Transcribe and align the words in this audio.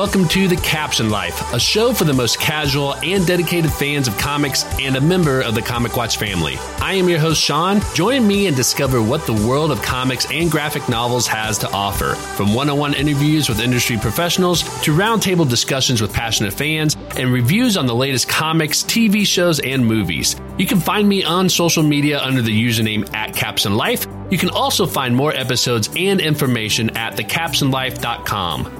Welcome 0.00 0.28
to 0.28 0.48
The 0.48 0.56
Caption 0.56 1.10
Life, 1.10 1.52
a 1.52 1.60
show 1.60 1.92
for 1.92 2.04
the 2.04 2.14
most 2.14 2.40
casual 2.40 2.94
and 3.02 3.26
dedicated 3.26 3.70
fans 3.70 4.08
of 4.08 4.16
comics 4.16 4.64
and 4.80 4.96
a 4.96 5.00
member 5.00 5.42
of 5.42 5.54
the 5.54 5.60
Comic 5.60 5.94
Watch 5.94 6.16
family. 6.16 6.56
I 6.80 6.94
am 6.94 7.06
your 7.06 7.18
host, 7.18 7.42
Sean. 7.42 7.82
Join 7.92 8.26
me 8.26 8.46
and 8.46 8.56
discover 8.56 9.02
what 9.02 9.26
the 9.26 9.34
world 9.34 9.70
of 9.70 9.82
comics 9.82 10.24
and 10.32 10.50
graphic 10.50 10.88
novels 10.88 11.26
has 11.26 11.58
to 11.58 11.70
offer. 11.70 12.14
From 12.14 12.54
one 12.54 12.70
on 12.70 12.78
one 12.78 12.94
interviews 12.94 13.50
with 13.50 13.60
industry 13.60 13.98
professionals 13.98 14.62
to 14.84 14.96
roundtable 14.96 15.46
discussions 15.46 16.00
with 16.00 16.14
passionate 16.14 16.54
fans 16.54 16.96
and 17.18 17.30
reviews 17.30 17.76
on 17.76 17.84
the 17.84 17.94
latest 17.94 18.26
comics, 18.26 18.82
TV 18.82 19.26
shows, 19.26 19.60
and 19.60 19.84
movies. 19.84 20.34
You 20.56 20.64
can 20.64 20.80
find 20.80 21.06
me 21.06 21.24
on 21.24 21.50
social 21.50 21.82
media 21.82 22.22
under 22.22 22.40
the 22.40 22.58
username 22.58 23.14
at 23.14 23.34
Caption 23.34 23.74
Life. 23.74 24.06
You 24.30 24.38
can 24.38 24.48
also 24.48 24.86
find 24.86 25.14
more 25.14 25.34
episodes 25.34 25.90
and 25.94 26.22
information 26.22 26.96
at 26.96 27.18
thecaptionlife.com. 27.18 28.79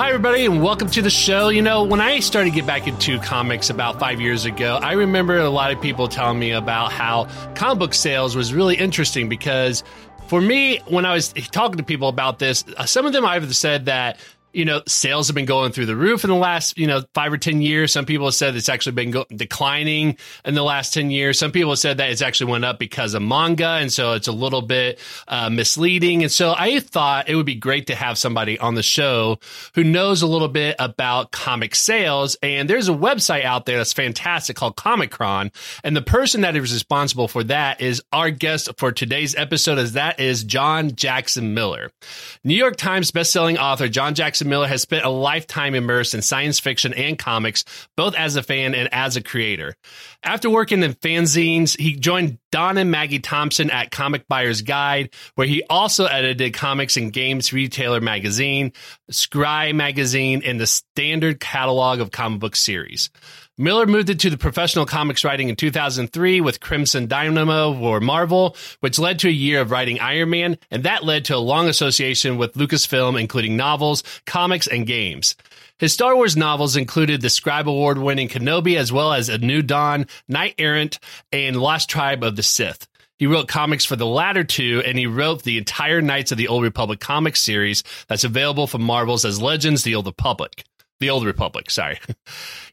Hi, 0.00 0.08
everybody, 0.08 0.46
and 0.46 0.62
welcome 0.62 0.88
to 0.92 1.02
the 1.02 1.10
show. 1.10 1.50
You 1.50 1.60
know, 1.60 1.84
when 1.84 2.00
I 2.00 2.20
started 2.20 2.48
to 2.48 2.56
get 2.56 2.66
back 2.66 2.88
into 2.88 3.18
comics 3.18 3.68
about 3.68 4.00
five 4.00 4.18
years 4.18 4.46
ago, 4.46 4.78
I 4.80 4.92
remember 4.92 5.36
a 5.36 5.50
lot 5.50 5.72
of 5.72 5.82
people 5.82 6.08
telling 6.08 6.38
me 6.38 6.52
about 6.52 6.90
how 6.90 7.28
comic 7.54 7.80
book 7.80 7.92
sales 7.92 8.34
was 8.34 8.54
really 8.54 8.76
interesting 8.76 9.28
because 9.28 9.84
for 10.26 10.40
me, 10.40 10.78
when 10.88 11.04
I 11.04 11.12
was 11.12 11.34
talking 11.34 11.76
to 11.76 11.82
people 11.82 12.08
about 12.08 12.38
this, 12.38 12.64
uh, 12.78 12.86
some 12.86 13.04
of 13.04 13.12
them 13.12 13.26
I've 13.26 13.54
said 13.54 13.84
that 13.84 14.16
you 14.52 14.64
know, 14.64 14.82
sales 14.86 15.28
have 15.28 15.34
been 15.34 15.44
going 15.44 15.72
through 15.72 15.86
the 15.86 15.96
roof 15.96 16.24
in 16.24 16.30
the 16.30 16.36
last, 16.36 16.78
you 16.78 16.86
know, 16.86 17.02
five 17.14 17.32
or 17.32 17.38
10 17.38 17.62
years. 17.62 17.92
Some 17.92 18.06
people 18.06 18.26
have 18.26 18.34
said 18.34 18.56
it's 18.56 18.68
actually 18.68 18.92
been 18.92 19.10
go- 19.10 19.26
declining 19.34 20.16
in 20.44 20.54
the 20.54 20.62
last 20.62 20.92
10 20.94 21.10
years. 21.10 21.38
Some 21.38 21.52
people 21.52 21.70
have 21.70 21.78
said 21.78 21.98
that 21.98 22.10
it's 22.10 22.22
actually 22.22 22.50
went 22.50 22.64
up 22.64 22.78
because 22.78 23.14
of 23.14 23.22
manga. 23.22 23.78
And 23.80 23.92
so 23.92 24.14
it's 24.14 24.28
a 24.28 24.32
little 24.32 24.62
bit 24.62 24.98
uh, 25.28 25.50
misleading. 25.50 26.22
And 26.22 26.32
so 26.32 26.54
I 26.56 26.80
thought 26.80 27.28
it 27.28 27.36
would 27.36 27.46
be 27.46 27.54
great 27.54 27.86
to 27.88 27.94
have 27.94 28.18
somebody 28.18 28.58
on 28.58 28.74
the 28.74 28.82
show 28.82 29.38
who 29.74 29.84
knows 29.84 30.22
a 30.22 30.26
little 30.26 30.48
bit 30.48 30.76
about 30.78 31.30
comic 31.30 31.74
sales. 31.74 32.36
And 32.42 32.68
there's 32.68 32.88
a 32.88 32.92
website 32.92 33.44
out 33.44 33.66
there 33.66 33.78
that's 33.78 33.92
fantastic 33.92 34.56
called 34.56 34.76
Comichron. 34.76 35.52
And 35.84 35.96
the 35.96 36.02
person 36.02 36.40
that 36.40 36.56
is 36.56 36.72
responsible 36.72 37.28
for 37.28 37.44
that 37.44 37.80
is 37.80 38.02
our 38.12 38.30
guest 38.30 38.68
for 38.78 38.90
today's 38.92 39.34
episode 39.34 39.78
is 39.78 39.92
that 39.92 40.18
is 40.18 40.44
John 40.44 40.94
Jackson 40.94 41.54
Miller. 41.54 41.90
New 42.42 42.54
York 42.54 42.76
Times 42.76 43.10
bestselling 43.10 43.56
author 43.56 43.88
John 43.88 44.14
Jackson 44.14 44.39
Jackson 44.40 44.48
Miller 44.48 44.68
has 44.68 44.80
spent 44.80 45.04
a 45.04 45.10
lifetime 45.10 45.74
immersed 45.74 46.14
in 46.14 46.22
science 46.22 46.58
fiction 46.58 46.94
and 46.94 47.18
comics, 47.18 47.62
both 47.94 48.14
as 48.14 48.36
a 48.36 48.42
fan 48.42 48.74
and 48.74 48.88
as 48.90 49.16
a 49.16 49.22
creator. 49.22 49.76
After 50.22 50.48
working 50.48 50.82
in 50.82 50.94
fanzines, 50.94 51.78
he 51.78 51.94
joined 51.94 52.38
Don 52.50 52.78
and 52.78 52.90
Maggie 52.90 53.18
Thompson 53.18 53.70
at 53.70 53.90
Comic 53.90 54.26
Buyer's 54.28 54.62
Guide, 54.62 55.10
where 55.34 55.46
he 55.46 55.62
also 55.68 56.06
edited 56.06 56.54
comics 56.54 56.96
and 56.96 57.12
games 57.12 57.52
retailer 57.52 58.00
magazine, 58.00 58.72
Scrye 59.12 59.74
magazine, 59.74 60.40
and 60.42 60.58
the 60.58 60.66
standard 60.66 61.38
catalog 61.38 62.00
of 62.00 62.10
comic 62.10 62.40
book 62.40 62.56
series. 62.56 63.10
Miller 63.60 63.84
moved 63.84 64.08
into 64.08 64.30
the 64.30 64.38
professional 64.38 64.86
comics 64.86 65.22
writing 65.22 65.50
in 65.50 65.54
2003 65.54 66.40
with 66.40 66.60
Crimson 66.60 67.06
Dynamo 67.06 67.74
for 67.74 68.00
Marvel, 68.00 68.56
which 68.80 68.98
led 68.98 69.18
to 69.18 69.28
a 69.28 69.30
year 69.30 69.60
of 69.60 69.70
writing 69.70 70.00
Iron 70.00 70.30
Man, 70.30 70.56
and 70.70 70.84
that 70.84 71.04
led 71.04 71.26
to 71.26 71.36
a 71.36 71.44
long 71.44 71.68
association 71.68 72.38
with 72.38 72.54
Lucasfilm, 72.54 73.20
including 73.20 73.58
novels, 73.58 74.02
comics, 74.24 74.66
and 74.66 74.86
games. 74.86 75.36
His 75.76 75.92
Star 75.92 76.16
Wars 76.16 76.38
novels 76.38 76.74
included 76.74 77.20
the 77.20 77.28
Scribe 77.28 77.68
Award 77.68 77.98
winning 77.98 78.28
Kenobi, 78.28 78.78
as 78.78 78.94
well 78.94 79.12
as 79.12 79.28
A 79.28 79.36
New 79.36 79.60
Dawn, 79.60 80.06
Knight 80.26 80.54
Errant, 80.56 80.98
and 81.30 81.60
Lost 81.60 81.90
Tribe 81.90 82.24
of 82.24 82.36
the 82.36 82.42
Sith. 82.42 82.88
He 83.18 83.26
wrote 83.26 83.48
comics 83.48 83.84
for 83.84 83.96
the 83.96 84.06
latter 84.06 84.42
two, 84.42 84.82
and 84.86 84.96
he 84.96 85.06
wrote 85.06 85.42
the 85.42 85.58
entire 85.58 86.00
Knights 86.00 86.32
of 86.32 86.38
the 86.38 86.48
Old 86.48 86.62
Republic 86.62 86.98
comics 86.98 87.42
series 87.42 87.84
that's 88.08 88.24
available 88.24 88.66
from 88.66 88.80
Marvel's 88.80 89.26
as 89.26 89.38
Legends 89.38 89.82
the 89.82 89.96
Old 89.96 90.06
Republic. 90.06 90.64
The 91.00 91.10
Old 91.10 91.24
Republic, 91.24 91.70
sorry. 91.70 91.98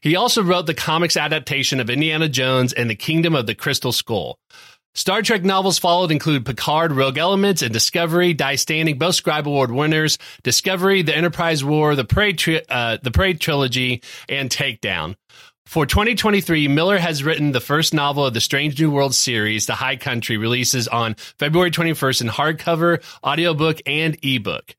he 0.00 0.14
also 0.14 0.42
wrote 0.42 0.66
the 0.66 0.74
comics 0.74 1.16
adaptation 1.16 1.80
of 1.80 1.90
Indiana 1.90 2.28
Jones 2.28 2.72
and 2.72 2.88
the 2.88 2.94
Kingdom 2.94 3.34
of 3.34 3.46
the 3.46 3.54
Crystal 3.54 3.92
Skull. 3.92 4.38
Star 4.94 5.22
Trek 5.22 5.44
novels 5.44 5.78
followed 5.78 6.10
include 6.10 6.44
Picard, 6.44 6.92
Rogue 6.92 7.18
Elements, 7.18 7.62
and 7.62 7.72
Discovery, 7.72 8.34
Die 8.34 8.56
Standing, 8.56 8.98
both 8.98 9.14
Scribe 9.14 9.46
Award 9.46 9.70
winners. 9.70 10.18
Discovery, 10.42 11.02
The 11.02 11.16
Enterprise 11.16 11.64
War, 11.64 11.94
the 11.94 12.04
Prey, 12.04 12.32
tri- 12.32 12.62
uh, 12.68 12.98
the 13.02 13.12
Prey 13.12 13.34
trilogy, 13.34 14.02
and 14.28 14.50
Takedown. 14.50 15.14
For 15.66 15.86
2023, 15.86 16.66
Miller 16.66 16.98
has 16.98 17.22
written 17.22 17.52
the 17.52 17.60
first 17.60 17.92
novel 17.94 18.26
of 18.26 18.34
the 18.34 18.40
Strange 18.40 18.80
New 18.80 18.90
World 18.90 19.14
series, 19.14 19.66
The 19.66 19.74
High 19.74 19.96
Country, 19.96 20.36
releases 20.36 20.88
on 20.88 21.14
February 21.38 21.70
21st 21.70 22.22
in 22.22 22.28
hardcover, 22.28 23.02
audiobook, 23.22 23.80
and 23.86 24.16
ebook. 24.22 24.74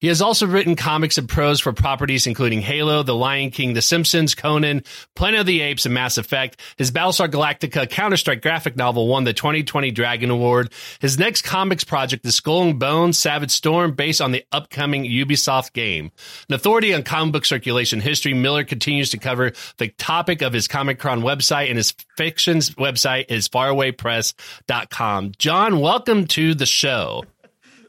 He 0.00 0.08
has 0.08 0.22
also 0.22 0.46
written 0.46 0.76
comics 0.76 1.18
and 1.18 1.28
prose 1.28 1.60
for 1.60 1.74
properties 1.74 2.26
including 2.26 2.62
Halo, 2.62 3.02
The 3.02 3.14
Lion 3.14 3.50
King, 3.50 3.74
The 3.74 3.82
Simpsons, 3.82 4.34
Conan, 4.34 4.82
Planet 5.14 5.40
of 5.40 5.46
the 5.46 5.60
Apes, 5.60 5.84
and 5.84 5.92
Mass 5.92 6.16
Effect. 6.16 6.58
His 6.78 6.90
Battlestar 6.90 7.28
Galactica 7.28 7.88
Counter-Strike 7.88 8.40
graphic 8.40 8.76
novel 8.76 9.08
won 9.08 9.24
the 9.24 9.34
2020 9.34 9.90
Dragon 9.90 10.30
Award. 10.30 10.72
His 11.00 11.18
next 11.18 11.42
comics 11.42 11.84
project 11.84 12.24
is 12.24 12.34
Skull 12.34 12.62
and 12.62 12.78
Bones 12.78 13.18
Savage 13.18 13.50
Storm, 13.50 13.92
based 13.92 14.22
on 14.22 14.32
the 14.32 14.44
upcoming 14.52 15.04
Ubisoft 15.04 15.74
game. 15.74 16.10
An 16.48 16.54
authority 16.54 16.94
on 16.94 17.02
comic 17.02 17.32
book 17.32 17.44
circulation 17.44 18.00
history, 18.00 18.32
Miller 18.32 18.64
continues 18.64 19.10
to 19.10 19.18
cover 19.18 19.52
the 19.76 19.88
topic 19.88 20.40
of 20.40 20.54
his 20.54 20.66
Comichron 20.66 21.22
website, 21.22 21.68
and 21.68 21.76
his 21.76 21.92
fictions 22.16 22.70
website 22.70 23.26
is 23.28 23.50
farawaypress.com. 23.50 25.32
John, 25.36 25.80
welcome 25.80 26.26
to 26.28 26.54
the 26.54 26.66
show. 26.66 27.24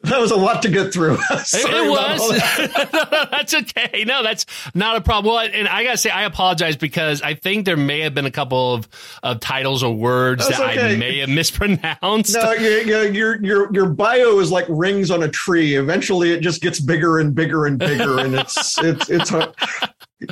That 0.04 0.20
was 0.20 0.32
a 0.32 0.36
lot 0.36 0.64
to 0.64 0.70
get 0.70 0.94
through. 0.94 1.14
it 1.32 1.90
was. 1.90 3.30
that's 3.32 3.54
okay. 3.54 4.04
No, 4.06 4.24
that's 4.24 4.46
not 4.74 4.98
a 4.98 5.02
problem. 5.02 5.34
Well, 5.34 5.50
and 5.54 5.68
I 5.68 5.84
gotta 5.84 5.98
say, 5.98 6.10
I 6.10 6.24
apologize 6.24 6.76
because 6.76 7.22
I 7.22 7.36
think 7.36 7.66
there 7.66 7.78
may 7.78 8.02
have 8.02 8.14
been 8.14 8.26
a 8.26 8.32
couple 8.32 8.74
of, 8.74 8.90
of 9.22 9.40
titles 9.40 9.84
or 9.84 9.94
words 9.94 10.48
that's 10.48 10.60
that 10.60 10.72
okay. 10.72 10.94
I 10.94 10.98
may 10.98 11.20
have 11.20 11.30
mispronounced. 11.42 12.36
No, 12.36 12.52
your, 12.54 13.06
your 13.06 13.44
your 13.44 13.74
your 13.74 13.90
bio 13.90 14.40
is 14.40 14.52
like 14.52 14.66
rings 14.70 15.12
on 15.12 15.24
a 15.24 15.30
tree. 15.30 15.76
Eventually, 15.76 16.32
it 16.32 16.42
just 16.42 16.62
gets 16.62 16.80
bigger 16.80 17.20
and 17.20 17.36
bigger 17.36 17.66
and 17.66 17.78
bigger, 17.78 18.20
and 18.20 18.36
it's 18.36 18.78
it's 18.80 19.10
it's. 19.10 19.32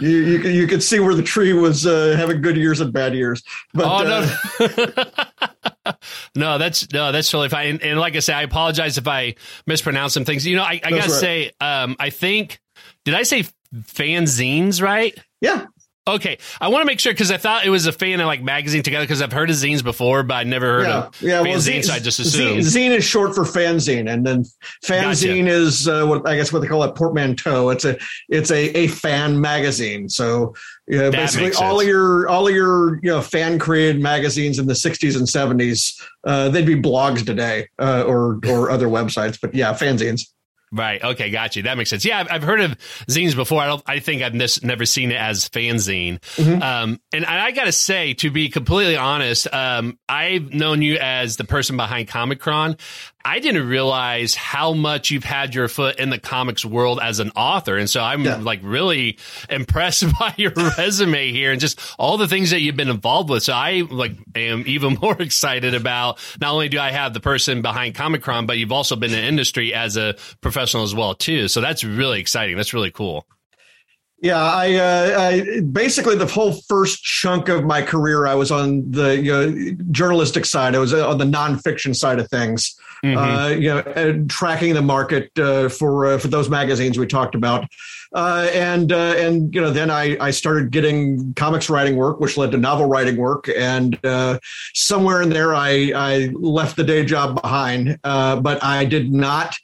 You, 0.02 0.10
you, 0.10 0.40
you 0.50 0.68
could 0.68 0.84
see 0.84 1.00
where 1.00 1.16
the 1.16 1.24
tree 1.24 1.52
was 1.54 1.88
uh, 1.88 2.16
having 2.16 2.42
good 2.42 2.58
years 2.58 2.80
and 2.80 2.94
bad 2.94 3.16
years. 3.16 3.42
But, 3.74 3.86
oh, 3.86 4.04
no. 4.04 5.16
Uh, 5.86 5.94
no, 6.36 6.58
that's 6.60 6.92
no, 6.94 7.12
that's 7.12 7.32
totally 7.32 7.50
fine. 7.50 7.70
And, 7.70 7.84
and, 7.84 8.00
like 8.00 8.16
I 8.16 8.20
say, 8.20 8.34
I 8.34 8.44
apologize 8.44 9.00
if 9.00 9.08
I 9.08 9.36
mispronounce 9.66 10.14
some 10.14 10.26
things. 10.26 10.46
You 10.46 10.58
know, 10.58 10.64
I, 10.64 10.80
I 10.84 10.90
gotta 10.92 11.02
right. 11.02 11.10
say, 11.10 11.52
um, 11.60 11.96
I 12.00 12.12
think 12.12 12.60
did 13.04 13.16
I 13.16 13.24
say 13.24 13.46
fanzines 13.74 14.82
right? 14.82 15.18
Yeah. 15.42 15.66
Okay, 16.16 16.38
I 16.60 16.70
want 16.70 16.82
to 16.82 16.86
make 16.86 17.00
sure 17.00 17.14
because 17.14 17.32
I 17.32 17.38
thought 17.38 17.66
it 17.66 17.70
was 17.70 17.86
a 17.86 17.92
fan 17.92 18.20
of 18.20 18.26
like 18.26 18.42
magazine 18.42 18.84
together 18.84 19.06
because 19.06 19.22
I've 19.22 19.32
heard 19.32 19.50
of 19.50 19.56
zines 19.56 19.84
before, 19.84 20.24
but 20.24 20.36
I 20.36 20.44
never 20.44 20.80
heard 20.80 20.88
yeah, 20.88 21.04
of 21.04 21.22
yeah. 21.22 21.42
Well, 21.42 21.58
zine, 21.58 21.84
so 21.84 21.94
I 21.94 22.00
just 22.00 22.20
assumed 22.20 22.62
zine, 22.62 22.92
is 22.92 23.04
short 23.04 23.36
for 23.36 23.44
fanzine, 23.44 24.12
and 24.12 24.26
then 24.26 24.44
fanzine 24.84 25.46
gotcha. 25.46 25.48
is 25.48 25.88
uh, 25.88 26.06
what 26.06 26.28
I 26.28 26.36
guess 26.36 26.52
what 26.52 26.62
they 26.62 26.68
call 26.68 26.84
it 26.84 26.96
portmanteau. 26.96 27.70
It's 27.70 27.86
a 27.86 27.98
it's 28.28 28.52
a, 28.52 28.78
a 28.78 28.88
fan 28.88 29.40
magazine. 29.40 30.10
So 30.10 30.56
yeah, 30.88 31.10
basically 31.10 31.54
all 31.54 31.80
of 31.80 31.88
your 31.88 32.28
all 32.28 32.48
of 32.48 32.54
your 32.54 32.96
you 33.04 33.10
know 33.12 33.22
fan 33.22 33.60
created 33.60 34.02
magazines 34.02 34.58
in 34.58 34.66
the 34.66 34.74
60s 34.74 35.16
and 35.16 35.28
70s, 35.28 36.02
uh, 36.24 36.50
they'd 36.50 36.66
be 36.66 36.76
blogs 36.76 37.26
today 37.26 37.68
uh, 37.78 38.04
or 38.08 38.40
or 38.48 38.72
other 38.72 38.88
websites. 38.88 39.40
But 39.40 39.54
yeah, 39.54 39.74
fanzines. 39.74 40.24
Right. 40.72 41.04
Okay. 41.04 41.32
Got 41.32 41.56
you. 41.56 41.64
That 41.64 41.78
makes 41.78 41.90
sense. 41.90 42.06
Yeah, 42.06 42.20
I've, 42.20 42.28
I've 42.32 42.44
heard 42.44 42.62
of 42.62 42.78
zines 43.08 43.36
before. 43.36 43.62
I 43.62 43.68
don't. 43.68 43.84
I 43.88 44.00
think 44.00 44.22
I've 44.22 44.36
mis- 44.36 44.64
never 44.64 44.86
seen 44.86 45.12
it 45.12 45.20
as 45.20 45.50
fanzine. 45.50 46.20
Mm-hmm. 46.36 46.62
Um, 46.62 47.00
and 47.12 47.26
I 47.26 47.52
got 47.52 47.66
to 47.66 47.72
say, 47.72 48.14
to 48.16 48.30
be 48.30 48.50
completely 48.50 48.96
honest, 48.98 49.52
um, 49.54 49.98
I've 50.08 50.54
known 50.54 50.82
you 50.82 50.98
as 50.98 51.38
the 51.38 51.44
person 51.44 51.76
behind 51.76 52.08
Comichron. 52.08 52.80
I 53.26 53.40
didn't 53.40 53.68
realize 53.68 54.34
how 54.34 54.74
much 54.74 55.12
you've 55.12 55.26
had 55.26 55.54
your 55.54 55.68
foot 55.68 56.00
in 56.00 56.10
the 56.10 56.18
comics 56.18 56.64
world 56.64 57.00
as 57.02 57.20
an 57.20 57.32
author. 57.36 57.78
And 57.78 57.90
so 57.90 58.02
I'm 58.02 58.24
yeah. 58.24 58.38
like 58.38 58.62
really 58.64 59.18
impressed 59.50 60.06
by 60.20 60.34
your 60.38 60.52
resume 60.52 61.32
here 61.32 61.52
and 61.52 61.60
just 61.60 61.80
all 62.00 62.18
the 62.18 62.28
things 62.28 62.52
that 62.52 62.62
you've 62.62 62.78
been 62.78 62.90
involved 62.90 63.30
with. 63.30 63.44
So 63.44 63.54
I 63.54 63.84
like 63.90 64.14
am 64.36 64.64
even 64.68 64.94
more 65.02 65.22
excited 65.22 65.74
about 65.74 66.20
not 66.40 66.54
only 66.54 66.70
do 66.70 66.80
I 66.80 66.92
have 66.92 67.14
the 67.14 67.20
person 67.20 67.62
behind 67.62 67.96
Comichron, 67.96 68.48
but 68.48 68.58
you've 68.58 68.72
also 68.72 68.96
been 68.96 69.12
in 69.12 69.22
the 69.22 69.28
industry 69.28 69.74
as 69.74 69.98
a 69.98 70.16
professional 70.42 70.84
as 70.84 70.96
well 70.96 71.14
too. 71.14 71.50
So 71.50 71.60
that's 71.60 71.84
really 71.84 72.22
exciting. 72.22 72.56
That's 72.56 72.74
really 72.74 72.92
cool. 72.92 73.26
Yeah, 74.22 74.42
I, 74.42 74.74
uh, 74.76 75.20
I, 75.20 75.62
basically 75.62 76.18
the 76.18 76.26
whole 76.26 76.54
first 76.68 77.04
chunk 77.04 77.48
of 77.48 77.64
my 77.64 77.82
career, 77.82 78.28
I 78.28 78.36
was 78.36 78.52
on 78.52 78.92
the 78.92 79.18
you 79.18 79.32
know, 79.32 79.78
journalistic 79.92 80.44
side. 80.44 80.76
I 80.76 80.80
was 80.80 80.94
on 80.94 81.18
the 81.18 81.26
nonfiction 81.26 81.96
side 81.96 82.20
of 82.20 82.30
things. 82.30 82.76
Mm-hmm. 83.04 83.18
Uh, 83.18 83.48
you 83.50 83.70
know, 83.70 84.26
tracking 84.28 84.74
the 84.74 84.82
market 84.82 85.32
uh, 85.40 85.70
for 85.70 86.06
uh, 86.06 86.18
for 86.18 86.28
those 86.28 86.50
magazines 86.50 86.98
we 86.98 87.08
talked 87.08 87.34
about, 87.34 87.66
uh, 88.14 88.50
and 88.54 88.92
uh, 88.92 89.16
and 89.18 89.54
you 89.56 89.62
know, 89.62 89.72
then 89.72 89.90
I 89.90 90.18
I 90.20 90.32
started 90.32 90.72
getting 90.72 91.34
comics 91.36 91.70
writing 91.70 91.96
work, 91.96 92.20
which 92.20 92.36
led 92.36 92.52
to 92.52 92.58
novel 92.58 92.88
writing 92.88 93.16
work, 93.16 93.50
and 93.56 93.98
somewhere 94.74 95.22
in 95.22 95.30
there, 95.30 95.56
I 95.56 95.94
I 95.96 96.30
left 96.34 96.76
the 96.76 96.84
day 96.84 97.06
job 97.06 97.42
behind, 97.42 98.00
but 98.04 98.64
I 98.64 98.86
did 98.86 99.14
not 99.14 99.56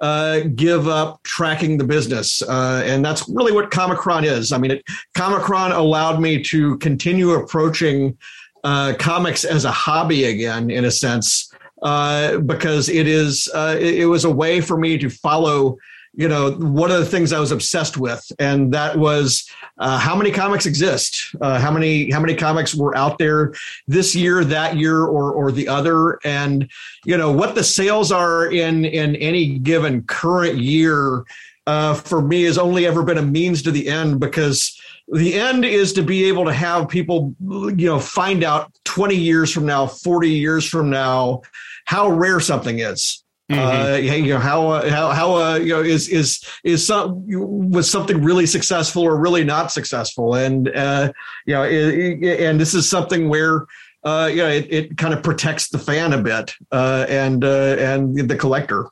uh, 0.00 0.40
give 0.54 0.88
up 0.88 1.22
tracking 1.24 1.78
the 1.78 1.84
business. 1.84 2.42
Uh, 2.42 2.82
and 2.84 3.04
that's 3.04 3.28
really 3.28 3.52
what 3.52 3.70
Comichron 3.70 4.24
is. 4.24 4.50
I 4.50 4.58
mean, 4.58 4.80
Comichron 5.14 5.76
allowed 5.76 6.20
me 6.20 6.42
to 6.44 6.78
continue 6.78 7.32
approaching 7.32 8.16
uh, 8.64 8.94
comics 8.98 9.44
as 9.44 9.64
a 9.64 9.70
hobby 9.70 10.24
again, 10.24 10.70
in 10.70 10.84
a 10.84 10.90
sense, 10.90 11.49
uh, 11.82 12.38
because 12.38 12.88
it 12.88 13.06
is 13.06 13.48
uh, 13.54 13.76
it, 13.78 14.00
it, 14.00 14.06
was 14.06 14.24
a 14.24 14.30
way 14.30 14.60
for 14.60 14.76
me 14.76 14.98
to 14.98 15.08
follow. 15.08 15.78
You 16.12 16.28
know, 16.28 16.50
one 16.52 16.90
of 16.90 16.98
the 16.98 17.06
things 17.06 17.32
I 17.32 17.38
was 17.38 17.52
obsessed 17.52 17.96
with, 17.96 18.32
and 18.40 18.74
that 18.74 18.96
was 18.96 19.48
uh, 19.78 19.96
how 19.96 20.16
many 20.16 20.32
comics 20.32 20.66
exist, 20.66 21.34
uh, 21.40 21.60
how 21.60 21.70
many 21.70 22.10
how 22.10 22.20
many 22.20 22.34
comics 22.34 22.74
were 22.74 22.96
out 22.96 23.18
there 23.18 23.54
this 23.86 24.14
year, 24.14 24.44
that 24.44 24.76
year, 24.76 25.04
or 25.04 25.32
or 25.32 25.52
the 25.52 25.68
other, 25.68 26.18
and 26.24 26.68
you 27.04 27.16
know 27.16 27.30
what 27.30 27.54
the 27.54 27.64
sales 27.64 28.10
are 28.10 28.50
in 28.50 28.84
in 28.84 29.16
any 29.16 29.58
given 29.58 30.02
current 30.04 30.58
year. 30.58 31.24
Uh, 31.66 31.94
for 31.94 32.20
me, 32.20 32.42
has 32.42 32.58
only 32.58 32.86
ever 32.86 33.04
been 33.04 33.18
a 33.18 33.22
means 33.22 33.62
to 33.62 33.70
the 33.70 33.86
end 33.88 34.18
because 34.18 34.80
the 35.12 35.34
end 35.34 35.64
is 35.64 35.92
to 35.94 36.02
be 36.02 36.24
able 36.24 36.44
to 36.44 36.52
have 36.52 36.88
people 36.88 37.34
you 37.40 37.86
know 37.86 37.98
find 37.98 38.44
out 38.44 38.72
20 38.84 39.16
years 39.16 39.52
from 39.52 39.66
now 39.66 39.86
40 39.86 40.28
years 40.28 40.66
from 40.66 40.90
now 40.90 41.42
how 41.84 42.08
rare 42.08 42.40
something 42.40 42.78
is 42.78 43.24
mm-hmm. 43.50 43.60
uh, 43.60 43.96
you 43.96 44.32
know 44.32 44.38
how 44.38 44.68
uh, 44.68 44.90
how 44.90 45.10
how 45.10 45.36
uh, 45.36 45.56
you 45.56 45.70
know 45.70 45.80
is 45.80 46.08
is 46.08 46.42
is 46.64 46.86
some 46.86 47.24
was 47.70 47.90
something 47.90 48.22
really 48.22 48.46
successful 48.46 49.02
or 49.02 49.18
really 49.18 49.44
not 49.44 49.72
successful 49.72 50.34
and 50.34 50.68
uh, 50.76 51.12
you 51.46 51.54
know 51.54 51.64
it, 51.64 52.22
it, 52.22 52.40
and 52.40 52.60
this 52.60 52.74
is 52.74 52.88
something 52.88 53.28
where 53.28 53.66
uh, 54.04 54.28
you 54.30 54.38
know 54.38 54.48
it, 54.48 54.66
it 54.72 54.96
kind 54.96 55.12
of 55.12 55.22
protects 55.22 55.68
the 55.70 55.78
fan 55.78 56.12
a 56.12 56.18
bit 56.18 56.54
uh, 56.72 57.04
and 57.08 57.44
uh, 57.44 57.76
and 57.78 58.28
the 58.28 58.36
collector 58.36 58.88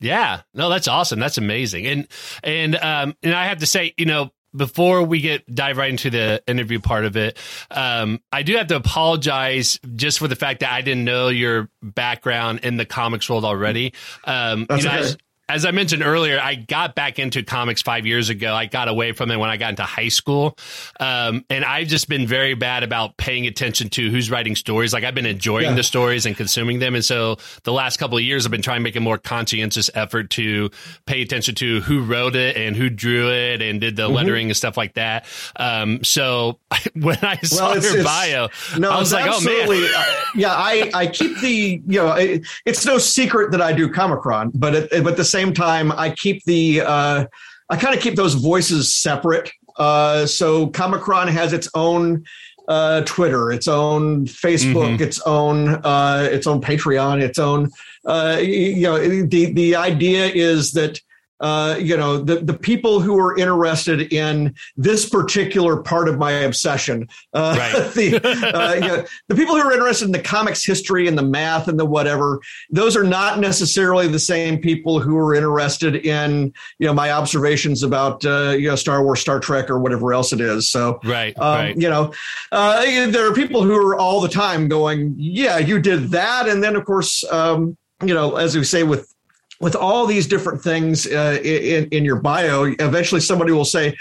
yeah, 0.00 0.42
no, 0.54 0.68
that's 0.68 0.86
awesome. 0.86 1.18
That's 1.18 1.38
amazing. 1.38 1.84
And 1.88 2.06
and 2.44 2.76
um 2.76 3.16
and 3.24 3.34
I 3.34 3.46
have 3.46 3.58
to 3.58 3.66
say, 3.66 3.94
you 3.96 4.06
know, 4.06 4.30
before 4.54 5.02
we 5.02 5.20
get 5.20 5.52
dive 5.52 5.76
right 5.76 5.90
into 5.90 6.10
the 6.10 6.42
interview 6.46 6.80
part 6.80 7.04
of 7.04 7.16
it, 7.16 7.38
um, 7.70 8.20
I 8.32 8.42
do 8.42 8.56
have 8.56 8.68
to 8.68 8.76
apologize 8.76 9.78
just 9.94 10.18
for 10.18 10.28
the 10.28 10.36
fact 10.36 10.60
that 10.60 10.72
I 10.72 10.82
didn't 10.82 11.04
know 11.04 11.28
your 11.28 11.68
background 11.82 12.60
in 12.62 12.76
the 12.76 12.86
comics 12.86 13.28
world 13.28 13.44
already. 13.44 13.94
Um, 14.24 14.66
That's 14.68 14.84
you 14.84 14.90
know, 14.90 14.98
okay 14.98 15.16
as 15.48 15.64
I 15.64 15.70
mentioned 15.70 16.02
earlier, 16.02 16.38
I 16.38 16.56
got 16.56 16.94
back 16.94 17.18
into 17.18 17.42
comics 17.42 17.80
five 17.80 18.04
years 18.04 18.28
ago. 18.28 18.54
I 18.54 18.66
got 18.66 18.88
away 18.88 19.12
from 19.12 19.30
it 19.30 19.38
when 19.38 19.48
I 19.48 19.56
got 19.56 19.70
into 19.70 19.82
high 19.82 20.08
school. 20.08 20.58
Um, 21.00 21.44
and 21.48 21.64
I've 21.64 21.86
just 21.86 22.06
been 22.06 22.26
very 22.26 22.52
bad 22.52 22.82
about 22.82 23.16
paying 23.16 23.46
attention 23.46 23.88
to 23.90 24.10
who's 24.10 24.30
writing 24.30 24.54
stories. 24.54 24.92
Like 24.92 25.04
I've 25.04 25.14
been 25.14 25.26
enjoying 25.26 25.64
yeah. 25.64 25.74
the 25.74 25.82
stories 25.82 26.26
and 26.26 26.36
consuming 26.36 26.80
them. 26.80 26.94
And 26.94 27.04
so 27.04 27.38
the 27.62 27.72
last 27.72 27.96
couple 27.96 28.18
of 28.18 28.24
years, 28.24 28.44
I've 28.44 28.52
been 28.52 28.60
trying 28.60 28.80
to 28.80 28.84
make 28.84 28.96
a 28.96 29.00
more 29.00 29.16
conscientious 29.16 29.88
effort 29.94 30.28
to 30.30 30.70
pay 31.06 31.22
attention 31.22 31.54
to 31.56 31.80
who 31.80 32.02
wrote 32.02 32.36
it 32.36 32.56
and 32.58 32.76
who 32.76 32.90
drew 32.90 33.30
it 33.30 33.62
and 33.62 33.80
did 33.80 33.96
the 33.96 34.02
mm-hmm. 34.02 34.14
lettering 34.14 34.46
and 34.48 34.56
stuff 34.56 34.76
like 34.76 34.94
that. 34.94 35.24
Um, 35.56 36.04
so 36.04 36.58
when 36.94 37.18
I 37.22 37.38
saw 37.38 37.70
well, 37.70 37.82
your 37.82 38.04
bio, 38.04 38.48
no, 38.76 38.90
I 38.90 38.98
was 38.98 39.14
like, 39.14 39.30
oh 39.32 39.40
man. 39.40 39.68
Uh, 39.68 40.04
yeah, 40.34 40.52
I, 40.52 40.90
I 40.92 41.06
keep 41.06 41.38
the, 41.38 41.82
you 41.86 42.00
know, 42.00 42.12
it, 42.12 42.42
it's 42.66 42.84
no 42.84 42.98
secret 42.98 43.50
that 43.52 43.62
I 43.62 43.72
do 43.72 43.88
Comichron, 43.88 44.50
but, 44.54 44.74
it, 44.74 45.04
but 45.04 45.16
the 45.16 45.24
same 45.24 45.37
same 45.38 45.54
time, 45.54 45.92
I 45.92 46.10
keep 46.10 46.44
the 46.44 46.82
uh, 46.82 47.26
I 47.70 47.76
kind 47.76 47.94
of 47.94 48.02
keep 48.02 48.16
those 48.16 48.34
voices 48.34 48.92
separate. 48.92 49.50
Uh, 49.76 50.26
so 50.26 50.68
Comichron 50.68 51.28
has 51.28 51.52
its 51.52 51.68
own 51.74 52.24
uh, 52.66 53.02
Twitter, 53.02 53.52
its 53.52 53.68
own 53.68 54.26
Facebook, 54.26 54.94
mm-hmm. 54.94 55.02
its 55.02 55.20
own 55.22 55.68
uh, 55.84 56.28
its 56.30 56.46
own 56.46 56.60
Patreon, 56.60 57.22
its 57.22 57.38
own. 57.38 57.70
Uh, 58.04 58.38
you 58.40 58.82
know, 58.82 58.98
the 59.26 59.52
the 59.52 59.76
idea 59.76 60.26
is 60.26 60.72
that 60.72 61.00
uh, 61.40 61.76
you 61.78 61.96
know, 61.96 62.18
the, 62.18 62.36
the 62.36 62.54
people 62.54 63.00
who 63.00 63.18
are 63.18 63.36
interested 63.36 64.12
in 64.12 64.54
this 64.76 65.08
particular 65.08 65.76
part 65.76 66.08
of 66.08 66.18
my 66.18 66.32
obsession, 66.32 67.08
uh, 67.34 67.54
right. 67.58 67.72
the, 67.94 68.20
uh, 68.54 68.74
you 68.74 68.80
know, 68.80 69.04
the 69.28 69.34
people 69.34 69.54
who 69.54 69.62
are 69.62 69.72
interested 69.72 70.06
in 70.06 70.12
the 70.12 70.18
comics 70.20 70.64
history 70.64 71.06
and 71.06 71.16
the 71.16 71.22
math 71.22 71.68
and 71.68 71.78
the 71.78 71.84
whatever, 71.84 72.40
those 72.70 72.96
are 72.96 73.04
not 73.04 73.38
necessarily 73.38 74.08
the 74.08 74.18
same 74.18 74.58
people 74.58 74.98
who 75.00 75.16
are 75.16 75.34
interested 75.34 75.96
in, 76.06 76.52
you 76.78 76.86
know, 76.86 76.94
my 76.94 77.12
observations 77.12 77.82
about, 77.82 78.24
uh, 78.24 78.50
you 78.50 78.68
know, 78.68 78.76
Star 78.76 79.04
Wars, 79.04 79.20
Star 79.20 79.38
Trek, 79.38 79.70
or 79.70 79.78
whatever 79.78 80.12
else 80.12 80.32
it 80.32 80.40
is. 80.40 80.70
So, 80.70 80.98
right, 81.04 81.38
um, 81.38 81.54
right. 81.54 81.76
you 81.76 81.88
know, 81.88 82.12
uh, 82.52 82.82
there 83.10 83.30
are 83.30 83.34
people 83.34 83.62
who 83.62 83.74
are 83.74 83.96
all 83.96 84.20
the 84.20 84.28
time 84.28 84.68
going, 84.68 85.14
yeah, 85.16 85.58
you 85.58 85.78
did 85.78 86.10
that. 86.10 86.48
And 86.48 86.62
then, 86.62 86.74
of 86.76 86.84
course, 86.84 87.24
um, 87.30 87.76
you 88.02 88.14
know, 88.14 88.36
as 88.36 88.56
we 88.56 88.64
say 88.64 88.82
with 88.82 89.12
with 89.60 89.74
all 89.74 90.06
these 90.06 90.26
different 90.26 90.62
things 90.62 91.06
uh, 91.06 91.38
in, 91.42 91.88
in 91.88 92.04
your 92.04 92.20
bio, 92.20 92.74
eventually 92.78 93.20
somebody 93.20 93.52
will 93.52 93.64
say, 93.64 93.96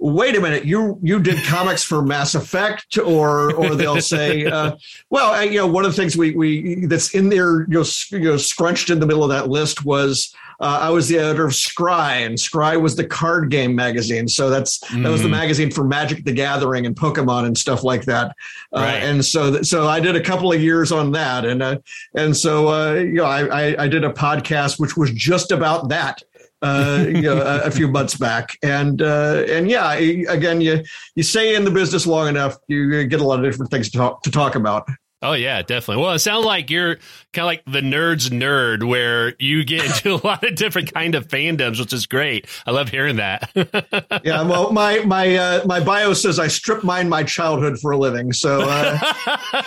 wait 0.00 0.34
a 0.34 0.40
minute, 0.40 0.64
you 0.64 0.98
you 1.02 1.20
did 1.20 1.44
comics 1.44 1.84
for 1.84 2.02
Mass 2.02 2.34
Effect, 2.34 2.98
or 2.98 3.54
or 3.54 3.74
they'll 3.74 4.00
say, 4.00 4.46
uh, 4.46 4.76
well, 5.10 5.44
you 5.44 5.58
know, 5.58 5.66
one 5.66 5.84
of 5.84 5.94
the 5.94 5.96
things 5.96 6.16
we 6.16 6.32
we 6.32 6.86
that's 6.86 7.14
in 7.14 7.28
there, 7.28 7.62
you 7.62 7.78
know, 7.78 7.84
you 8.10 8.18
know, 8.20 8.36
scrunched 8.36 8.90
in 8.90 8.98
the 8.98 9.06
middle 9.06 9.22
of 9.22 9.30
that 9.30 9.48
list 9.48 9.84
was 9.84 10.34
uh, 10.60 10.78
I 10.82 10.90
was 10.90 11.08
the 11.08 11.18
editor 11.18 11.46
of 11.46 11.52
Scrye, 11.52 12.26
and 12.26 12.36
Scrye 12.36 12.80
was 12.80 12.94
the 12.94 13.04
card 13.04 13.50
game 13.50 13.74
magazine. 13.74 14.28
So 14.28 14.50
that's 14.50 14.78
mm. 14.84 15.02
that 15.02 15.10
was 15.10 15.22
the 15.22 15.28
mm. 15.28 15.32
magazine 15.32 15.70
for 15.70 15.84
Magic 15.84 16.24
the 16.24 16.32
Gathering 16.32 16.84
and 16.84 16.94
Pokemon 16.94 17.46
and 17.46 17.56
stuff 17.56 17.82
like 17.82 18.04
that. 18.04 18.36
Uh. 18.72 18.80
And 18.80 19.24
so 19.24 19.62
so 19.62 19.86
I 19.86 20.00
did 20.00 20.16
a 20.16 20.20
couple 20.20 20.52
of 20.52 20.60
years 20.60 20.92
on 20.92 21.12
that, 21.12 21.44
and 21.44 21.62
uh, 21.62 21.78
and 22.14 22.36
so 22.36 22.68
uh, 22.68 22.94
you 22.94 23.14
know 23.14 23.24
I, 23.24 23.46
I 23.46 23.84
I 23.84 23.88
did 23.88 24.04
a 24.04 24.12
podcast 24.12 24.78
which 24.78 24.96
was 24.96 25.10
just 25.12 25.50
about 25.50 25.88
that. 25.88 26.22
Uh, 26.62 27.06
you 27.08 27.22
know, 27.22 27.38
a, 27.38 27.62
a, 27.62 27.70
few 27.70 27.88
months 27.98 28.16
back, 28.16 28.56
and 28.62 29.02
uh, 29.02 29.44
and 29.48 29.70
yeah, 29.70 29.92
again, 29.92 30.60
you 30.60 30.82
you 31.14 31.22
stay 31.22 31.54
in 31.54 31.64
the 31.64 31.70
business 31.70 32.06
long 32.06 32.28
enough, 32.28 32.56
you 32.68 33.04
get 33.06 33.20
a 33.20 33.24
lot 33.24 33.38
of 33.38 33.44
different 33.44 33.70
things 33.70 33.90
to 33.90 33.98
talk 33.98 34.22
to 34.22 34.30
talk 34.30 34.54
about. 34.54 34.88
Oh 35.22 35.34
yeah, 35.34 35.60
definitely. 35.60 36.02
Well, 36.02 36.14
it 36.14 36.20
sounds 36.20 36.46
like 36.46 36.70
you're 36.70 36.96
kind 37.34 37.44
of 37.44 37.44
like 37.44 37.62
the 37.66 37.82
nerd's 37.82 38.30
nerd, 38.30 38.82
where 38.82 39.34
you 39.38 39.64
get 39.64 39.84
into 39.84 40.14
a 40.14 40.20
lot 40.26 40.42
of 40.42 40.54
different 40.54 40.94
kind 40.94 41.14
of 41.14 41.28
fandoms, 41.28 41.78
which 41.78 41.92
is 41.92 42.06
great. 42.06 42.46
I 42.66 42.70
love 42.70 42.88
hearing 42.88 43.16
that. 43.16 43.50
yeah, 44.24 44.42
well, 44.42 44.72
my 44.72 45.00
my 45.00 45.36
uh, 45.36 45.66
my 45.66 45.78
bio 45.78 46.14
says 46.14 46.38
I 46.38 46.48
strip 46.48 46.84
mine 46.84 47.10
my 47.10 47.22
childhood 47.22 47.78
for 47.78 47.90
a 47.90 47.98
living. 47.98 48.32
So, 48.32 48.62
uh, 48.62 48.98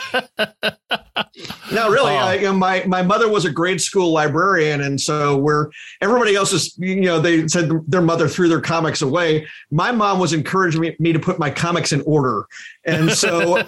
no, 1.72 1.92
really, 1.92 2.13
oh. 2.13 2.18
I, 2.18 2.34
you 2.36 2.46
know, 2.46 2.54
my 2.54 2.84
my 2.88 3.04
mother 3.04 3.30
was 3.30 3.46
a 3.46 3.51
grade 3.51 3.80
school 3.80 4.12
librarian, 4.12 4.82
and 4.82 5.00
so 5.00 5.38
where 5.38 5.70
everybody 6.01 6.34
else 6.34 6.51
is, 6.51 6.75
you 6.80 7.01
know, 7.01 7.20
they 7.20 7.48
said 7.48 7.70
their 7.88 8.01
mother 8.01 8.28
threw 8.28 8.48
their 8.50 8.62
comics 8.62 9.04
away. 9.04 9.46
My 9.70 9.92
mom 9.92 10.18
was 10.18 10.34
encouraging 10.34 10.82
me, 10.82 10.96
me 10.98 11.13
to 11.13 11.20
put 11.20 11.38
my 11.38 11.51
comics 11.51 11.94
in 11.94 12.01
order, 12.08 12.48
and 12.86 13.12
so, 13.12 13.60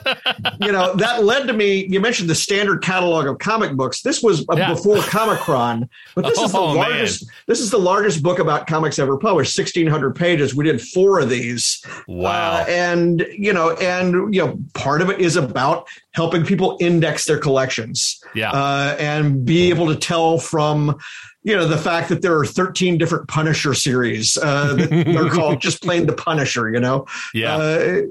you 0.61 0.71
know, 0.71 0.95
that 0.95 1.23
led 1.23 1.45
to 1.45 1.53
me. 1.53 1.74
You 1.77 1.99
mentioned 1.99 2.29
the 2.29 2.35
standard 2.35 2.81
catalog 2.81 3.27
of 3.27 3.39
comic 3.39 3.73
books. 3.75 4.01
This 4.01 4.21
was 4.21 4.45
yeah. 4.53 4.73
before 4.73 4.97
Comichron, 4.97 5.89
but 6.15 6.25
this 6.25 6.37
oh, 6.37 6.45
is 6.45 6.51
the 6.51 6.57
oh, 6.57 6.73
largest. 6.73 7.25
Man. 7.25 7.35
This 7.47 7.59
is 7.59 7.71
the 7.71 7.79
largest 7.79 8.23
book 8.23 8.39
about 8.39 8.67
comics 8.67 8.99
ever 8.99 9.17
published, 9.17 9.53
sixteen 9.53 9.87
hundred 9.87 10.15
pages. 10.15 10.55
We 10.55 10.65
did 10.65 10.81
four 10.81 11.19
of 11.19 11.29
these. 11.29 11.83
Wow! 12.07 12.53
Uh, 12.53 12.65
and 12.67 13.25
you 13.31 13.53
know, 13.53 13.71
and 13.77 14.33
you 14.33 14.45
know, 14.45 14.59
part 14.73 15.01
of 15.01 15.09
it 15.09 15.19
is 15.19 15.35
about 15.35 15.87
helping 16.11 16.45
people 16.45 16.77
index 16.79 17.25
their 17.25 17.39
collections. 17.39 18.21
Yeah, 18.33 18.51
uh, 18.51 18.95
and 18.99 19.45
be 19.45 19.69
able 19.69 19.87
to 19.87 19.95
tell 19.95 20.37
from 20.37 20.97
you 21.43 21.55
know 21.55 21.67
the 21.67 21.77
fact 21.77 22.09
that 22.09 22.21
there 22.21 22.37
are 22.37 22.45
13 22.45 22.97
different 22.97 23.27
punisher 23.27 23.73
series 23.73 24.37
uh, 24.37 24.73
that 24.73 25.15
are 25.15 25.29
called 25.29 25.61
just 25.61 25.81
plain 25.81 26.07
the 26.07 26.13
punisher 26.13 26.69
you 26.71 26.79
know 26.79 27.05
yeah 27.33 27.55
uh, 27.55 28.01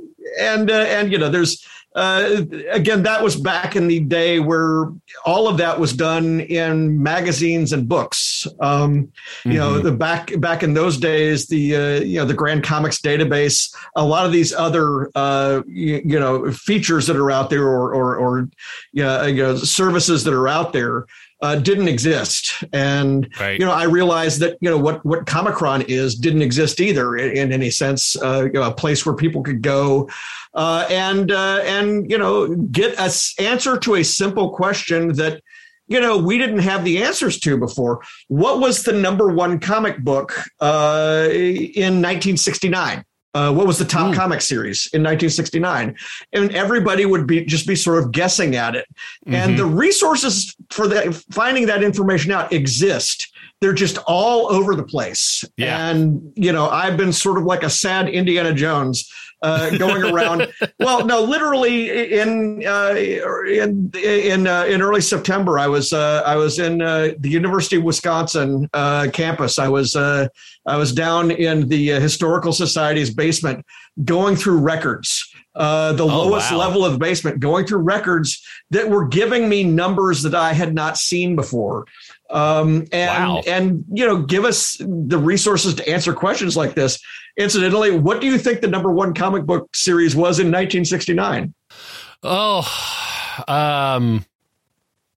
and 0.40 0.70
uh, 0.70 0.74
and 0.74 1.12
you 1.12 1.18
know 1.18 1.28
there's 1.28 1.66
uh, 1.94 2.42
again 2.70 3.02
that 3.02 3.22
was 3.22 3.36
back 3.36 3.76
in 3.76 3.86
the 3.86 4.00
day 4.00 4.40
where 4.40 4.92
all 5.24 5.48
of 5.48 5.56
that 5.56 5.78
was 5.78 5.92
done 5.92 6.40
in 6.40 7.02
magazines 7.02 7.72
and 7.72 7.88
books 7.88 8.46
um, 8.60 8.94
you 9.44 9.52
mm-hmm. 9.52 9.52
know 9.52 9.78
the 9.78 9.92
back 9.92 10.38
back 10.40 10.62
in 10.62 10.74
those 10.74 10.98
days 10.98 11.46
the 11.46 11.76
uh, 11.76 12.00
you 12.00 12.18
know 12.18 12.24
the 12.24 12.34
grand 12.34 12.62
comics 12.62 13.00
database 13.00 13.74
a 13.96 14.04
lot 14.04 14.26
of 14.26 14.32
these 14.32 14.52
other 14.52 15.10
uh, 15.14 15.62
you, 15.66 16.02
you, 16.04 16.18
know 16.18 16.50
features 16.50 17.06
that 17.06 17.16
are 17.16 17.30
out 17.30 17.50
there 17.50 17.64
or 17.64 17.94
or, 17.94 18.16
or 18.16 18.48
you 18.92 19.04
know, 19.04 19.56
services 19.56 20.24
that 20.24 20.34
are 20.34 20.48
out 20.48 20.72
there 20.72 21.06
uh, 21.42 21.56
didn't 21.56 21.88
exist. 21.88 22.64
And 22.72 23.28
right. 23.38 23.58
you 23.58 23.66
know, 23.66 23.72
I 23.72 23.84
realized 23.84 24.40
that 24.40 24.56
you 24.60 24.70
know 24.70 24.78
what 24.78 25.04
what 25.04 25.26
Comichron 25.26 25.84
is 25.88 26.14
didn't 26.14 26.42
exist 26.42 26.80
either 26.80 27.16
in, 27.16 27.36
in 27.36 27.52
any 27.52 27.70
sense. 27.70 28.16
Uh, 28.20 28.44
you 28.44 28.52
know, 28.52 28.62
a 28.62 28.74
place 28.74 29.04
where 29.04 29.14
people 29.14 29.42
could 29.42 29.60
go 29.60 30.08
uh, 30.54 30.86
and 30.90 31.30
uh, 31.30 31.60
and 31.64 32.10
you 32.10 32.18
know 32.18 32.54
get 32.56 32.98
a 32.98 33.12
answer 33.42 33.78
to 33.78 33.96
a 33.96 34.04
simple 34.04 34.50
question 34.50 35.14
that 35.14 35.42
you 35.86 36.00
know 36.00 36.18
we 36.18 36.38
didn't 36.38 36.60
have 36.60 36.84
the 36.84 37.02
answers 37.02 37.38
to 37.40 37.56
before. 37.56 38.02
What 38.28 38.60
was 38.60 38.82
the 38.82 38.92
number 38.92 39.32
one 39.32 39.58
comic 39.58 39.98
book 40.04 40.32
uh, 40.60 41.28
in 41.30 42.00
1969? 42.00 43.04
Uh, 43.34 43.52
what 43.52 43.66
was 43.66 43.78
the 43.78 43.84
top 43.84 44.12
mm. 44.12 44.14
comic 44.14 44.40
series 44.40 44.88
in 44.92 45.02
1969 45.02 45.96
and 46.34 46.54
everybody 46.54 47.04
would 47.04 47.26
be 47.26 47.44
just 47.44 47.66
be 47.66 47.74
sort 47.74 48.00
of 48.00 48.12
guessing 48.12 48.54
at 48.54 48.76
it 48.76 48.86
mm-hmm. 49.26 49.34
and 49.34 49.58
the 49.58 49.66
resources 49.66 50.54
for 50.70 50.86
that 50.86 51.12
finding 51.32 51.66
that 51.66 51.82
information 51.82 52.30
out 52.30 52.52
exist 52.52 53.34
they're 53.64 53.72
just 53.72 53.96
all 54.06 54.52
over 54.52 54.74
the 54.74 54.82
place. 54.82 55.42
Yeah. 55.56 55.88
And, 55.88 56.32
you 56.36 56.52
know, 56.52 56.68
I've 56.68 56.98
been 56.98 57.14
sort 57.14 57.38
of 57.38 57.44
like 57.44 57.62
a 57.62 57.70
sad 57.70 58.10
Indiana 58.10 58.52
Jones 58.52 59.10
uh, 59.44 59.76
going 59.76 60.02
around. 60.02 60.52
well, 60.80 61.04
no, 61.04 61.22
literally 61.22 62.14
in 62.14 62.66
uh, 62.66 62.94
in 62.96 63.90
in 63.94 64.46
uh, 64.46 64.64
in 64.64 64.80
early 64.80 65.02
September, 65.02 65.58
I 65.58 65.66
was 65.66 65.92
uh, 65.92 66.22
I 66.24 66.36
was 66.36 66.58
in 66.58 66.80
uh, 66.80 67.10
the 67.18 67.28
University 67.28 67.76
of 67.76 67.82
Wisconsin 67.82 68.68
uh, 68.72 69.08
campus. 69.12 69.58
I 69.58 69.68
was 69.68 69.94
I 69.94 70.30
was 70.66 70.92
down 70.92 71.30
in 71.30 71.68
the 71.68 71.88
Historical 71.88 72.52
Society's 72.52 73.12
basement, 73.12 73.64
going 74.04 74.36
through 74.36 74.58
records. 74.58 75.30
the 75.54 75.96
oh, 76.00 76.06
lowest 76.06 76.50
wow. 76.50 76.58
level 76.58 76.84
of 76.84 76.92
the 76.94 76.98
basement, 76.98 77.40
going 77.40 77.66
through 77.66 77.80
records 77.80 78.42
that 78.70 78.88
were 78.88 79.06
giving 79.06 79.48
me 79.48 79.62
numbers 79.62 80.22
that 80.22 80.34
I 80.34 80.54
had 80.54 80.74
not 80.74 80.96
seen 80.96 81.36
before 81.36 81.84
um, 82.30 82.86
and 82.92 83.10
wow. 83.10 83.42
and 83.46 83.84
you 83.92 84.06
know 84.06 84.22
give 84.22 84.44
us 84.44 84.76
the 84.80 85.18
resources 85.18 85.74
to 85.74 85.88
answer 85.88 86.12
questions 86.12 86.56
like 86.56 86.74
this. 86.74 87.00
Incidentally, 87.36 87.98
what 87.98 88.20
do 88.20 88.26
you 88.26 88.38
think 88.38 88.60
the 88.60 88.68
number 88.68 88.90
one 88.90 89.12
comic 89.14 89.44
book 89.44 89.74
series 89.74 90.14
was 90.14 90.38
in 90.38 90.46
1969? 90.46 91.52
Oh, 92.22 92.58
um, 93.48 94.24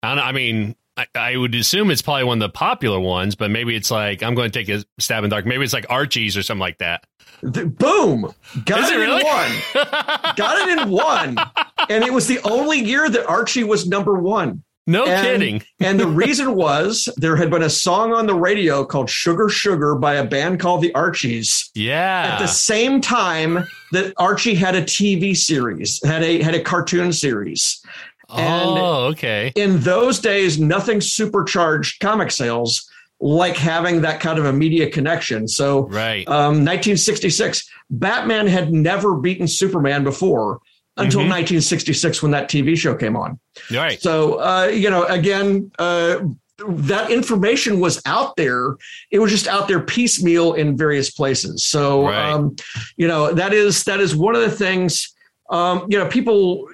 I, 0.02 0.12
I 0.12 0.32
mean, 0.32 0.74
I, 0.96 1.06
I, 1.14 1.36
would 1.36 1.54
assume 1.54 1.90
it's 1.90 2.02
probably 2.02 2.24
one 2.24 2.42
of 2.42 2.48
the 2.48 2.52
popular 2.52 2.98
ones, 2.98 3.34
but 3.34 3.50
maybe 3.50 3.76
it's 3.76 3.90
like 3.90 4.22
I'm 4.22 4.34
going 4.34 4.50
to 4.50 4.58
take 4.58 4.68
a 4.68 4.84
stab 4.98 5.22
in 5.22 5.30
the 5.30 5.34
dark. 5.34 5.46
Maybe 5.46 5.62
it's 5.62 5.72
like 5.72 5.86
Archie's 5.90 6.36
or 6.36 6.42
something 6.42 6.60
like 6.60 6.78
that. 6.78 7.04
The, 7.42 7.66
boom! 7.66 8.32
Got 8.64 8.80
Is 8.80 8.90
it, 8.90 8.96
it 8.96 8.98
really? 8.98 9.20
in 9.20 9.26
one. 9.26 10.34
Got 10.36 10.68
it 10.68 10.78
in 10.78 10.90
one, 10.90 11.36
and 11.90 12.02
it 12.02 12.12
was 12.12 12.26
the 12.26 12.40
only 12.44 12.80
year 12.80 13.08
that 13.08 13.26
Archie 13.26 13.64
was 13.64 13.86
number 13.86 14.14
one. 14.14 14.62
No 14.86 15.04
and, 15.04 15.26
kidding. 15.26 15.62
and 15.80 15.98
the 15.98 16.06
reason 16.06 16.54
was 16.54 17.08
there 17.16 17.36
had 17.36 17.50
been 17.50 17.62
a 17.62 17.70
song 17.70 18.12
on 18.12 18.26
the 18.26 18.34
radio 18.34 18.84
called 18.84 19.10
Sugar 19.10 19.48
Sugar 19.48 19.96
by 19.96 20.14
a 20.14 20.24
band 20.24 20.60
called 20.60 20.82
the 20.82 20.94
Archies. 20.94 21.70
Yeah. 21.74 22.34
At 22.34 22.38
the 22.38 22.46
same 22.46 23.00
time 23.00 23.66
that 23.92 24.14
Archie 24.16 24.54
had 24.54 24.74
a 24.74 24.82
TV 24.82 25.36
series, 25.36 26.00
had 26.04 26.22
a 26.22 26.42
had 26.42 26.54
a 26.54 26.62
cartoon 26.62 27.12
series. 27.12 27.82
And 28.28 28.78
oh, 28.78 29.04
okay. 29.12 29.52
In 29.54 29.80
those 29.80 30.18
days, 30.18 30.58
nothing 30.58 31.00
supercharged 31.00 32.00
comic 32.00 32.30
sales 32.30 32.90
like 33.20 33.56
having 33.56 34.02
that 34.02 34.20
kind 34.20 34.38
of 34.38 34.44
a 34.44 34.52
media 34.52 34.90
connection. 34.90 35.48
So, 35.48 35.86
right. 35.88 36.26
Um, 36.28 36.64
1966, 36.64 37.68
Batman 37.88 38.46
had 38.46 38.72
never 38.72 39.14
beaten 39.14 39.48
Superman 39.48 40.04
before 40.04 40.60
until 40.96 41.20
mm-hmm. 41.20 41.30
1966 41.30 42.22
when 42.22 42.32
that 42.32 42.48
TV 42.48 42.76
show 42.76 42.94
came 42.94 43.16
on. 43.16 43.38
Right. 43.70 44.00
So, 44.00 44.40
uh, 44.40 44.66
you 44.66 44.90
know, 44.90 45.04
again, 45.04 45.70
uh, 45.78 46.20
that 46.58 47.10
information 47.10 47.80
was 47.80 48.00
out 48.06 48.36
there. 48.36 48.76
It 49.10 49.18
was 49.18 49.30
just 49.30 49.46
out 49.46 49.68
there 49.68 49.80
piecemeal 49.80 50.54
in 50.54 50.76
various 50.76 51.10
places. 51.10 51.64
So, 51.64 52.06
right. 52.06 52.32
um, 52.32 52.56
you 52.96 53.06
know, 53.06 53.32
that 53.34 53.52
is 53.52 53.84
that 53.84 54.00
is 54.00 54.16
one 54.16 54.34
of 54.34 54.40
the 54.40 54.50
things. 54.50 55.12
Um, 55.50 55.86
you 55.88 55.98
know, 55.98 56.08
people 56.08 56.66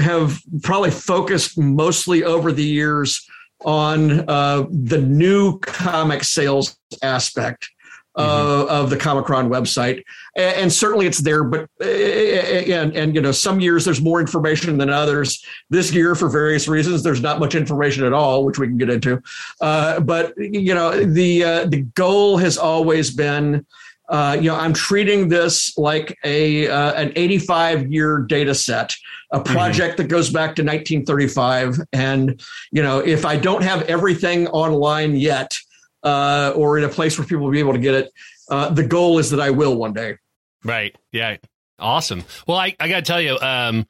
have 0.00 0.38
probably 0.62 0.90
focused 0.90 1.58
mostly 1.58 2.24
over 2.24 2.52
the 2.52 2.64
years 2.64 3.24
on 3.64 4.28
uh, 4.28 4.66
the 4.70 5.00
new 5.00 5.58
comic 5.60 6.24
sales 6.24 6.76
aspect 7.02 7.70
mm-hmm. 8.24 8.68
of 8.68 8.90
the 8.90 8.96
Comichron 8.96 9.48
website, 9.48 10.04
and, 10.36 10.56
and, 10.56 10.72
certainly 10.72 11.06
it's 11.06 11.18
there. 11.18 11.44
But 11.44 11.68
and 11.80 12.96
and 12.96 13.14
you 13.14 13.20
know, 13.20 13.32
some 13.32 13.60
years 13.60 13.84
there's 13.84 14.00
more 14.00 14.20
information 14.20 14.76
than 14.78 14.90
others. 14.90 15.44
This 15.70 15.92
year, 15.92 16.14
for 16.14 16.28
various 16.28 16.68
reasons, 16.68 17.02
there's 17.02 17.20
not 17.20 17.38
much 17.38 17.54
information 17.54 18.04
at 18.04 18.12
all, 18.12 18.44
which 18.44 18.58
we 18.58 18.66
can 18.66 18.78
get 18.78 18.90
into. 18.90 19.22
Uh, 19.60 20.00
but 20.00 20.34
you 20.36 20.74
know, 20.74 21.04
the 21.04 21.44
uh, 21.44 21.66
the 21.66 21.82
goal 21.94 22.36
has 22.38 22.58
always 22.58 23.10
been. 23.10 23.64
Uh, 24.08 24.34
you 24.40 24.48
know, 24.48 24.56
I'm 24.56 24.72
treating 24.72 25.28
this 25.28 25.76
like 25.76 26.16
a 26.24 26.66
uh, 26.66 26.94
an 26.94 27.12
85 27.14 27.92
year 27.92 28.20
data 28.20 28.54
set, 28.54 28.96
a 29.32 29.38
mm-hmm. 29.38 29.52
project 29.52 29.92
mm-hmm. 29.92 30.02
that 30.02 30.08
goes 30.08 30.30
back 30.30 30.56
to 30.56 30.62
1935. 30.62 31.76
And 31.92 32.40
you 32.72 32.82
know, 32.82 33.00
if 33.00 33.26
I 33.26 33.36
don't 33.36 33.62
have 33.62 33.82
everything 33.82 34.48
online 34.48 35.14
yet, 35.14 35.54
uh, 36.08 36.52
or 36.56 36.78
in 36.78 36.84
a 36.84 36.88
place 36.88 37.18
where 37.18 37.26
people 37.26 37.44
will 37.44 37.52
be 37.52 37.58
able 37.58 37.74
to 37.74 37.78
get 37.78 37.94
it. 37.94 38.12
Uh, 38.48 38.70
the 38.70 38.86
goal 38.86 39.18
is 39.18 39.30
that 39.30 39.40
I 39.40 39.50
will 39.50 39.76
one 39.76 39.92
day. 39.92 40.16
Right. 40.64 40.96
Yeah. 41.12 41.36
Awesome. 41.78 42.24
Well, 42.46 42.56
I, 42.56 42.74
I 42.80 42.88
got 42.88 42.96
to 42.96 43.02
tell 43.02 43.20
you, 43.20 43.38
um, 43.40 43.86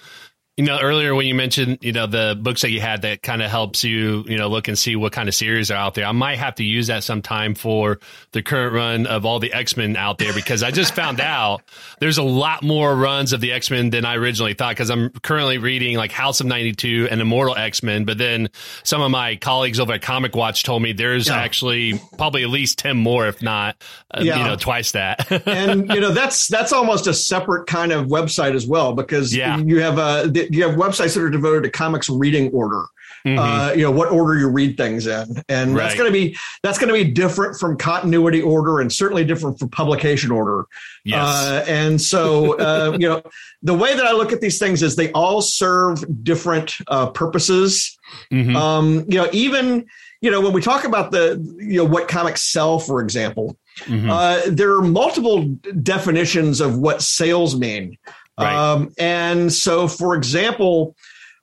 you 0.59 0.65
know, 0.65 0.81
earlier 0.81 1.15
when 1.15 1.25
you 1.25 1.37
mentioned, 1.37 1.79
you 1.83 1.93
know, 1.93 2.09
the 2.09 2.37
books 2.39 2.63
that 2.63 2.71
you 2.71 2.81
had 2.81 3.03
that 3.03 3.23
kind 3.23 3.43
of 3.43 3.49
helps 3.49 3.85
you, 3.85 4.25
you 4.27 4.37
know, 4.37 4.49
look 4.49 4.67
and 4.67 4.77
see 4.77 4.97
what 4.97 5.13
kind 5.13 5.29
of 5.29 5.35
series 5.37 5.71
are 5.71 5.77
out 5.77 5.95
there. 5.95 6.05
I 6.05 6.11
might 6.11 6.39
have 6.39 6.57
to 6.57 6.65
use 6.65 6.89
that 6.89 7.05
sometime 7.05 7.55
for 7.55 8.01
the 8.33 8.43
current 8.43 8.75
run 8.75 9.07
of 9.07 9.25
all 9.25 9.39
the 9.39 9.53
X 9.53 9.77
Men 9.77 9.95
out 9.95 10.19
there 10.19 10.33
because 10.33 10.65
I 10.65 10.73
just 10.73 10.97
found 10.97 11.21
out 11.21 11.63
there's 12.01 12.19
a 12.19 12.25
lot 12.25 12.65
more 12.65 12.93
runs 12.97 13.33
of 13.33 13.41
the 13.41 13.53
X 13.53 13.71
Men 13.71 13.91
than 13.91 14.05
I 14.05 14.17
originally 14.17 14.55
thought. 14.55 14.71
Because 14.71 14.91
I'm 14.91 15.11
currently 15.11 15.59
reading 15.59 15.97
like 15.97 16.11
House 16.11 16.41
of 16.41 16.49
'92 16.49 17.07
and 17.09 17.21
Immortal 17.21 17.55
X 17.57 17.85
Men, 17.85 18.05
but 18.05 18.19
then 18.19 18.49
some 18.83 19.01
of 19.01 19.13
my 19.13 19.37
colleagues 19.37 19.79
over 19.79 19.93
at 19.93 20.03
Comic 20.03 20.35
Watch 20.35 20.65
told 20.65 20.83
me 20.83 20.93
there's 20.93 21.29
yeah. 21.29 21.37
actually 21.37 22.01
probably 22.17 22.43
at 22.43 22.51
least 22.51 22.81
ten 22.81 22.97
more, 22.97 23.29
if 23.29 23.41
not, 23.43 23.77
uh, 24.11 24.23
yeah. 24.25 24.39
you 24.39 24.45
know, 24.45 24.57
twice 24.57 24.91
that. 24.91 25.31
and 25.47 25.89
you 25.89 26.01
know, 26.01 26.11
that's 26.11 26.49
that's 26.49 26.73
almost 26.73 27.07
a 27.07 27.15
separate 27.15 27.69
kind 27.69 27.93
of 27.93 28.07
website 28.07 28.57
as 28.57 28.67
well 28.67 28.93
because 28.93 29.33
yeah. 29.33 29.57
you 29.59 29.81
have 29.81 29.99
a 29.99 30.48
you 30.51 30.69
have 30.69 30.77
websites 30.77 31.15
that 31.15 31.23
are 31.23 31.31
devoted 31.31 31.65
to 31.65 31.71
comics 31.71 32.09
reading 32.09 32.51
order. 32.53 32.85
Mm-hmm. 33.27 33.39
Uh, 33.39 33.73
you 33.73 33.83
know 33.83 33.91
what 33.91 34.11
order 34.11 34.39
you 34.39 34.49
read 34.49 34.77
things 34.77 35.07
in, 35.07 35.43
and 35.49 35.75
right. 35.75 35.83
that's 35.83 35.95
going 35.97 36.07
to 36.07 36.13
be 36.13 36.37
that's 36.63 36.79
going 36.79 36.89
to 36.89 37.05
be 37.05 37.11
different 37.11 37.59
from 37.59 37.77
continuity 37.77 38.41
order, 38.41 38.81
and 38.81 38.93
certainly 38.93 39.25
different 39.25 39.59
from 39.59 39.71
publication 39.71 40.31
order. 40.31 40.67
Yes. 41.05 41.27
Uh, 41.27 41.65
and 41.67 42.01
so, 42.01 42.59
uh, 42.59 42.97
you 42.99 43.09
know, 43.09 43.23
the 43.63 43.75
way 43.75 43.95
that 43.95 44.07
I 44.07 44.13
look 44.13 44.33
at 44.33 44.41
these 44.41 44.59
things 44.59 44.83
is 44.83 44.95
they 44.95 45.11
all 45.13 45.43
serve 45.43 46.05
different 46.23 46.77
uh, 46.87 47.11
purposes. 47.11 47.99
Mm-hmm. 48.33 48.57
Um, 48.57 49.05
you 49.09 49.19
know, 49.19 49.29
even 49.33 49.87
you 50.21 50.31
know 50.31 50.41
when 50.41 50.53
we 50.53 50.63
talk 50.63 50.85
about 50.85 51.11
the 51.11 51.45
you 51.59 51.79
know 51.79 51.85
what 51.85 52.09
comics 52.09 52.43
sell, 52.43 52.79
for 52.79 53.03
example, 53.03 53.57
mm-hmm. 53.81 54.11
Uh, 54.11 54.43
there 54.47 54.75
are 54.75 54.83
multiple 54.83 55.45
definitions 55.83 56.61
of 56.61 56.79
what 56.79 57.03
sales 57.03 57.59
mean. 57.59 57.99
Right. 58.39 58.55
Um, 58.55 58.93
and 58.99 59.53
so, 59.53 59.89
for 59.89 60.15
example, 60.15 60.95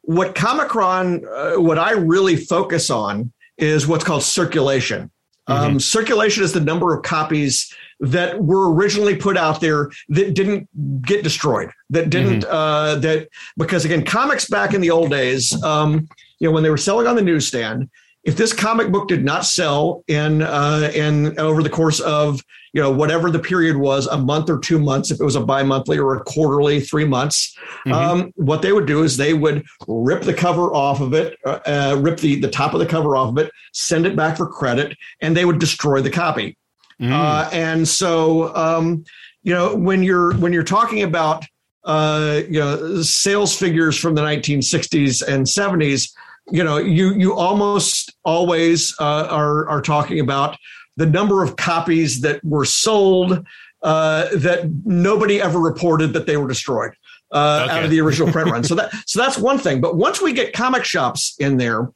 what 0.01 0.35
Comichron, 0.35 1.25
uh, 1.25 1.61
what 1.61 1.77
I 1.77 1.91
really 1.91 2.35
focus 2.35 2.89
on 2.89 3.31
is 3.57 3.87
what's 3.87 4.03
called 4.03 4.23
circulation. 4.23 5.11
Um, 5.47 5.71
mm-hmm. 5.71 5.77
Circulation 5.79 6.43
is 6.43 6.53
the 6.53 6.59
number 6.59 6.95
of 6.95 7.03
copies 7.03 7.73
that 7.99 8.43
were 8.43 8.73
originally 8.73 9.15
put 9.15 9.37
out 9.37 9.61
there 9.61 9.89
that 10.09 10.33
didn't 10.33 10.67
get 11.03 11.23
destroyed. 11.23 11.69
That 11.89 12.09
didn't 12.09 12.43
mm-hmm. 12.43 12.53
uh, 12.53 12.95
that 12.95 13.29
because 13.57 13.85
again, 13.85 14.03
comics 14.03 14.49
back 14.49 14.73
in 14.73 14.81
the 14.81 14.89
old 14.89 15.11
days, 15.11 15.61
um, 15.63 16.07
you 16.39 16.47
know, 16.47 16.53
when 16.53 16.63
they 16.63 16.69
were 16.69 16.77
selling 16.77 17.07
on 17.07 17.15
the 17.15 17.21
newsstand, 17.21 17.89
if 18.25 18.35
this 18.35 18.51
comic 18.51 18.91
book 18.91 19.07
did 19.07 19.23
not 19.23 19.45
sell 19.45 20.03
in 20.07 20.41
uh, 20.41 20.91
in 20.93 21.39
over 21.39 21.63
the 21.63 21.69
course 21.69 21.99
of 22.01 22.41
you 22.73 22.81
know 22.81 22.91
whatever 22.91 23.31
the 23.31 23.39
period 23.39 23.77
was 23.77 24.07
a 24.07 24.17
month 24.17 24.49
or 24.49 24.59
two 24.59 24.79
months 24.79 25.11
if 25.11 25.21
it 25.21 25.23
was 25.23 25.35
a 25.35 25.41
bi-monthly 25.41 25.97
or 25.97 26.15
a 26.15 26.23
quarterly 26.23 26.81
three 26.81 27.05
months 27.05 27.55
mm-hmm. 27.85 27.93
um, 27.93 28.33
what 28.35 28.61
they 28.61 28.73
would 28.73 28.85
do 28.85 29.03
is 29.03 29.15
they 29.15 29.33
would 29.33 29.63
rip 29.87 30.23
the 30.23 30.33
cover 30.33 30.73
off 30.73 30.99
of 30.99 31.13
it 31.13 31.37
uh, 31.45 31.59
uh, 31.65 31.97
rip 32.01 32.19
the, 32.19 32.39
the 32.41 32.49
top 32.49 32.73
of 32.73 32.79
the 32.79 32.85
cover 32.85 33.15
off 33.15 33.29
of 33.29 33.37
it 33.37 33.51
send 33.71 34.05
it 34.05 34.15
back 34.15 34.35
for 34.35 34.47
credit 34.47 34.97
and 35.21 35.37
they 35.37 35.45
would 35.45 35.59
destroy 35.59 36.01
the 36.01 36.09
copy 36.09 36.57
mm. 36.99 37.11
uh, 37.11 37.49
and 37.53 37.87
so 37.87 38.53
um, 38.55 39.05
you 39.43 39.53
know 39.53 39.75
when 39.75 40.03
you're 40.03 40.35
when 40.37 40.51
you're 40.51 40.63
talking 40.63 41.03
about 41.03 41.45
uh, 41.85 42.41
you 42.49 42.59
know 42.59 43.01
sales 43.03 43.55
figures 43.55 43.97
from 43.97 44.15
the 44.15 44.21
1960s 44.21 45.25
and 45.25 45.45
70s 45.45 46.11
you 46.51 46.63
know 46.63 46.77
you 46.77 47.13
you 47.13 47.33
almost 47.35 48.13
always 48.23 48.95
uh, 48.99 49.27
are 49.29 49.67
are 49.67 49.81
talking 49.81 50.19
about 50.19 50.57
the 50.97 51.05
number 51.05 51.43
of 51.43 51.55
copies 51.55 52.21
that 52.21 52.43
were 52.43 52.65
sold 52.65 53.45
uh, 53.81 54.27
that 54.35 54.71
nobody 54.85 55.41
ever 55.41 55.59
reported 55.59 56.13
that 56.13 56.25
they 56.25 56.37
were 56.37 56.47
destroyed 56.47 56.91
uh, 57.31 57.63
okay. 57.65 57.77
out 57.77 57.83
of 57.83 57.89
the 57.89 57.99
original 58.01 58.31
print 58.31 58.49
run. 58.49 58.63
So 58.63 58.75
that 58.75 58.91
so 59.05 59.19
that's 59.19 59.37
one 59.37 59.57
thing. 59.57 59.81
But 59.81 59.97
once 59.97 60.21
we 60.21 60.33
get 60.33 60.53
comic 60.53 60.83
shops 60.83 61.35
in 61.39 61.57
there, 61.57 61.91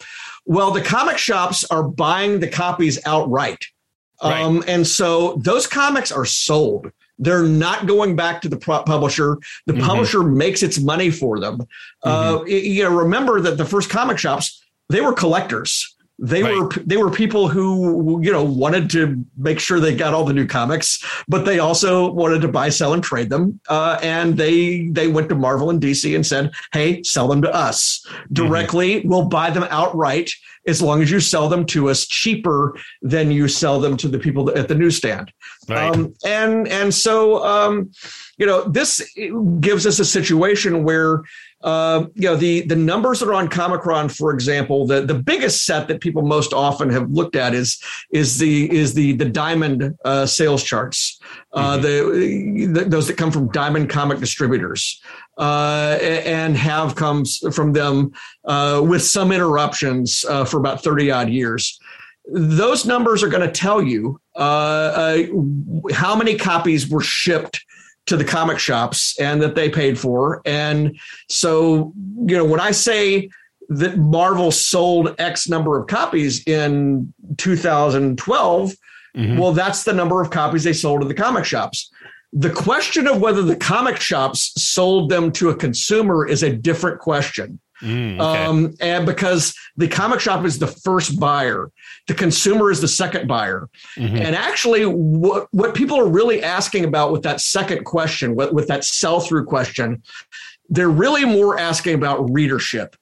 well, 0.45 0.71
the 0.71 0.81
comic 0.81 1.17
shops 1.17 1.63
are 1.65 1.83
buying 1.83 2.39
the 2.39 2.47
copies 2.47 2.99
outright. 3.05 3.65
Right. 4.21 4.41
Um, 4.41 4.63
and 4.67 4.85
so 4.85 5.39
those 5.43 5.65
comics 5.65 6.11
are 6.11 6.25
sold. 6.25 6.91
They're 7.19 7.43
not 7.43 7.85
going 7.85 8.15
back 8.15 8.41
to 8.41 8.49
the 8.49 8.57
publisher. 8.57 9.37
The 9.65 9.73
mm-hmm. 9.73 9.85
publisher 9.85 10.23
makes 10.23 10.63
its 10.63 10.79
money 10.79 11.11
for 11.11 11.39
them. 11.39 11.61
Uh, 12.03 12.37
mm-hmm. 12.37 12.43
Uh, 12.43 12.45
you 12.45 12.83
know, 12.83 12.95
remember 12.95 13.41
that 13.41 13.57
the 13.57 13.65
first 13.65 13.89
comic 13.89 14.17
shops 14.17 14.63
they 14.89 15.01
were 15.01 15.13
collectors. 15.13 15.88
They 16.21 16.43
right. 16.43 16.55
were 16.55 16.69
they 16.85 16.97
were 16.97 17.09
people 17.09 17.47
who 17.47 18.21
you 18.21 18.31
know 18.31 18.43
wanted 18.43 18.89
to 18.91 19.23
make 19.37 19.59
sure 19.59 19.79
they 19.79 19.95
got 19.95 20.13
all 20.13 20.25
the 20.25 20.33
new 20.33 20.45
comics, 20.45 21.03
but 21.29 21.45
they 21.45 21.59
also 21.59 22.11
wanted 22.11 22.41
to 22.41 22.49
buy, 22.49 22.69
sell, 22.69 22.93
and 22.93 23.01
trade 23.01 23.29
them. 23.29 23.59
Uh, 23.69 23.97
and 24.01 24.35
they 24.35 24.89
they 24.89 25.07
went 25.07 25.29
to 25.29 25.35
Marvel 25.35 25.69
and 25.69 25.81
DC 25.81 26.13
and 26.13 26.25
said, 26.25 26.51
"Hey, 26.73 27.01
sell 27.03 27.27
them 27.27 27.41
to 27.43 27.53
us 27.53 28.05
directly. 28.33 28.99
Mm-hmm. 28.99 29.09
We'll 29.09 29.29
buy 29.29 29.49
them 29.49 29.65
outright 29.69 30.29
as 30.67 30.81
long 30.81 31.01
as 31.01 31.09
you 31.09 31.21
sell 31.21 31.47
them 31.47 31.65
to 31.67 31.89
us 31.89 32.05
cheaper 32.05 32.77
than 33.01 33.31
you 33.31 33.47
sell 33.47 33.79
them 33.79 33.95
to 33.97 34.09
the 34.09 34.19
people 34.19 34.49
at 34.57 34.67
the 34.67 34.75
newsstand." 34.75 35.31
Right. 35.69 35.95
Um, 35.95 36.13
and 36.25 36.67
and 36.67 36.93
so 36.93 37.45
um, 37.45 37.91
you 38.37 38.45
know 38.45 38.63
this 38.63 39.09
gives 39.61 39.87
us 39.87 39.99
a 39.99 40.05
situation 40.05 40.83
where 40.83 41.23
uh, 41.61 42.05
you 42.15 42.29
know 42.29 42.35
the 42.35 42.61
the 42.61 42.75
numbers 42.75 43.19
that 43.19 43.27
are 43.27 43.33
on 43.33 43.49
Comichron, 43.49 44.09
for 44.15 44.33
example, 44.33 44.87
the 44.87 45.01
the 45.01 45.13
biggest 45.13 45.65
set 45.65 45.87
that 45.89 45.99
people 45.99 46.21
most 46.21 46.53
often 46.53 46.89
have 46.89 47.09
looked 47.11 47.35
at 47.35 47.53
is 47.53 47.81
is 48.11 48.37
the 48.37 48.71
is 48.71 48.93
the 48.93 49.13
the 49.13 49.25
Diamond 49.25 49.97
uh, 50.05 50.25
sales 50.25 50.63
charts, 50.63 51.19
uh, 51.53 51.77
mm-hmm. 51.77 51.81
the, 51.81 52.81
the, 52.81 52.85
those 52.85 53.07
that 53.07 53.17
come 53.17 53.31
from 53.31 53.51
Diamond 53.51 53.89
Comic 53.89 54.19
Distributors, 54.19 55.01
uh, 55.37 55.97
and 56.01 56.55
have 56.55 56.95
comes 56.95 57.39
from 57.53 57.73
them 57.73 58.11
uh, 58.45 58.81
with 58.83 59.03
some 59.03 59.31
interruptions 59.33 60.23
uh, 60.29 60.45
for 60.45 60.59
about 60.59 60.81
thirty 60.81 61.11
odd 61.11 61.29
years. 61.29 61.77
Those 62.31 62.85
numbers 62.85 63.21
are 63.23 63.27
going 63.27 63.45
to 63.45 63.51
tell 63.51 63.81
you 63.81 64.21
how 64.37 66.15
many 66.15 66.37
copies 66.37 66.87
were 66.87 67.01
shipped 67.01 67.65
to 68.07 68.17
the 68.17 68.23
comic 68.23 68.59
shops 68.59 69.19
and 69.19 69.41
that 69.41 69.55
they 69.55 69.69
paid 69.69 69.99
for. 69.99 70.41
And 70.45 70.99
so, 71.29 71.93
you 72.25 72.35
know, 72.35 72.45
when 72.45 72.59
I 72.59 72.71
say 72.71 73.29
that 73.69 73.97
Marvel 73.97 74.51
sold 74.51 75.15
X 75.19 75.47
number 75.47 75.79
of 75.79 75.87
copies 75.87 76.45
in 76.47 77.13
2012, 77.37 78.73
mm-hmm. 79.15 79.37
well, 79.37 79.51
that's 79.51 79.83
the 79.83 79.93
number 79.93 80.21
of 80.21 80.31
copies 80.31 80.63
they 80.63 80.73
sold 80.73 81.01
to 81.01 81.07
the 81.07 81.13
comic 81.13 81.45
shops. 81.45 81.91
The 82.33 82.49
question 82.49 83.07
of 83.07 83.21
whether 83.21 83.41
the 83.41 83.55
comic 83.55 83.99
shops 83.99 84.53
sold 84.61 85.09
them 85.09 85.31
to 85.33 85.49
a 85.49 85.55
consumer 85.55 86.27
is 86.27 86.43
a 86.43 86.55
different 86.55 86.99
question. 86.99 87.59
Mm, 87.81 88.19
okay. 88.19 88.45
um, 88.45 88.73
and 88.81 89.05
because 89.05 89.55
the 89.77 89.87
comic 89.87 90.19
shop 90.19 90.45
is 90.45 90.59
the 90.59 90.67
first 90.67 91.19
buyer, 91.19 91.71
the 92.07 92.13
consumer 92.13 92.71
is 92.71 92.81
the 92.81 92.87
second 92.87 93.27
buyer. 93.27 93.69
Mm-hmm. 93.95 94.17
And 94.17 94.35
actually, 94.35 94.85
what, 94.85 95.47
what 95.51 95.73
people 95.75 95.99
are 95.99 96.07
really 96.07 96.43
asking 96.43 96.85
about 96.85 97.11
with 97.11 97.23
that 97.23 97.39
second 97.39 97.85
question, 97.85 98.35
with, 98.35 98.51
with 98.51 98.67
that 98.67 98.83
sell 98.83 99.19
through 99.19 99.45
question, 99.45 100.03
they're 100.69 100.89
really 100.89 101.25
more 101.25 101.59
asking 101.59 101.95
about 101.95 102.29
readership. 102.31 102.95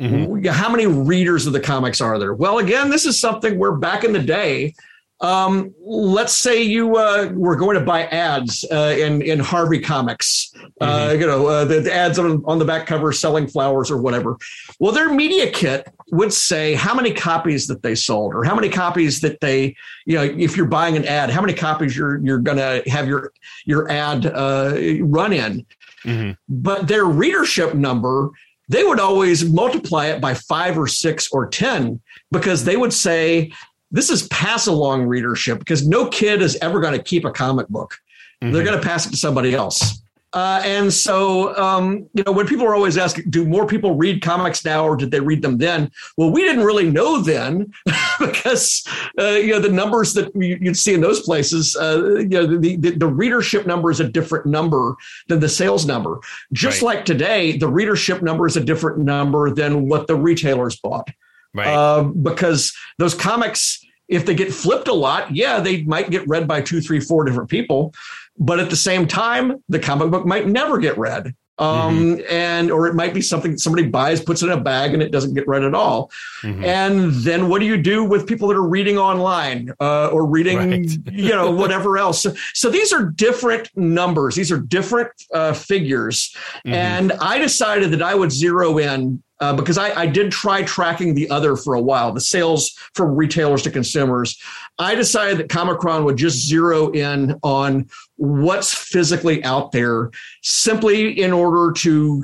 Mm-hmm. 0.00 0.46
How 0.46 0.70
many 0.70 0.86
readers 0.86 1.46
of 1.46 1.52
the 1.52 1.60
comics 1.60 2.00
are 2.00 2.18
there? 2.18 2.32
Well, 2.32 2.58
again, 2.58 2.88
this 2.88 3.04
is 3.04 3.20
something 3.20 3.58
where 3.58 3.72
back 3.72 4.02
in 4.02 4.12
the 4.12 4.22
day, 4.22 4.74
um, 5.20 5.74
let's 5.82 6.34
say 6.34 6.62
you 6.62 6.96
uh, 6.96 7.30
were 7.34 7.56
going 7.56 7.78
to 7.78 7.84
buy 7.84 8.04
ads 8.06 8.64
uh, 8.72 8.94
in 8.98 9.20
in 9.20 9.38
Harvey 9.38 9.78
Comics, 9.78 10.52
uh, 10.80 11.08
mm-hmm. 11.08 11.20
you 11.20 11.26
know, 11.26 11.46
uh, 11.46 11.64
the, 11.66 11.80
the, 11.80 11.92
ads 11.92 12.18
on, 12.18 12.42
on 12.46 12.58
the 12.58 12.64
back 12.64 12.86
cover 12.86 13.12
selling 13.12 13.46
flowers 13.46 13.90
or 13.90 14.00
whatever. 14.00 14.38
Well, 14.78 14.92
their 14.92 15.12
media 15.12 15.50
kit 15.50 15.92
would 16.10 16.32
say 16.32 16.74
how 16.74 16.94
many 16.94 17.12
copies 17.12 17.66
that 17.66 17.82
they 17.82 17.94
sold, 17.94 18.34
or 18.34 18.44
how 18.44 18.54
many 18.54 18.70
copies 18.70 19.20
that 19.20 19.40
they, 19.40 19.76
you 20.06 20.16
know, 20.16 20.22
if 20.22 20.56
you're 20.56 20.66
buying 20.66 20.96
an 20.96 21.04
ad, 21.04 21.28
how 21.28 21.42
many 21.42 21.52
copies 21.52 21.94
you're 21.94 22.18
you're 22.24 22.38
going 22.38 22.58
to 22.58 22.82
have 22.90 23.06
your 23.06 23.32
your 23.66 23.90
ad 23.90 24.24
uh, 24.24 24.74
run 25.02 25.34
in. 25.34 25.66
Mm-hmm. 26.04 26.30
But 26.48 26.88
their 26.88 27.04
readership 27.04 27.74
number, 27.74 28.30
they 28.70 28.84
would 28.84 29.00
always 29.00 29.44
multiply 29.44 30.06
it 30.06 30.22
by 30.22 30.32
five 30.32 30.78
or 30.78 30.86
six 30.86 31.28
or 31.30 31.46
ten 31.46 32.00
because 32.30 32.64
they 32.64 32.78
would 32.78 32.94
say 32.94 33.52
this 33.90 34.10
is 34.10 34.26
pass 34.28 34.66
along 34.66 35.06
readership 35.06 35.58
because 35.58 35.86
no 35.86 36.08
kid 36.08 36.42
is 36.42 36.56
ever 36.62 36.80
going 36.80 36.96
to 36.96 37.02
keep 37.02 37.24
a 37.24 37.30
comic 37.30 37.68
book. 37.68 37.96
Mm-hmm. 38.42 38.52
They're 38.52 38.64
going 38.64 38.78
to 38.78 38.86
pass 38.86 39.06
it 39.06 39.10
to 39.10 39.16
somebody 39.16 39.54
else. 39.54 40.00
Uh, 40.32 40.62
and 40.64 40.92
so, 40.92 41.56
um, 41.56 42.08
you 42.14 42.22
know, 42.24 42.30
when 42.30 42.46
people 42.46 42.64
are 42.64 42.74
always 42.74 42.96
asking, 42.96 43.28
do 43.30 43.44
more 43.44 43.66
people 43.66 43.96
read 43.96 44.22
comics 44.22 44.64
now 44.64 44.84
or 44.84 44.94
did 44.94 45.10
they 45.10 45.18
read 45.18 45.42
them 45.42 45.58
then? 45.58 45.90
Well, 46.16 46.30
we 46.30 46.42
didn't 46.42 46.64
really 46.64 46.88
know 46.88 47.20
then 47.20 47.72
because, 48.20 48.86
uh, 49.18 49.30
you 49.30 49.48
know, 49.48 49.58
the 49.58 49.68
numbers 49.68 50.14
that 50.14 50.30
you'd 50.36 50.76
see 50.76 50.94
in 50.94 51.00
those 51.00 51.22
places, 51.22 51.74
uh, 51.74 52.18
you 52.18 52.28
know, 52.28 52.46
the, 52.46 52.76
the, 52.76 52.90
the, 52.90 53.06
readership 53.06 53.66
number 53.66 53.90
is 53.90 53.98
a 53.98 54.08
different 54.08 54.46
number 54.46 54.94
than 55.26 55.40
the 55.40 55.48
sales 55.48 55.84
number. 55.84 56.20
Just 56.52 56.80
right. 56.80 56.96
like 56.96 57.04
today, 57.04 57.58
the 57.58 57.68
readership 57.68 58.22
number 58.22 58.46
is 58.46 58.56
a 58.56 58.64
different 58.64 58.98
number 58.98 59.50
than 59.50 59.88
what 59.88 60.06
the 60.06 60.14
retailers 60.14 60.76
bought. 60.76 61.08
Right. 61.54 61.66
Uh, 61.66 62.04
because 62.04 62.72
those 62.98 63.14
comics, 63.14 63.84
if 64.08 64.26
they 64.26 64.34
get 64.34 64.52
flipped 64.52 64.88
a 64.88 64.92
lot, 64.92 65.34
yeah, 65.34 65.60
they 65.60 65.82
might 65.82 66.10
get 66.10 66.26
read 66.28 66.46
by 66.46 66.60
two, 66.60 66.80
three, 66.80 67.00
four 67.00 67.24
different 67.24 67.50
people. 67.50 67.94
But 68.38 68.60
at 68.60 68.70
the 68.70 68.76
same 68.76 69.06
time, 69.06 69.62
the 69.68 69.78
comic 69.78 70.10
book 70.10 70.26
might 70.26 70.46
never 70.46 70.78
get 70.78 70.96
read. 70.98 71.34
Um, 71.60 72.16
mm-hmm. 72.16 72.22
and 72.30 72.70
or 72.70 72.86
it 72.86 72.94
might 72.94 73.12
be 73.12 73.20
something 73.20 73.52
that 73.52 73.60
somebody 73.60 73.86
buys, 73.86 74.22
puts 74.22 74.40
in 74.40 74.48
a 74.48 74.58
bag, 74.58 74.94
and 74.94 75.02
it 75.02 75.12
doesn't 75.12 75.34
get 75.34 75.46
read 75.46 75.62
at 75.62 75.74
all. 75.74 76.10
Mm-hmm. 76.40 76.64
And 76.64 77.12
then 77.12 77.48
what 77.48 77.60
do 77.60 77.66
you 77.66 77.76
do 77.76 78.02
with 78.02 78.26
people 78.26 78.48
that 78.48 78.56
are 78.56 78.66
reading 78.66 78.96
online 78.96 79.70
uh, 79.78 80.08
or 80.08 80.24
reading, 80.24 80.56
right. 80.56 80.88
you 81.12 81.28
know, 81.28 81.50
whatever 81.50 81.98
else? 81.98 82.22
So, 82.22 82.34
so, 82.54 82.70
these 82.70 82.94
are 82.94 83.04
different 83.04 83.68
numbers. 83.76 84.36
These 84.36 84.50
are 84.50 84.58
different 84.58 85.10
uh, 85.34 85.52
figures. 85.52 86.34
Mm-hmm. 86.64 86.72
And 86.72 87.12
I 87.12 87.38
decided 87.38 87.90
that 87.90 88.00
I 88.00 88.14
would 88.14 88.32
zero 88.32 88.78
in 88.78 89.22
uh, 89.40 89.54
because 89.54 89.78
I, 89.78 90.02
I, 90.02 90.06
did 90.06 90.30
try 90.30 90.62
tracking 90.62 91.14
the 91.14 91.30
other 91.30 91.56
for 91.56 91.74
a 91.74 91.80
while, 91.80 92.12
the 92.12 92.20
sales 92.20 92.76
from 92.94 93.16
retailers 93.16 93.62
to 93.62 93.70
consumers. 93.70 94.38
I 94.78 94.94
decided 94.94 95.38
that 95.38 95.48
Comichron 95.48 96.04
would 96.04 96.16
just 96.16 96.46
zero 96.46 96.90
in 96.90 97.38
on 97.42 97.88
what's 98.20 98.74
physically 98.74 99.42
out 99.44 99.72
there 99.72 100.10
simply 100.42 101.20
in 101.20 101.32
order 101.32 101.72
to 101.72 102.22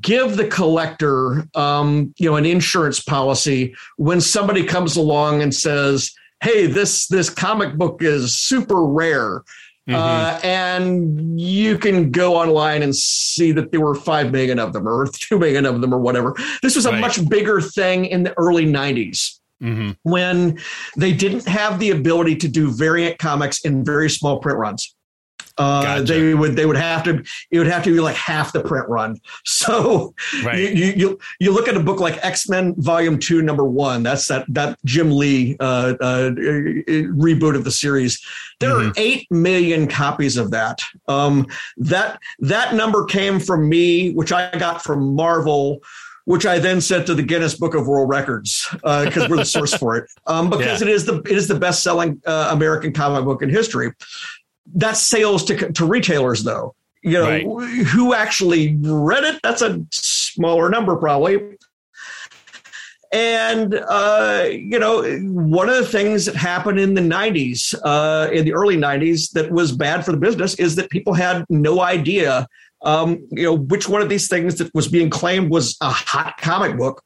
give 0.00 0.36
the 0.36 0.46
collector 0.48 1.46
um, 1.54 2.12
you 2.18 2.28
know 2.28 2.36
an 2.36 2.44
insurance 2.44 3.00
policy 3.00 3.74
when 3.96 4.20
somebody 4.20 4.64
comes 4.64 4.96
along 4.96 5.40
and 5.40 5.54
says 5.54 6.12
hey 6.42 6.66
this 6.66 7.06
this 7.06 7.30
comic 7.30 7.76
book 7.76 8.02
is 8.02 8.36
super 8.36 8.84
rare 8.84 9.42
Mm-hmm. 9.88 9.96
Uh, 9.96 10.38
and 10.46 11.40
you 11.40 11.78
can 11.78 12.10
go 12.10 12.36
online 12.36 12.82
and 12.82 12.94
see 12.94 13.52
that 13.52 13.72
there 13.72 13.80
were 13.80 13.94
5 13.94 14.30
million 14.30 14.58
of 14.58 14.74
them 14.74 14.86
or 14.86 15.06
2 15.12 15.38
million 15.38 15.64
of 15.64 15.80
them 15.80 15.94
or 15.94 15.98
whatever. 15.98 16.34
This 16.62 16.76
was 16.76 16.84
a 16.84 16.90
right. 16.90 17.00
much 17.00 17.26
bigger 17.28 17.62
thing 17.62 18.04
in 18.04 18.22
the 18.22 18.36
early 18.38 18.66
90s. 18.66 19.38
Mm-hmm. 19.62 19.92
When 20.02 20.58
they 20.96 21.12
didn't 21.12 21.48
have 21.48 21.78
the 21.78 21.90
ability 21.90 22.36
to 22.36 22.48
do 22.48 22.70
variant 22.70 23.18
comics 23.18 23.64
in 23.64 23.82
very 23.82 24.10
small 24.10 24.38
print 24.40 24.58
runs. 24.58 24.94
Uh, 25.58 25.82
gotcha. 25.82 26.04
They 26.04 26.34
would 26.34 26.56
they 26.56 26.66
would 26.66 26.76
have 26.76 27.02
to 27.04 27.22
it 27.50 27.58
would 27.58 27.66
have 27.66 27.82
to 27.84 27.92
be 27.92 28.00
like 28.00 28.16
half 28.16 28.52
the 28.52 28.60
print 28.60 28.88
run. 28.88 29.20
So 29.68 30.14
right. 30.44 30.58
you, 30.58 30.92
you 30.96 31.18
you 31.40 31.52
look 31.52 31.68
at 31.68 31.76
a 31.76 31.80
book 31.80 32.00
like 32.00 32.24
X 32.24 32.48
Men 32.48 32.74
Volume 32.78 33.18
Two 33.18 33.42
Number 33.42 33.64
One. 33.64 34.02
That's 34.02 34.28
that 34.28 34.46
that 34.48 34.78
Jim 34.84 35.10
Lee 35.10 35.56
uh, 35.58 35.94
uh, 36.00 36.30
reboot 36.30 37.56
of 37.56 37.64
the 37.64 37.70
series. 37.70 38.24
There 38.60 38.70
mm-hmm. 38.70 38.90
are 38.90 38.92
eight 38.96 39.30
million 39.30 39.88
copies 39.88 40.36
of 40.36 40.50
that. 40.52 40.80
Um, 41.08 41.46
that 41.76 42.20
that 42.38 42.74
number 42.74 43.04
came 43.04 43.40
from 43.40 43.68
me, 43.68 44.12
which 44.12 44.32
I 44.32 44.50
got 44.58 44.82
from 44.82 45.14
Marvel 45.14 45.80
which 46.28 46.44
I 46.44 46.58
then 46.58 46.82
sent 46.82 47.06
to 47.06 47.14
the 47.14 47.22
Guinness 47.22 47.54
Book 47.54 47.74
of 47.74 47.88
World 47.88 48.10
Records 48.10 48.68
because 48.70 49.16
uh, 49.16 49.28
we're 49.30 49.38
the 49.38 49.46
source 49.46 49.72
for 49.72 49.96
it. 49.96 50.10
Um, 50.26 50.50
because 50.50 50.82
yeah. 50.82 50.88
it 50.88 50.92
is 50.92 51.06
the 51.06 51.22
it 51.22 51.32
is 51.32 51.48
the 51.48 51.58
best 51.58 51.82
selling 51.82 52.20
uh, 52.26 52.50
American 52.52 52.92
comic 52.92 53.24
book 53.24 53.40
in 53.40 53.48
history 53.48 53.92
that's 54.74 55.02
sales 55.02 55.44
to, 55.44 55.72
to 55.72 55.84
retailers 55.84 56.44
though 56.44 56.74
you 57.02 57.12
know 57.12 57.56
right. 57.56 57.86
who 57.86 58.14
actually 58.14 58.76
read 58.80 59.24
it 59.24 59.40
that's 59.42 59.62
a 59.62 59.84
smaller 59.90 60.68
number 60.68 60.96
probably 60.96 61.56
and 63.12 63.74
uh, 63.74 64.46
you 64.50 64.78
know 64.78 65.02
one 65.20 65.68
of 65.68 65.76
the 65.76 65.86
things 65.86 66.26
that 66.26 66.36
happened 66.36 66.78
in 66.78 66.94
the 66.94 67.00
90s 67.00 67.74
uh, 67.84 68.30
in 68.30 68.44
the 68.44 68.52
early 68.52 68.76
90s 68.76 69.30
that 69.32 69.50
was 69.50 69.72
bad 69.72 70.04
for 70.04 70.12
the 70.12 70.18
business 70.18 70.54
is 70.56 70.76
that 70.76 70.90
people 70.90 71.14
had 71.14 71.44
no 71.48 71.80
idea 71.80 72.46
um, 72.82 73.26
you 73.30 73.44
know 73.44 73.54
which 73.54 73.88
one 73.88 74.02
of 74.02 74.08
these 74.08 74.28
things 74.28 74.56
that 74.56 74.72
was 74.74 74.88
being 74.88 75.10
claimed 75.10 75.50
was 75.50 75.76
a 75.80 75.90
hot 75.90 76.36
comic 76.38 76.76
book 76.76 77.02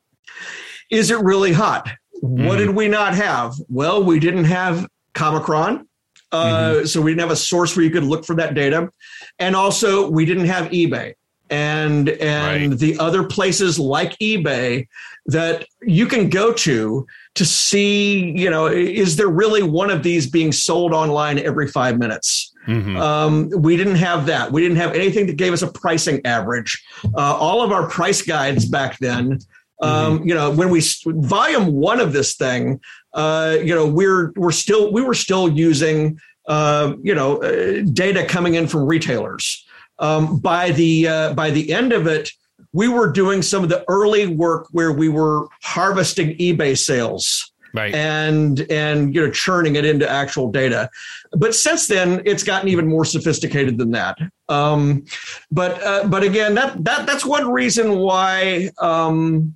is 0.90 1.10
it 1.10 1.18
really 1.20 1.52
hot 1.52 1.88
mm. 2.22 2.46
what 2.46 2.58
hmm. 2.58 2.66
did 2.66 2.76
we 2.76 2.88
not 2.88 3.14
have 3.14 3.54
well 3.68 4.02
we 4.02 4.18
didn't 4.18 4.44
have 4.44 4.86
comichron 5.14 5.86
mm-hmm. 6.32 6.82
Uh, 6.82 6.86
so 6.86 7.00
we 7.00 7.10
didn't 7.10 7.20
have 7.20 7.30
a 7.30 7.36
source 7.36 7.76
where 7.76 7.84
you 7.84 7.90
could 7.90 8.04
look 8.04 8.24
for 8.24 8.34
that 8.36 8.54
data, 8.54 8.90
and 9.38 9.54
also 9.54 10.08
we 10.10 10.24
didn't 10.24 10.46
have 10.46 10.70
eBay 10.70 11.14
and 11.52 12.08
and 12.08 12.70
right. 12.70 12.78
the 12.78 12.98
other 12.98 13.22
places 13.22 13.78
like 13.78 14.18
eBay 14.18 14.88
that 15.26 15.66
you 15.82 16.06
can 16.06 16.30
go 16.30 16.52
to 16.52 17.06
to 17.34 17.44
see 17.44 18.30
you 18.36 18.48
know 18.48 18.66
is 18.66 19.16
there 19.16 19.28
really 19.28 19.62
one 19.62 19.90
of 19.90 20.02
these 20.02 20.28
being 20.28 20.50
sold 20.50 20.94
online 20.94 21.38
every 21.38 21.68
five 21.68 21.98
minutes 21.98 22.52
mm-hmm. 22.66 22.96
um, 22.96 23.50
we 23.58 23.76
didn't 23.76 23.96
have 23.96 24.24
that 24.24 24.50
we 24.50 24.62
didn't 24.62 24.78
have 24.78 24.94
anything 24.94 25.26
that 25.26 25.36
gave 25.36 25.52
us 25.52 25.60
a 25.60 25.70
pricing 25.70 26.20
average 26.24 26.82
uh, 27.16 27.36
all 27.36 27.62
of 27.62 27.70
our 27.70 27.86
price 27.86 28.22
guides 28.22 28.64
back 28.64 28.98
then 28.98 29.38
Um, 29.82 30.18
mm-hmm. 30.18 30.28
You 30.28 30.34
know, 30.34 30.50
when 30.50 30.70
we 30.70 30.82
volume 31.06 31.72
one 31.72 32.00
of 32.00 32.12
this 32.12 32.36
thing, 32.36 32.80
uh, 33.12 33.58
you 33.62 33.74
know, 33.74 33.86
we're 33.86 34.32
we're 34.36 34.52
still 34.52 34.92
we 34.92 35.02
were 35.02 35.14
still 35.14 35.48
using 35.48 36.18
uh, 36.46 36.94
you 37.02 37.14
know 37.14 37.42
uh, 37.42 37.82
data 37.92 38.24
coming 38.24 38.54
in 38.54 38.66
from 38.66 38.86
retailers. 38.86 39.64
Um, 39.98 40.38
by 40.38 40.70
the 40.70 41.08
uh, 41.08 41.34
by 41.34 41.50
the 41.50 41.72
end 41.72 41.92
of 41.92 42.06
it, 42.06 42.30
we 42.72 42.88
were 42.88 43.10
doing 43.10 43.42
some 43.42 43.62
of 43.62 43.68
the 43.68 43.84
early 43.88 44.26
work 44.26 44.68
where 44.70 44.92
we 44.92 45.08
were 45.08 45.48
harvesting 45.62 46.36
eBay 46.38 46.76
sales 46.78 47.52
right. 47.74 47.94
and 47.94 48.60
and 48.70 49.14
you 49.14 49.20
know 49.20 49.30
churning 49.30 49.76
it 49.76 49.84
into 49.84 50.08
actual 50.08 50.50
data. 50.50 50.88
But 51.32 51.54
since 51.54 51.86
then, 51.86 52.22
it's 52.24 52.42
gotten 52.42 52.68
even 52.68 52.88
more 52.88 53.04
sophisticated 53.04 53.78
than 53.78 53.90
that. 53.92 54.18
Um, 54.48 55.04
but 55.50 55.82
uh, 55.82 56.08
but 56.08 56.22
again, 56.22 56.54
that 56.54 56.84
that 56.84 57.06
that's 57.06 57.24
one 57.24 57.50
reason 57.50 57.98
why. 57.98 58.70
Um, 58.78 59.54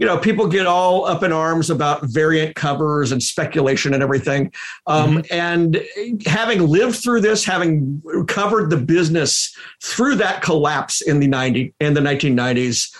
you 0.00 0.06
know, 0.06 0.16
people 0.16 0.48
get 0.48 0.66
all 0.66 1.04
up 1.04 1.22
in 1.22 1.30
arms 1.30 1.68
about 1.68 2.02
variant 2.04 2.56
covers 2.56 3.12
and 3.12 3.22
speculation 3.22 3.92
and 3.92 4.02
everything. 4.02 4.50
Um, 4.86 5.18
mm-hmm. 5.18 5.34
And 5.34 6.26
having 6.26 6.66
lived 6.66 6.96
through 6.96 7.20
this, 7.20 7.44
having 7.44 8.02
covered 8.26 8.70
the 8.70 8.78
business 8.78 9.54
through 9.82 10.14
that 10.16 10.40
collapse 10.40 11.02
in 11.02 11.20
the 11.20 11.26
90 11.26 11.74
in 11.80 11.92
the 11.92 12.00
1990s, 12.00 12.96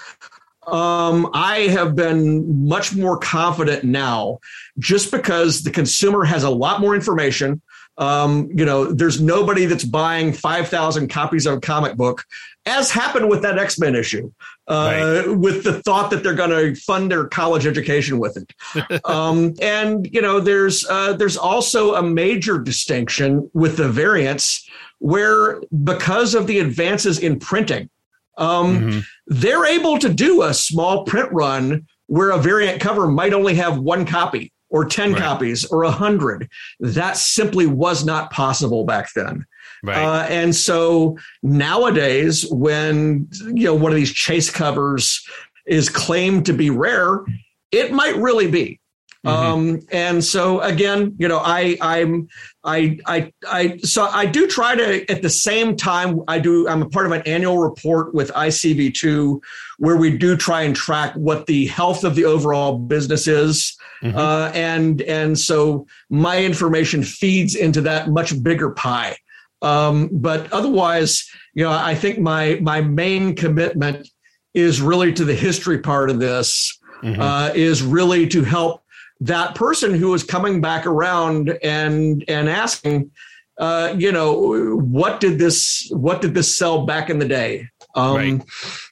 um, 0.66 1.30
I 1.32 1.60
have 1.68 1.96
been 1.96 2.68
much 2.68 2.94
more 2.94 3.16
confident 3.16 3.82
now 3.82 4.38
just 4.78 5.10
because 5.10 5.62
the 5.62 5.70
consumer 5.70 6.24
has 6.24 6.44
a 6.44 6.50
lot 6.50 6.82
more 6.82 6.94
information. 6.94 7.62
Um, 7.96 8.50
you 8.54 8.66
know, 8.66 8.92
there's 8.92 9.22
nobody 9.22 9.64
that's 9.64 9.84
buying 9.84 10.34
5,000 10.34 11.08
copies 11.08 11.46
of 11.46 11.58
a 11.58 11.60
comic 11.60 11.96
book, 11.96 12.24
as 12.66 12.90
happened 12.90 13.28
with 13.28 13.42
that 13.42 13.58
X 13.58 13.78
Men 13.78 13.94
issue, 13.94 14.32
uh, 14.68 15.22
right. 15.26 15.36
with 15.36 15.64
the 15.64 15.82
thought 15.82 16.10
that 16.10 16.22
they're 16.22 16.34
going 16.34 16.50
to 16.50 16.80
fund 16.80 17.10
their 17.10 17.26
college 17.26 17.66
education 17.66 18.18
with 18.18 18.36
it. 18.36 19.04
um, 19.04 19.54
and 19.60 20.08
you 20.12 20.22
know, 20.22 20.40
there's 20.40 20.86
uh, 20.88 21.12
there's 21.14 21.36
also 21.36 21.94
a 21.94 22.02
major 22.02 22.58
distinction 22.58 23.50
with 23.52 23.76
the 23.76 23.88
variants 23.88 24.68
where 24.98 25.60
because 25.82 26.34
of 26.34 26.46
the 26.46 26.58
advances 26.58 27.18
in 27.18 27.38
printing, 27.38 27.88
um, 28.36 28.80
mm-hmm. 28.80 28.98
they're 29.26 29.66
able 29.66 29.98
to 29.98 30.12
do 30.12 30.42
a 30.42 30.54
small 30.54 31.04
print 31.04 31.30
run 31.32 31.86
where 32.06 32.30
a 32.30 32.38
variant 32.38 32.80
cover 32.80 33.06
might 33.06 33.32
only 33.32 33.54
have 33.54 33.78
one 33.78 34.04
copy 34.04 34.52
or 34.68 34.84
10 34.84 35.12
right. 35.12 35.22
copies 35.22 35.64
or 35.66 35.84
100. 35.84 36.48
That 36.80 37.16
simply 37.16 37.66
was 37.66 38.04
not 38.04 38.30
possible 38.30 38.84
back 38.84 39.12
then. 39.14 39.44
Right. 39.82 39.96
Uh, 39.96 40.26
and 40.28 40.54
so 40.54 41.16
nowadays, 41.42 42.46
when 42.50 43.28
you 43.46 43.64
know 43.64 43.74
one 43.74 43.92
of 43.92 43.96
these 43.96 44.12
chase 44.12 44.50
covers 44.50 45.24
is 45.66 45.88
claimed 45.88 46.46
to 46.46 46.52
be 46.52 46.70
rare, 46.70 47.24
it 47.70 47.92
might 47.92 48.16
really 48.16 48.50
be. 48.50 48.80
Mm-hmm. 49.24 49.52
Um, 49.52 49.80
and 49.92 50.24
so 50.24 50.60
again, 50.60 51.14
you 51.18 51.28
know, 51.28 51.38
I, 51.38 51.76
I'm, 51.82 52.28
I, 52.64 52.98
I, 53.04 53.32
I, 53.46 53.76
so 53.78 54.04
I 54.04 54.24
do 54.24 54.46
try 54.46 54.74
to, 54.74 55.10
at 55.10 55.20
the 55.20 55.28
same 55.28 55.76
time, 55.76 56.22
I 56.26 56.38
do, 56.38 56.66
I'm 56.66 56.80
a 56.80 56.88
part 56.88 57.04
of 57.04 57.12
an 57.12 57.22
annual 57.26 57.58
report 57.58 58.14
with 58.14 58.30
ICV2 58.32 59.40
where 59.78 59.96
we 59.96 60.16
do 60.16 60.36
try 60.36 60.62
and 60.62 60.74
track 60.74 61.12
what 61.16 61.46
the 61.46 61.66
health 61.66 62.02
of 62.02 62.14
the 62.14 62.24
overall 62.24 62.78
business 62.78 63.26
is. 63.26 63.76
Mm-hmm. 64.02 64.16
Uh, 64.16 64.50
and, 64.54 65.02
and 65.02 65.38
so 65.38 65.86
my 66.08 66.42
information 66.42 67.02
feeds 67.02 67.54
into 67.54 67.82
that 67.82 68.08
much 68.08 68.42
bigger 68.42 68.70
pie. 68.70 69.18
Um, 69.62 70.08
but 70.12 70.52
otherwise, 70.52 71.28
you 71.54 71.64
know, 71.64 71.70
I 71.70 71.94
think 71.94 72.18
my, 72.18 72.58
my 72.62 72.80
main 72.80 73.34
commitment 73.34 74.08
is 74.54 74.80
really 74.80 75.12
to 75.12 75.24
the 75.24 75.34
history 75.34 75.78
part 75.78 76.10
of 76.10 76.18
this, 76.18 76.78
mm-hmm. 77.02 77.20
uh, 77.20 77.50
is 77.54 77.82
really 77.82 78.26
to 78.28 78.42
help 78.42 78.82
that 79.20 79.54
person 79.54 79.94
who 79.94 80.14
is 80.14 80.22
coming 80.22 80.60
back 80.60 80.86
around 80.86 81.50
and 81.62 82.24
and 82.26 82.48
asking, 82.48 83.10
uh, 83.58 83.94
you 83.96 84.10
know, 84.10 84.78
what 84.78 85.20
did 85.20 85.38
this 85.38 85.88
what 85.90 86.22
did 86.22 86.34
this 86.34 86.56
sell 86.56 86.86
back 86.86 87.10
in 87.10 87.18
the 87.18 87.28
day? 87.28 87.68
Um, 87.94 88.16
right. 88.16 88.42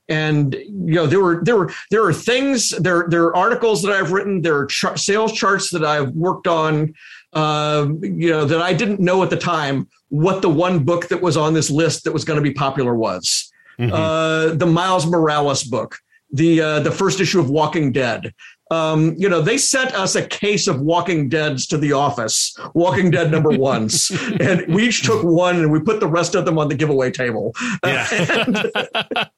And 0.09 0.55
you 0.55 0.95
know, 0.95 1.07
there 1.07 1.21
were 1.21 1.43
there 1.43 1.57
were 1.57 1.73
there 1.91 2.05
are 2.05 2.13
things 2.13 2.71
there 2.71 3.07
there 3.09 3.25
are 3.25 3.37
articles 3.37 3.83
that 3.83 3.93
I've 3.93 4.13
written, 4.13 4.43
there 4.43 4.59
are 4.59 4.67
char- 4.67 4.97
sales 4.97 5.33
charts 5.33 5.71
that 5.71 5.85
I've 5.85 6.11
worked 6.11 6.47
on. 6.47 6.95
Uh, 7.35 7.89
you 8.01 8.31
know 8.31 8.47
that 8.47 8.63
I 8.63 8.73
didn't 8.73 9.01
know 9.01 9.23
at 9.23 9.29
the 9.29 9.37
time 9.37 9.87
what 10.09 10.43
the 10.43 10.49
one 10.49 10.85
book 10.85 11.09
that 11.09 11.21
was 11.21 11.37
on 11.37 11.55
this 11.55 11.71
list 11.71 12.05
that 12.05 12.13
was 12.13 12.25
going 12.25 12.39
to 12.39 12.43
be 12.43 12.53
popular 12.53 12.95
was. 12.95 13.51
Mm-hmm. 13.79 13.93
Uh, 13.93 14.55
the 14.55 14.67
Miles 14.67 15.07
Morales 15.07 15.63
book, 15.63 15.99
the 16.33 16.61
uh, 16.61 16.81
the 16.81 16.91
first 16.91 17.21
issue 17.21 17.39
of 17.39 17.49
Walking 17.49 17.93
Dead, 17.93 18.33
um, 18.71 19.15
you 19.17 19.29
know, 19.29 19.41
they 19.41 19.57
sent 19.57 19.95
us 19.95 20.15
a 20.15 20.27
case 20.27 20.67
of 20.67 20.81
Walking 20.81 21.29
Deads 21.29 21.67
to 21.69 21.79
the 21.79 21.93
office, 21.93 22.55
Walking 22.75 23.11
Dead 23.11 23.31
number 23.31 23.51
ones, 23.59 24.11
and 24.41 24.67
we 24.75 24.89
each 24.89 25.03
took 25.03 25.23
one 25.25 25.57
and 25.57 25.73
we 25.73 25.81
put 25.81 26.01
the 26.01 26.09
rest 26.09 26.35
of 26.35 26.45
them 26.45 26.59
on 26.59 26.69
the 26.69 26.75
giveaway 26.75 27.11
table. 27.11 27.55
Yeah. 27.85 28.05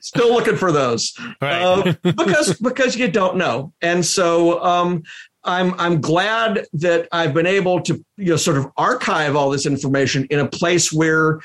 still 0.00 0.32
looking 0.32 0.56
for 0.56 0.72
those 0.72 1.12
right. 1.40 1.62
uh, 1.62 1.94
because 2.02 2.58
because 2.58 2.96
you 2.96 3.08
don't 3.08 3.36
know, 3.36 3.72
and 3.82 4.04
so 4.04 4.62
um, 4.62 5.02
I'm 5.44 5.74
I'm 5.78 6.00
glad 6.00 6.66
that 6.74 7.08
I've 7.12 7.34
been 7.34 7.46
able 7.46 7.80
to 7.82 8.04
you 8.16 8.30
know 8.30 8.36
sort 8.36 8.56
of 8.56 8.66
archive 8.76 9.36
all 9.36 9.50
this 9.50 9.66
information 9.66 10.26
in 10.30 10.40
a 10.40 10.48
place 10.48 10.92
where 10.92 11.40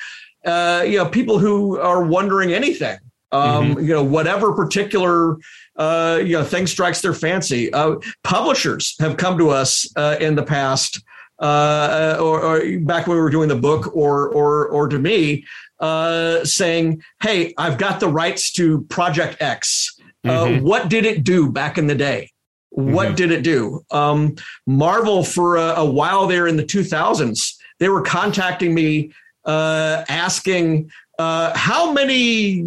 uh, 0.46 0.84
you 0.86 0.98
know 0.98 1.08
people 1.08 1.40
who 1.40 1.80
are 1.80 2.04
wondering 2.04 2.54
anything 2.54 2.98
um, 3.32 3.76
mm-hmm. 3.76 3.80
you 3.82 3.94
know 3.94 4.04
whatever 4.04 4.54
particular 4.54 5.38
uh, 5.78 6.20
you 6.22 6.34
know 6.34 6.44
thing 6.44 6.68
strikes 6.68 7.02
their 7.02 7.14
fancy 7.14 7.72
uh, 7.74 7.96
publishers 8.24 8.96
have 9.00 9.18
come 9.18 9.38
to 9.38 9.50
us 9.50 9.88
uh, 9.96 10.18
in 10.20 10.36
the 10.36 10.44
past 10.44 11.04
uh, 11.40 12.18
or, 12.20 12.42
or, 12.42 12.80
back 12.80 13.06
when 13.06 13.16
we 13.16 13.22
were 13.22 13.30
doing 13.30 13.48
the 13.48 13.56
book 13.56 13.96
or 13.96 14.30
or 14.30 14.68
or 14.70 14.88
to 14.88 15.00
me 15.00 15.46
uh, 15.80 16.44
saying 16.44 17.02
hey 17.22 17.54
i've 17.58 17.78
got 17.78 18.00
the 18.00 18.08
rights 18.08 18.52
to 18.52 18.82
project 18.84 19.38
x 19.42 20.00
uh, 20.24 20.30
mm-hmm. 20.30 20.66
what 20.66 20.90
did 20.90 21.06
it 21.06 21.24
do 21.24 21.52
back 21.52 21.78
in 21.78 21.88
the 21.88 21.96
day 21.96 22.30
what 22.70 23.08
mm-hmm. 23.08 23.16
did 23.16 23.32
it 23.32 23.44
do 23.44 23.84
um, 23.92 24.36
marvel 24.66 25.24
for 25.24 25.56
a, 25.58 25.76
a 25.78 25.86
while 25.86 26.28
there 26.28 26.48
in 26.48 26.58
the 26.58 26.64
2000s 26.64 27.56
they 27.80 27.90
were 27.90 28.02
contacting 28.02 28.74
me 28.74 29.12
asking 29.48 30.90
uh, 31.20 31.56
how 31.56 31.92
many 31.92 32.64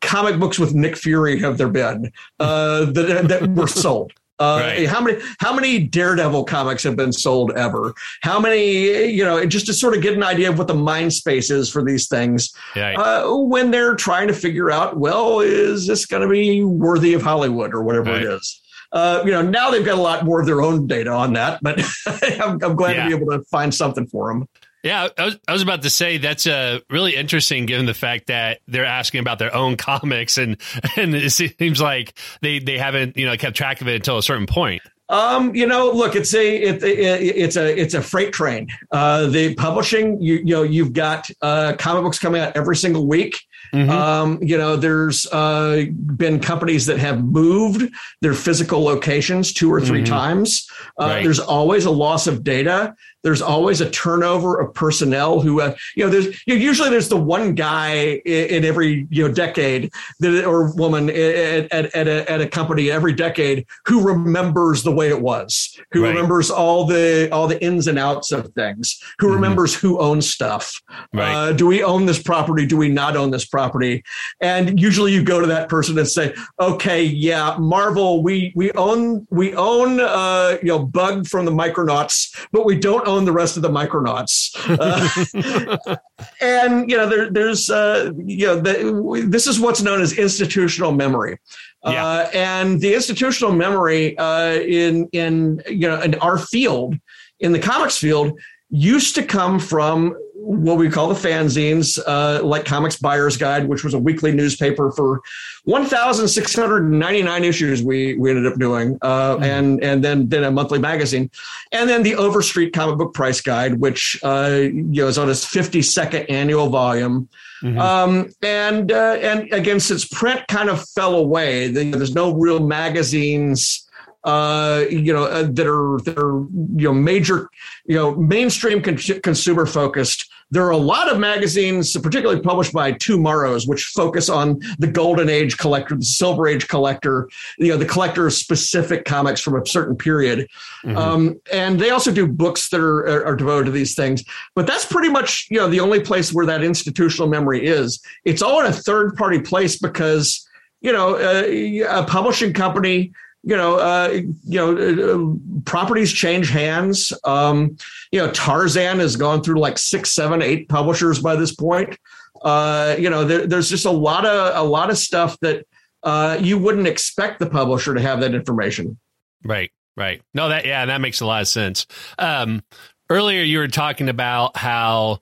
comic 0.00 0.38
books 0.38 0.58
with 0.58 0.74
Nick 0.74 0.96
Fury 0.96 1.38
have 1.40 1.58
there 1.58 1.68
been 1.68 2.12
uh, 2.38 2.84
that, 2.92 3.28
that 3.28 3.50
were 3.50 3.68
sold? 3.68 4.12
Uh, 4.38 4.58
right. 4.62 4.88
How 4.88 5.02
many 5.02 5.20
how 5.38 5.54
many 5.54 5.80
Daredevil 5.80 6.44
comics 6.44 6.82
have 6.84 6.96
been 6.96 7.12
sold 7.12 7.52
ever? 7.58 7.92
How 8.22 8.40
many 8.40 9.10
you 9.10 9.22
know 9.22 9.44
just 9.44 9.66
to 9.66 9.74
sort 9.74 9.94
of 9.94 10.02
get 10.02 10.14
an 10.14 10.22
idea 10.22 10.48
of 10.48 10.56
what 10.56 10.66
the 10.66 10.74
mind 10.74 11.12
space 11.12 11.50
is 11.50 11.68
for 11.68 11.84
these 11.84 12.08
things 12.08 12.50
uh, 12.96 13.30
when 13.34 13.70
they're 13.70 13.94
trying 13.94 14.28
to 14.28 14.32
figure 14.32 14.70
out 14.70 14.96
well 14.96 15.40
is 15.40 15.86
this 15.86 16.06
going 16.06 16.22
to 16.22 16.28
be 16.28 16.64
worthy 16.64 17.12
of 17.12 17.20
Hollywood 17.20 17.74
or 17.74 17.82
whatever 17.82 18.12
right. 18.12 18.22
it 18.22 18.30
is. 18.30 18.62
Uh, 18.92 19.22
you 19.24 19.30
know 19.30 19.42
now 19.42 19.70
they've 19.70 19.84
got 19.84 19.98
a 19.98 20.02
lot 20.02 20.24
more 20.24 20.40
of 20.40 20.46
their 20.46 20.62
own 20.62 20.86
data 20.86 21.10
on 21.10 21.34
that, 21.34 21.60
but 21.62 21.80
I'm, 22.40 22.62
I'm, 22.62 22.76
glad 22.76 22.96
yeah. 22.96 23.04
to 23.04 23.08
be 23.08 23.22
able 23.22 23.38
to 23.38 23.44
find 23.44 23.74
something 23.74 24.06
for 24.06 24.32
them. 24.32 24.48
Yeah, 24.82 25.08
I 25.18 25.24
was, 25.26 25.38
I 25.46 25.52
was 25.52 25.62
about 25.62 25.82
to 25.82 25.90
say 25.90 26.16
that's 26.18 26.46
uh, 26.46 26.80
really 26.88 27.14
interesting 27.14 27.66
given 27.66 27.86
the 27.86 27.94
fact 27.94 28.28
that 28.28 28.60
they're 28.66 28.86
asking 28.86 29.20
about 29.20 29.38
their 29.38 29.54
own 29.54 29.76
comics 29.76 30.38
and 30.38 30.56
and 30.96 31.14
it 31.14 31.30
seems 31.30 31.80
like 31.80 32.18
they 32.40 32.58
they 32.58 32.78
haven't 32.78 33.16
you 33.16 33.26
know 33.26 33.36
kept 33.36 33.56
track 33.56 33.80
of 33.80 33.88
it 33.88 33.96
until 33.96 34.18
a 34.18 34.22
certain 34.22 34.46
point. 34.46 34.82
Um, 35.10 35.56
you 35.56 35.66
know, 35.66 35.90
look, 35.90 36.14
it's 36.14 36.32
a 36.34 36.56
it, 36.56 36.82
it, 36.84 36.96
it's 37.36 37.56
a 37.56 37.78
it's 37.78 37.94
a 37.94 38.02
freight 38.02 38.32
train. 38.32 38.68
Uh, 38.92 39.26
the 39.26 39.56
publishing, 39.56 40.22
you 40.22 40.36
you 40.36 40.54
know, 40.54 40.62
you've 40.62 40.92
got 40.92 41.28
uh, 41.42 41.74
comic 41.78 42.04
books 42.04 42.18
coming 42.18 42.40
out 42.40 42.56
every 42.56 42.76
single 42.76 43.06
week. 43.06 43.40
Mm-hmm. 43.72 43.90
Um, 43.90 44.38
you 44.42 44.58
know, 44.58 44.76
there's 44.76 45.26
uh, 45.26 45.84
been 46.16 46.40
companies 46.40 46.86
that 46.86 46.98
have 46.98 47.24
moved 47.24 47.92
their 48.20 48.34
physical 48.34 48.82
locations 48.82 49.52
two 49.52 49.72
or 49.72 49.80
3 49.80 49.98
mm-hmm. 49.98 50.04
times. 50.04 50.68
Uh, 51.00 51.06
right. 51.06 51.24
There's 51.24 51.40
always 51.40 51.84
a 51.84 51.90
loss 51.90 52.26
of 52.26 52.42
data 52.42 52.94
there's 53.22 53.42
always 53.42 53.80
a 53.80 53.90
turnover 53.90 54.60
of 54.60 54.72
personnel 54.74 55.40
who, 55.40 55.60
uh, 55.60 55.74
you 55.94 56.04
know, 56.04 56.10
there's 56.10 56.26
you 56.46 56.54
know, 56.54 56.60
usually 56.60 56.88
there's 56.88 57.08
the 57.08 57.16
one 57.16 57.54
guy 57.54 58.20
in, 58.24 58.46
in, 58.50 58.64
every 58.64 59.06
you 59.10 59.26
know 59.26 59.32
decade 59.32 59.92
that 60.20 60.44
or 60.44 60.74
woman 60.74 61.10
at, 61.10 61.70
at, 61.72 61.94
at, 61.94 62.08
a, 62.08 62.30
at 62.30 62.40
a 62.40 62.48
company 62.48 62.90
every 62.90 63.12
decade 63.12 63.66
who 63.86 64.02
remembers 64.02 64.82
the 64.82 64.92
way 64.92 65.08
it 65.08 65.20
was, 65.20 65.78
who 65.92 66.02
right. 66.02 66.10
remembers 66.10 66.50
all 66.50 66.84
the 66.84 67.28
all 67.30 67.46
the 67.46 67.62
ins 67.62 67.88
and 67.88 67.98
outs 67.98 68.32
of 68.32 68.52
things, 68.54 69.02
who 69.18 69.26
mm-hmm. 69.26 69.34
remembers 69.34 69.74
who 69.74 69.98
owns 69.98 70.28
stuff. 70.28 70.80
Right. 71.12 71.32
Uh, 71.32 71.52
do 71.52 71.66
we 71.66 71.82
own 71.82 72.06
this 72.06 72.22
property? 72.22 72.66
Do 72.66 72.76
we 72.76 72.88
not 72.88 73.16
own 73.16 73.30
this 73.30 73.44
property? 73.50 74.02
And 74.40 74.80
usually 74.80 75.12
you 75.12 75.22
go 75.22 75.40
to 75.40 75.46
that 75.46 75.68
person 75.68 75.98
and 75.98 76.08
say, 76.08 76.34
okay, 76.58 77.02
yeah, 77.04 77.56
Marvel, 77.58 78.22
we 78.22 78.52
we 78.54 78.72
own 78.72 79.26
we 79.30 79.54
own 79.54 80.00
uh, 80.00 80.58
you 80.62 80.68
know 80.68 80.78
Bug 80.84 81.26
from 81.26 81.44
the 81.44 81.52
Micronauts, 81.52 82.48
but 82.52 82.64
we 82.64 82.78
don't 82.78 83.06
own 83.06 83.24
the 83.24 83.32
rest 83.32 83.56
of 83.56 83.62
the 83.62 83.70
Micronauts. 83.70 84.50
Uh, 84.68 85.96
and 86.40 86.90
you 86.90 86.96
know, 86.96 87.08
there, 87.08 87.30
there's 87.30 87.70
uh, 87.70 88.12
you 88.16 88.46
know, 88.46 88.60
the, 88.60 89.26
this 89.28 89.46
is 89.46 89.60
what's 89.60 89.82
known 89.82 90.00
as 90.00 90.18
institutional 90.18 90.92
memory. 90.92 91.38
Yeah. 91.84 92.04
Uh, 92.04 92.30
and 92.34 92.80
the 92.80 92.94
institutional 92.94 93.52
memory 93.52 94.16
uh, 94.18 94.52
in 94.52 95.08
in 95.12 95.62
you 95.66 95.88
know 95.88 96.00
in 96.00 96.14
our 96.16 96.38
field, 96.38 96.96
in 97.40 97.52
the 97.52 97.58
comics 97.58 97.96
field, 97.96 98.38
used 98.68 99.14
to 99.14 99.22
come 99.22 99.58
from 99.58 100.16
what 100.42 100.78
we 100.78 100.88
call 100.88 101.08
the 101.08 101.14
fanzines, 101.14 101.98
uh, 102.06 102.42
like 102.42 102.64
Comics 102.64 102.96
Buyer's 102.96 103.36
Guide, 103.36 103.68
which 103.68 103.84
was 103.84 103.94
a 103.94 103.98
weekly 103.98 104.32
newspaper 104.32 104.90
for 104.90 105.20
1,699 105.64 107.44
issues 107.44 107.82
we, 107.82 108.14
we 108.14 108.30
ended 108.30 108.50
up 108.50 108.58
doing, 108.58 108.98
uh, 109.02 109.34
mm-hmm. 109.34 109.44
and 109.44 109.84
and 109.84 110.02
then 110.02 110.28
then 110.28 110.44
a 110.44 110.50
monthly 110.50 110.78
magazine, 110.78 111.30
and 111.72 111.88
then 111.88 112.02
the 112.02 112.14
Overstreet 112.14 112.72
Comic 112.72 112.98
Book 112.98 113.12
Price 113.12 113.40
Guide, 113.40 113.80
which 113.80 114.18
uh, 114.22 114.58
you 114.62 115.02
know 115.02 115.08
is 115.08 115.18
on 115.18 115.28
its 115.28 115.44
52nd 115.44 116.30
annual 116.30 116.68
volume. 116.68 117.28
Mm-hmm. 117.62 117.78
Um, 117.78 118.30
and 118.42 118.90
uh, 118.90 119.18
and 119.20 119.52
again, 119.52 119.80
since 119.80 120.06
print 120.06 120.46
kind 120.48 120.70
of 120.70 120.88
fell 120.88 121.14
away, 121.14 121.68
the, 121.68 121.90
there's 121.90 122.14
no 122.14 122.34
real 122.34 122.60
magazines 122.60 123.86
uh, 124.24 124.84
you 124.90 125.12
know, 125.12 125.24
uh, 125.24 125.44
that 125.44 125.66
are 125.66 125.98
that 126.00 126.18
are 126.18 126.40
you 126.76 126.88
know 126.88 126.92
major, 126.92 127.48
you 127.86 127.94
know, 127.94 128.14
mainstream 128.14 128.82
con- 128.82 128.98
consumer 129.22 129.66
focused. 129.66 130.29
There 130.50 130.64
are 130.64 130.70
a 130.70 130.76
lot 130.76 131.10
of 131.10 131.18
magazines, 131.18 131.96
particularly 131.96 132.40
published 132.40 132.72
by 132.72 132.92
TwoMorrows, 132.92 133.68
which 133.68 133.84
focus 133.84 134.28
on 134.28 134.60
the 134.78 134.86
golden 134.86 135.28
age 135.28 135.58
collector, 135.58 135.96
the 135.96 136.04
silver 136.04 136.48
age 136.48 136.66
collector, 136.66 137.28
you 137.58 137.68
know, 137.68 137.76
the 137.76 137.86
collector 137.86 138.26
of 138.26 138.32
specific 138.32 139.04
comics 139.04 139.40
from 139.40 139.60
a 139.60 139.64
certain 139.66 139.96
period. 139.96 140.48
Mm-hmm. 140.84 140.96
Um, 140.96 141.40
and 141.52 141.78
they 141.78 141.90
also 141.90 142.12
do 142.12 142.26
books 142.26 142.68
that 142.70 142.80
are, 142.80 143.00
are, 143.06 143.26
are 143.26 143.36
devoted 143.36 143.66
to 143.66 143.70
these 143.70 143.94
things. 143.94 144.24
But 144.54 144.66
that's 144.66 144.84
pretty 144.84 145.08
much, 145.08 145.46
you 145.50 145.58
know, 145.58 145.68
the 145.68 145.80
only 145.80 146.00
place 146.00 146.32
where 146.32 146.46
that 146.46 146.64
institutional 146.64 147.28
memory 147.28 147.66
is. 147.66 148.02
It's 148.24 148.42
all 148.42 148.60
in 148.60 148.66
a 148.66 148.72
third 148.72 149.16
party 149.16 149.40
place 149.40 149.78
because, 149.78 150.46
you 150.80 150.92
know, 150.92 151.14
uh, 151.14 152.00
a 152.00 152.04
publishing 152.04 152.52
company 152.52 153.12
you 153.42 153.56
know, 153.56 153.76
uh, 153.76 154.20
you 154.44 154.58
know, 154.58 154.76
uh, 154.76 155.60
properties 155.64 156.12
change 156.12 156.50
hands. 156.50 157.12
Um, 157.24 157.76
you 158.12 158.18
know, 158.18 158.30
Tarzan 158.30 158.98
has 158.98 159.16
gone 159.16 159.42
through 159.42 159.58
like 159.58 159.78
six, 159.78 160.12
seven, 160.12 160.42
eight 160.42 160.68
publishers 160.68 161.20
by 161.20 161.36
this 161.36 161.54
point. 161.54 161.96
Uh, 162.42 162.96
you 162.98 163.08
know, 163.08 163.24
there, 163.24 163.46
there's 163.46 163.70
just 163.70 163.86
a 163.86 163.90
lot 163.90 164.26
of 164.26 164.56
a 164.56 164.68
lot 164.68 164.90
of 164.90 164.98
stuff 164.98 165.38
that 165.40 165.66
uh, 166.02 166.38
you 166.40 166.58
wouldn't 166.58 166.86
expect 166.86 167.38
the 167.38 167.48
publisher 167.48 167.94
to 167.94 168.00
have 168.00 168.20
that 168.20 168.34
information. 168.34 168.98
Right, 169.44 169.70
right. 169.96 170.22
No, 170.34 170.48
that 170.50 170.66
yeah, 170.66 170.86
that 170.86 171.00
makes 171.00 171.20
a 171.20 171.26
lot 171.26 171.40
of 171.40 171.48
sense. 171.48 171.86
Um, 172.18 172.62
earlier, 173.08 173.42
you 173.42 173.58
were 173.58 173.68
talking 173.68 174.08
about 174.08 174.56
how 174.56 175.20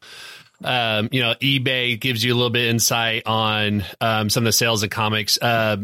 um, 0.64 1.08
you 1.12 1.20
know, 1.20 1.34
eBay 1.34 1.98
gives 1.98 2.24
you 2.24 2.32
a 2.32 2.36
little 2.36 2.50
bit 2.50 2.66
insight 2.66 3.22
on 3.26 3.84
um, 4.00 4.28
some 4.28 4.42
of 4.42 4.46
the 4.46 4.52
sales 4.52 4.82
of 4.82 4.90
comics. 4.90 5.38
Uh, 5.40 5.78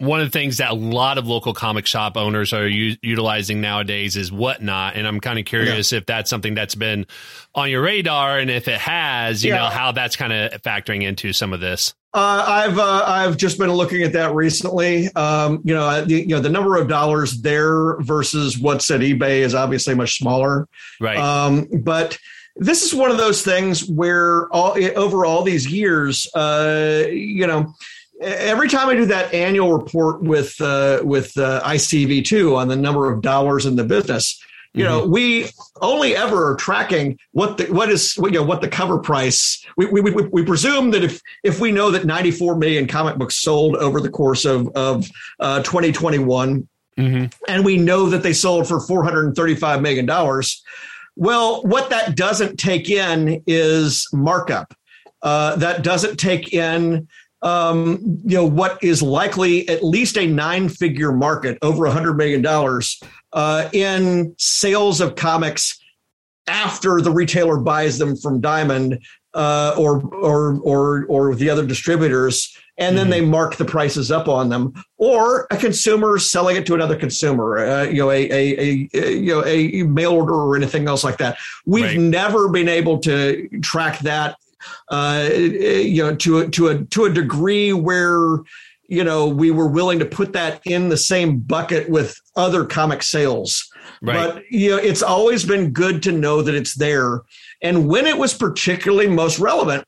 one 0.00 0.18
of 0.20 0.26
the 0.26 0.30
things 0.30 0.56
that 0.56 0.70
a 0.70 0.74
lot 0.74 1.18
of 1.18 1.26
local 1.26 1.52
comic 1.52 1.84
shop 1.86 2.16
owners 2.16 2.54
are 2.54 2.66
u- 2.66 2.96
utilizing 3.02 3.60
nowadays 3.60 4.16
is 4.16 4.32
whatnot 4.32 4.96
and 4.96 5.06
i'm 5.06 5.20
kind 5.20 5.38
of 5.38 5.44
curious 5.44 5.92
yeah. 5.92 5.98
if 5.98 6.06
that's 6.06 6.30
something 6.30 6.54
that's 6.54 6.74
been 6.74 7.06
on 7.54 7.70
your 7.70 7.82
radar 7.82 8.38
and 8.38 8.50
if 8.50 8.66
it 8.66 8.80
has 8.80 9.44
you 9.44 9.50
yeah. 9.52 9.58
know 9.58 9.66
how 9.66 9.92
that's 9.92 10.16
kind 10.16 10.32
of 10.32 10.62
factoring 10.62 11.02
into 11.02 11.32
some 11.32 11.52
of 11.52 11.60
this 11.60 11.94
uh, 12.12 12.44
I've 12.44 12.76
uh, 12.76 13.04
I've 13.06 13.36
just 13.36 13.56
been 13.56 13.70
looking 13.70 14.02
at 14.02 14.12
that 14.14 14.34
recently. 14.34 15.06
Um, 15.14 15.60
you 15.62 15.72
know, 15.72 16.04
the, 16.04 16.14
you 16.14 16.26
know 16.26 16.40
the 16.40 16.48
number 16.48 16.74
of 16.74 16.88
dollars 16.88 17.40
there 17.40 18.00
versus 18.00 18.58
what's 18.58 18.90
at 18.90 18.98
eBay 18.98 19.42
is 19.42 19.54
obviously 19.54 19.94
much 19.94 20.18
smaller. 20.18 20.66
Right. 21.00 21.16
Um, 21.16 21.68
but 21.84 22.18
this 22.56 22.82
is 22.82 22.92
one 22.92 23.12
of 23.12 23.16
those 23.16 23.42
things 23.42 23.88
where 23.88 24.48
all 24.48 24.76
over 24.96 25.24
all 25.24 25.42
these 25.42 25.70
years, 25.70 26.28
uh, 26.34 27.04
you 27.08 27.46
know, 27.46 27.72
every 28.20 28.68
time 28.68 28.88
I 28.88 28.94
do 28.94 29.06
that 29.06 29.32
annual 29.32 29.72
report 29.72 30.22
with 30.22 30.60
uh, 30.60 31.00
with 31.02 31.36
uh, 31.36 31.62
ICV 31.64 32.24
two 32.24 32.56
on 32.56 32.68
the 32.68 32.76
number 32.76 33.10
of 33.10 33.22
dollars 33.22 33.66
in 33.66 33.76
the 33.76 33.84
business, 33.84 34.40
you 34.72 34.84
mm-hmm. 34.84 34.98
know, 34.98 35.06
we 35.06 35.50
only 35.80 36.14
ever 36.14 36.52
are 36.52 36.56
tracking 36.56 37.18
what 37.32 37.58
the 37.58 37.66
what 37.66 37.88
is 37.90 38.16
you 38.18 38.30
know 38.30 38.42
what 38.42 38.60
the 38.60 38.68
cover 38.68 38.98
price. 38.98 39.64
We 39.76 39.86
we, 39.86 40.00
we, 40.00 40.22
we 40.28 40.44
presume 40.44 40.90
that 40.92 41.02
if 41.02 41.20
if 41.42 41.60
we 41.60 41.72
know 41.72 41.90
that 41.90 42.04
94 42.04 42.56
million 42.56 42.86
comic 42.86 43.16
books 43.16 43.36
sold 43.36 43.76
over 43.76 44.00
the 44.00 44.10
course 44.10 44.44
of 44.44 44.68
of 44.76 45.08
uh, 45.40 45.62
2021, 45.62 46.68
mm-hmm. 46.96 47.26
and 47.48 47.64
we 47.64 47.78
know 47.78 48.06
that 48.10 48.22
they 48.22 48.32
sold 48.32 48.68
for 48.68 48.80
435 48.80 49.82
million 49.82 50.06
dollars. 50.06 50.62
Well, 51.16 51.62
what 51.64 51.90
that 51.90 52.16
doesn't 52.16 52.56
take 52.56 52.88
in 52.88 53.42
is 53.46 54.08
markup. 54.12 54.74
Uh, 55.22 55.56
that 55.56 55.82
doesn't 55.82 56.16
take 56.16 56.54
in 56.54 57.08
um, 57.42 57.98
you 58.24 58.36
know, 58.36 58.44
what 58.44 58.82
is 58.82 59.02
likely 59.02 59.68
at 59.68 59.82
least 59.82 60.18
a 60.18 60.26
nine 60.26 60.68
figure 60.68 61.12
market, 61.12 61.58
over 61.62 61.86
a 61.86 61.90
$100 61.90 62.16
million 62.16 62.44
uh, 63.32 63.68
in 63.72 64.34
sales 64.38 65.00
of 65.00 65.16
comics 65.16 65.78
after 66.46 67.00
the 67.00 67.10
retailer 67.10 67.58
buys 67.58 67.98
them 67.98 68.16
from 68.16 68.40
Diamond 68.40 68.98
uh, 69.34 69.74
or, 69.78 70.02
or, 70.14 70.58
or, 70.60 71.06
or 71.06 71.34
the 71.34 71.48
other 71.48 71.64
distributors. 71.64 72.54
And 72.76 72.96
then 72.96 73.04
mm-hmm. 73.04 73.10
they 73.10 73.20
mark 73.20 73.56
the 73.56 73.64
prices 73.66 74.10
up 74.10 74.26
on 74.26 74.48
them, 74.48 74.72
or 74.96 75.46
a 75.50 75.56
consumer 75.58 76.18
selling 76.18 76.56
it 76.56 76.64
to 76.64 76.74
another 76.74 76.96
consumer, 76.96 77.58
uh, 77.58 77.82
you 77.82 77.98
know, 77.98 78.10
a, 78.10 78.30
a, 78.30 78.88
a, 78.94 79.12
you 79.12 79.34
know 79.34 79.44
a 79.44 79.82
mail 79.82 80.12
order 80.12 80.32
or 80.32 80.56
anything 80.56 80.88
else 80.88 81.04
like 81.04 81.18
that. 81.18 81.36
We've 81.66 81.84
right. 81.84 81.98
never 81.98 82.48
been 82.48 82.70
able 82.70 82.98
to 83.00 83.50
track 83.60 83.98
that 83.98 84.36
uh, 84.88 85.28
you 85.32 86.02
know, 86.02 86.14
to 86.16 86.38
a, 86.38 86.48
to 86.50 86.68
a 86.68 86.84
to 86.86 87.04
a 87.04 87.10
degree 87.10 87.72
where 87.72 88.38
you 88.88 89.04
know 89.04 89.28
we 89.28 89.50
were 89.50 89.68
willing 89.68 89.98
to 89.98 90.04
put 90.04 90.32
that 90.32 90.60
in 90.66 90.88
the 90.88 90.96
same 90.96 91.38
bucket 91.38 91.88
with 91.88 92.16
other 92.36 92.64
comic 92.64 93.02
sales. 93.02 93.68
Right. 94.02 94.34
But 94.34 94.44
you 94.50 94.70
know, 94.70 94.76
it's 94.76 95.02
always 95.02 95.44
been 95.44 95.70
good 95.70 96.02
to 96.04 96.12
know 96.12 96.42
that 96.42 96.54
it's 96.54 96.74
there. 96.74 97.22
And 97.62 97.88
when 97.88 98.06
it 98.06 98.16
was 98.16 98.34
particularly 98.34 99.06
most 99.08 99.38
relevant, 99.38 99.84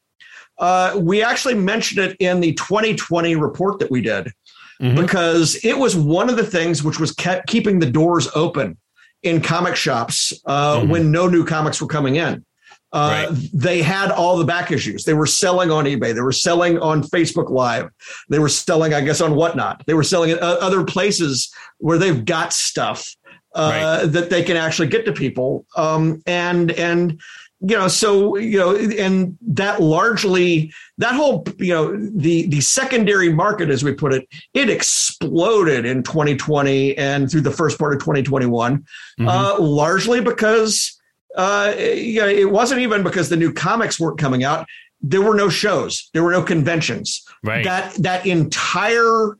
uh, 0.58 0.98
we 1.00 1.22
actually 1.22 1.54
mentioned 1.54 2.04
it 2.04 2.16
in 2.20 2.40
the 2.40 2.52
2020 2.54 3.36
report 3.36 3.78
that 3.80 3.90
we 3.90 4.00
did. 4.00 4.32
Mm-hmm. 4.80 5.00
Because 5.00 5.54
it 5.64 5.78
was 5.78 5.94
one 5.94 6.28
of 6.28 6.36
the 6.36 6.44
things 6.44 6.82
which 6.82 6.98
was 6.98 7.12
kept 7.12 7.46
keeping 7.46 7.78
the 7.78 7.90
doors 7.90 8.28
open 8.34 8.76
in 9.22 9.40
comic 9.40 9.76
shops 9.76 10.32
uh, 10.46 10.78
mm-hmm. 10.78 10.90
when 10.90 11.10
no 11.12 11.28
new 11.28 11.44
comics 11.44 11.80
were 11.80 11.86
coming 11.86 12.16
in. 12.16 12.44
Uh, 12.92 13.26
right. 13.30 13.38
They 13.54 13.80
had 13.80 14.10
all 14.10 14.36
the 14.36 14.44
back 14.44 14.70
issues. 14.70 15.04
They 15.04 15.14
were 15.14 15.26
selling 15.26 15.70
on 15.70 15.86
eBay. 15.86 16.14
They 16.14 16.20
were 16.20 16.32
selling 16.32 16.78
on 16.78 17.02
Facebook 17.02 17.50
Live. 17.50 17.90
They 18.28 18.38
were 18.38 18.50
selling, 18.50 18.92
I 18.92 19.00
guess, 19.00 19.20
on 19.20 19.34
whatnot. 19.34 19.82
They 19.86 19.94
were 19.94 20.02
selling 20.02 20.30
at 20.30 20.40
other 20.40 20.84
places 20.84 21.52
where 21.78 21.96
they've 21.96 22.24
got 22.24 22.52
stuff 22.52 23.16
uh, 23.54 24.00
right. 24.02 24.12
that 24.12 24.30
they 24.30 24.42
can 24.42 24.56
actually 24.56 24.88
get 24.88 25.06
to 25.06 25.12
people. 25.12 25.64
Um, 25.76 26.22
and 26.26 26.70
and 26.72 27.20
you 27.64 27.76
know, 27.76 27.86
so 27.86 28.36
you 28.36 28.58
know, 28.58 28.76
and 28.76 29.38
that 29.40 29.80
largely 29.80 30.72
that 30.98 31.14
whole 31.14 31.46
you 31.58 31.72
know 31.72 31.96
the 31.96 32.48
the 32.48 32.60
secondary 32.60 33.32
market, 33.32 33.70
as 33.70 33.84
we 33.84 33.92
put 33.92 34.12
it, 34.12 34.28
it 34.52 34.68
exploded 34.68 35.86
in 35.86 36.02
2020 36.02 36.98
and 36.98 37.30
through 37.30 37.40
the 37.40 37.52
first 37.52 37.78
part 37.78 37.94
of 37.94 38.00
2021, 38.00 38.78
mm-hmm. 38.78 39.28
uh, 39.28 39.58
largely 39.60 40.20
because 40.20 41.00
uh, 41.36 41.74
yeah, 41.76 42.26
it 42.26 42.50
wasn't 42.50 42.80
even 42.80 43.02
because 43.02 43.28
the 43.28 43.36
new 43.36 43.52
comics 43.52 43.98
weren't 43.98 44.18
coming 44.18 44.44
out. 44.44 44.66
There 45.00 45.22
were 45.22 45.34
no 45.34 45.48
shows. 45.48 46.10
There 46.12 46.22
were 46.22 46.30
no 46.30 46.42
conventions. 46.42 47.24
Right. 47.42 47.64
That 47.64 47.94
that 47.94 48.26
entire 48.26 49.36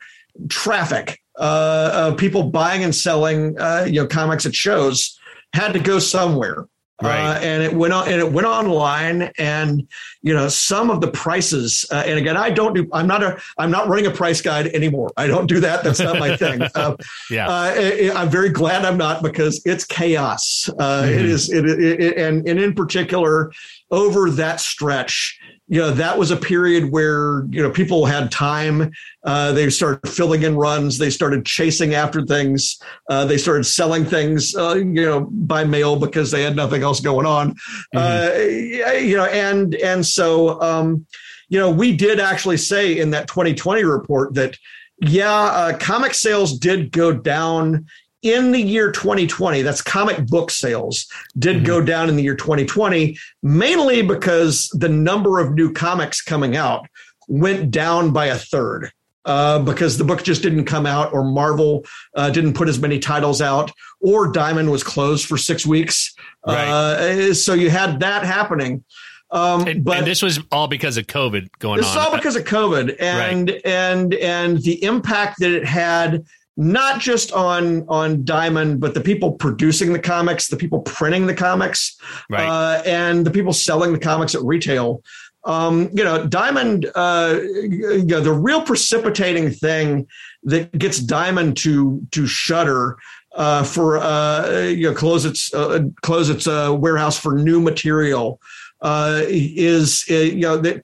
traffic 0.48 1.20
uh, 1.38 1.90
of 2.10 2.18
people 2.18 2.50
buying 2.50 2.82
and 2.84 2.94
selling, 2.94 3.58
uh, 3.58 3.84
you 3.86 4.00
know, 4.00 4.06
comics 4.06 4.46
at 4.46 4.54
shows 4.54 5.18
had 5.52 5.72
to 5.72 5.78
go 5.78 5.98
somewhere. 5.98 6.66
Right. 7.00 7.18
Uh, 7.18 7.40
and 7.40 7.62
it 7.62 7.74
went 7.74 7.92
on 7.92 8.06
and 8.06 8.20
it 8.20 8.30
went 8.30 8.46
online 8.46 9.32
and 9.36 9.88
you 10.20 10.34
know 10.34 10.48
some 10.48 10.88
of 10.88 11.00
the 11.00 11.10
prices 11.10 11.84
uh, 11.90 12.04
and 12.06 12.16
again 12.16 12.36
I 12.36 12.50
don't 12.50 12.74
do 12.74 12.88
I'm 12.92 13.08
not 13.08 13.24
a 13.24 13.42
I'm 13.58 13.72
not 13.72 13.88
running 13.88 14.06
a 14.06 14.10
price 14.10 14.40
guide 14.40 14.68
anymore. 14.68 15.10
I 15.16 15.26
don't 15.26 15.46
do 15.46 15.58
that. 15.60 15.82
That's 15.82 15.98
not 15.98 16.20
my 16.20 16.36
thing. 16.42 16.62
Uh, 16.74 16.96
yeah. 17.28 17.48
uh, 17.48 18.14
I'm 18.14 18.28
very 18.28 18.50
glad 18.50 18.84
I'm 18.84 18.98
not 18.98 19.22
because 19.22 19.60
it's 19.64 19.84
chaos. 19.84 20.68
Uh, 20.78 21.02
mm-hmm. 21.02 21.12
it 21.12 21.24
is 21.24 21.50
it, 21.50 21.68
it, 21.68 22.00
it, 22.00 22.16
and 22.18 22.46
and 22.48 22.60
in 22.60 22.74
particular 22.74 23.52
over 23.90 24.30
that 24.30 24.60
stretch 24.60 25.40
you 25.72 25.78
know 25.78 25.90
that 25.90 26.18
was 26.18 26.30
a 26.30 26.36
period 26.36 26.92
where 26.92 27.46
you 27.46 27.62
know 27.62 27.70
people 27.70 28.04
had 28.04 28.30
time. 28.30 28.92
Uh, 29.24 29.52
they 29.52 29.70
started 29.70 30.06
filling 30.06 30.42
in 30.42 30.54
runs. 30.54 30.98
They 30.98 31.08
started 31.08 31.46
chasing 31.46 31.94
after 31.94 32.26
things. 32.26 32.78
Uh, 33.08 33.24
they 33.24 33.38
started 33.38 33.64
selling 33.64 34.04
things 34.04 34.54
uh, 34.54 34.74
you 34.74 35.02
know 35.02 35.22
by 35.30 35.64
mail 35.64 35.96
because 35.96 36.30
they 36.30 36.42
had 36.42 36.56
nothing 36.56 36.82
else 36.82 37.00
going 37.00 37.24
on. 37.24 37.54
Mm-hmm. 37.94 38.86
Uh, 38.86 38.98
you 38.98 39.16
know 39.16 39.24
and 39.24 39.74
and 39.76 40.04
so 40.04 40.60
um, 40.60 41.06
you 41.48 41.58
know 41.58 41.70
we 41.70 41.96
did 41.96 42.20
actually 42.20 42.58
say 42.58 42.98
in 42.98 43.08
that 43.12 43.26
2020 43.28 43.82
report 43.82 44.34
that 44.34 44.58
yeah 45.00 45.32
uh, 45.32 45.78
comic 45.78 46.12
sales 46.12 46.58
did 46.58 46.92
go 46.92 47.14
down 47.14 47.86
in 48.22 48.52
the 48.52 48.60
year 48.60 48.90
2020, 48.92 49.62
that's 49.62 49.82
comic 49.82 50.26
book 50.26 50.50
sales, 50.50 51.06
did 51.38 51.56
mm-hmm. 51.56 51.66
go 51.66 51.80
down 51.82 52.08
in 52.08 52.16
the 52.16 52.22
year 52.22 52.36
2020, 52.36 53.18
mainly 53.42 54.02
because 54.02 54.68
the 54.68 54.88
number 54.88 55.40
of 55.40 55.54
new 55.54 55.72
comics 55.72 56.22
coming 56.22 56.56
out 56.56 56.86
went 57.28 57.70
down 57.70 58.12
by 58.12 58.26
a 58.26 58.36
third. 58.36 58.90
uh, 59.24 59.60
because 59.60 59.98
the 59.98 60.04
book 60.04 60.22
just 60.22 60.42
didn't 60.42 60.64
come 60.64 60.86
out, 60.86 61.12
or 61.12 61.24
Marvel 61.24 61.84
uh, 62.16 62.30
didn't 62.30 62.54
put 62.54 62.68
as 62.68 62.80
many 62.80 62.98
titles 62.98 63.40
out, 63.40 63.70
or 64.00 64.32
Diamond 64.32 64.70
was 64.70 64.82
closed 64.82 65.26
for 65.26 65.36
six 65.36 65.64
weeks. 65.64 66.14
Right. 66.46 66.68
Uh, 66.68 67.34
so 67.34 67.54
you 67.54 67.70
had 67.70 68.00
that 68.00 68.24
happening. 68.24 68.84
Um, 69.30 69.66
and, 69.66 69.84
but 69.84 69.98
and 69.98 70.06
this 70.06 70.22
was 70.22 70.40
all 70.50 70.68
because 70.68 70.96
of 70.96 71.06
COVID 71.06 71.48
going 71.58 71.78
this 71.78 71.86
on. 71.86 71.94
This 71.94 72.02
is 72.02 72.08
all 72.08 72.16
because 72.16 72.36
of 72.36 72.44
COVID 72.44 72.96
and 73.00 73.48
right. 73.48 73.60
and 73.64 74.14
and 74.14 74.58
the 74.58 74.82
impact 74.84 75.40
that 75.40 75.50
it 75.50 75.64
had 75.64 76.26
not 76.56 77.00
just 77.00 77.32
on 77.32 77.86
on 77.88 78.24
Diamond, 78.24 78.80
but 78.80 78.94
the 78.94 79.00
people 79.00 79.32
producing 79.32 79.92
the 79.92 79.98
comics, 79.98 80.48
the 80.48 80.56
people 80.56 80.80
printing 80.80 81.26
the 81.26 81.34
comics, 81.34 81.96
right. 82.30 82.46
uh, 82.46 82.82
and 82.84 83.26
the 83.26 83.30
people 83.30 83.52
selling 83.52 83.92
the 83.92 83.98
comics 83.98 84.34
at 84.34 84.42
retail. 84.42 85.02
Um, 85.44 85.90
you 85.92 86.04
know, 86.04 86.26
Diamond. 86.26 86.90
Uh, 86.94 87.40
you 87.42 88.04
know, 88.04 88.20
the 88.20 88.32
real 88.32 88.62
precipitating 88.62 89.50
thing 89.50 90.06
that 90.44 90.76
gets 90.78 90.98
Diamond 90.98 91.56
to 91.58 92.06
to 92.12 92.26
shutter 92.26 92.96
uh, 93.34 93.64
for 93.64 93.98
uh, 93.98 94.62
you 94.62 94.88
know 94.88 94.94
close 94.94 95.24
its 95.24 95.52
uh, 95.54 95.80
close 96.02 96.28
its 96.28 96.46
uh, 96.46 96.74
warehouse 96.78 97.18
for 97.18 97.34
new 97.34 97.60
material 97.60 98.40
uh, 98.82 99.22
is 99.26 100.04
uh, 100.10 100.14
you 100.14 100.42
know 100.42 100.56
that 100.58 100.82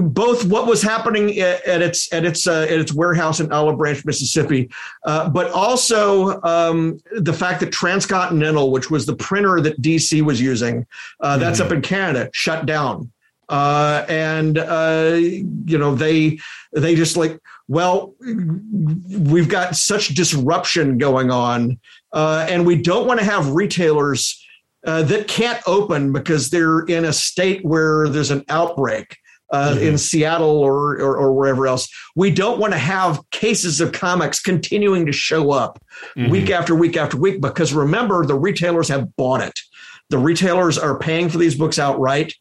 both 0.00 0.44
what 0.46 0.66
was 0.66 0.82
happening 0.82 1.38
at, 1.38 1.82
its 1.82 2.12
at 2.12 2.24
its 2.24 2.46
uh, 2.46 2.62
at 2.62 2.78
its 2.78 2.92
warehouse 2.92 3.40
in 3.40 3.52
Olive 3.52 3.78
Branch, 3.78 4.04
Mississippi, 4.04 4.70
uh, 5.04 5.28
but 5.28 5.50
also 5.50 6.40
um, 6.42 7.00
the 7.12 7.32
fact 7.32 7.60
that 7.60 7.72
Transcontinental, 7.72 8.70
which 8.70 8.90
was 8.90 9.06
the 9.06 9.16
printer 9.16 9.60
that 9.60 9.80
DC 9.82 10.22
was 10.22 10.40
using, 10.40 10.86
uh, 11.20 11.36
that's 11.38 11.60
mm-hmm. 11.60 11.68
up 11.68 11.74
in 11.74 11.82
Canada, 11.82 12.30
shut 12.32 12.66
down. 12.66 13.10
Uh, 13.48 14.04
and 14.08 14.56
you 15.70 15.78
know 15.78 15.94
they 15.94 16.38
they 16.72 16.96
just 16.96 17.16
like 17.16 17.38
well 17.68 18.14
we've 18.20 19.48
got 19.48 19.76
such 19.76 20.08
disruption 20.08 20.98
going 20.98 21.30
on 21.30 21.78
and 22.12 22.66
we 22.66 22.80
don't 22.80 23.06
want 23.06 23.20
to 23.20 23.26
have 23.26 23.50
retailers 23.50 24.42
uh, 24.86 25.02
that 25.02 25.26
can't 25.28 25.60
open 25.66 26.12
because 26.12 26.50
they're 26.50 26.80
in 26.80 27.04
a 27.04 27.12
state 27.12 27.64
where 27.64 28.08
there's 28.08 28.30
an 28.30 28.44
outbreak. 28.48 29.18
Uh, 29.52 29.74
mm-hmm. 29.74 29.84
in 29.84 29.96
Seattle 29.96 30.58
or, 30.58 30.94
or, 30.94 31.16
or 31.16 31.32
wherever 31.32 31.68
else. 31.68 31.88
We 32.16 32.32
don't 32.32 32.58
want 32.58 32.72
to 32.72 32.80
have 32.80 33.20
cases 33.30 33.80
of 33.80 33.92
comics 33.92 34.40
continuing 34.40 35.06
to 35.06 35.12
show 35.12 35.52
up 35.52 35.80
mm-hmm. 36.16 36.28
week 36.32 36.50
after 36.50 36.74
week 36.74 36.96
after 36.96 37.16
week 37.16 37.40
because 37.40 37.72
remember 37.72 38.26
the 38.26 38.34
retailers 38.34 38.88
have 38.88 39.14
bought 39.14 39.42
it. 39.42 39.56
The 40.10 40.18
retailers 40.18 40.78
are 40.78 40.98
paying 40.98 41.28
for 41.28 41.38
these 41.38 41.54
books 41.54 41.78
outright. 41.78 42.34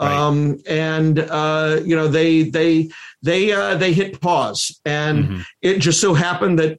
Right. 0.00 0.12
Um, 0.12 0.58
and 0.68 1.18
uh, 1.18 1.80
you 1.84 1.96
know 1.96 2.08
they 2.08 2.44
they 2.44 2.90
they 3.22 3.52
uh, 3.52 3.76
they 3.76 3.92
hit 3.92 4.20
pause, 4.20 4.80
and 4.84 5.24
mm-hmm. 5.24 5.40
it 5.60 5.78
just 5.78 6.00
so 6.00 6.14
happened 6.14 6.58
that 6.58 6.78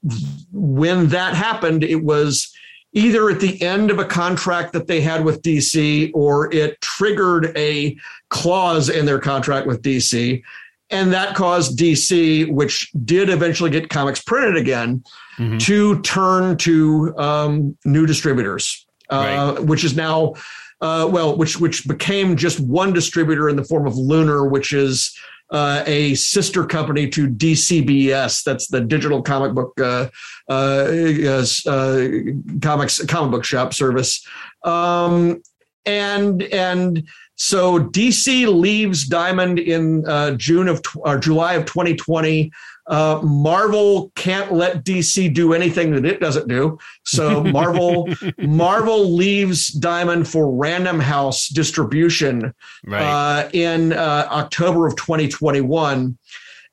when 0.51 1.07
that 1.09 1.35
happened, 1.35 1.83
it 1.83 2.03
was 2.03 2.53
either 2.93 3.29
at 3.29 3.39
the 3.39 3.61
end 3.61 3.91
of 3.91 3.99
a 3.99 4.05
contract 4.05 4.71
that 4.73 4.87
they 4.87 5.01
had 5.01 5.25
with 5.25 5.41
DC 5.41 6.11
or 6.13 6.53
it 6.53 6.79
triggered 6.81 7.55
a 7.57 7.97
clause 8.29 8.89
in 8.89 9.05
their 9.05 9.19
contract 9.19 9.67
with 9.67 9.81
DC. 9.81 10.41
And 10.89 11.11
that 11.11 11.35
caused 11.35 11.77
DC, 11.77 12.51
which 12.51 12.91
did 13.03 13.29
eventually 13.29 13.71
get 13.71 13.89
comics 13.89 14.21
printed 14.21 14.57
again, 14.57 15.03
mm-hmm. 15.37 15.57
to 15.57 16.01
turn 16.01 16.57
to 16.57 17.17
um, 17.17 17.75
new 17.83 18.05
distributors, 18.05 18.85
uh, 19.09 19.55
right. 19.55 19.65
which 19.65 19.83
is 19.83 19.95
now, 19.95 20.35
uh, 20.81 21.09
well, 21.11 21.35
which 21.35 21.59
which 21.59 21.87
became 21.87 22.35
just 22.37 22.59
one 22.59 22.93
distributor 22.93 23.49
in 23.49 23.55
the 23.55 23.63
form 23.63 23.87
of 23.87 23.95
Lunar, 23.95 24.45
which 24.45 24.71
is 24.71 25.17
uh, 25.53 25.83
a 25.85 26.15
sister 26.15 26.65
company 26.65 27.07
to 27.09 27.29
DCBS. 27.29 28.43
That's 28.43 28.67
the 28.67 28.81
digital 28.81 29.21
comic 29.21 29.53
book 29.53 29.79
uh, 29.79 30.09
uh, 30.49 31.45
uh, 31.67 32.07
comics 32.61 33.05
comic 33.05 33.31
book 33.31 33.45
shop 33.45 33.73
service. 33.73 34.25
Um, 34.63 35.41
and 35.85 36.41
and 36.43 37.07
so 37.35 37.79
DC 37.79 38.47
leaves 38.47 39.07
Diamond 39.07 39.59
in 39.59 40.05
uh, 40.07 40.31
June 40.31 40.67
of 40.67 40.81
or 40.95 41.17
July 41.17 41.53
of 41.53 41.65
2020. 41.65 42.51
Uh, 42.85 43.21
Marvel 43.23 44.11
can't 44.15 44.51
let 44.51 44.83
DC 44.83 45.33
do 45.33 45.53
anything 45.53 45.91
that 45.93 46.05
it 46.05 46.19
doesn't 46.19 46.47
do. 46.47 46.77
So 47.05 47.43
Marvel 47.43 48.09
Marvel 48.37 49.15
leaves 49.15 49.69
Diamond 49.69 50.27
for 50.27 50.51
Random 50.51 50.99
House 50.99 51.47
distribution 51.47 52.53
right. 52.85 53.01
uh, 53.01 53.49
in 53.53 53.93
uh, 53.93 54.27
October 54.29 54.85
of 54.85 54.95
2021. 54.97 56.17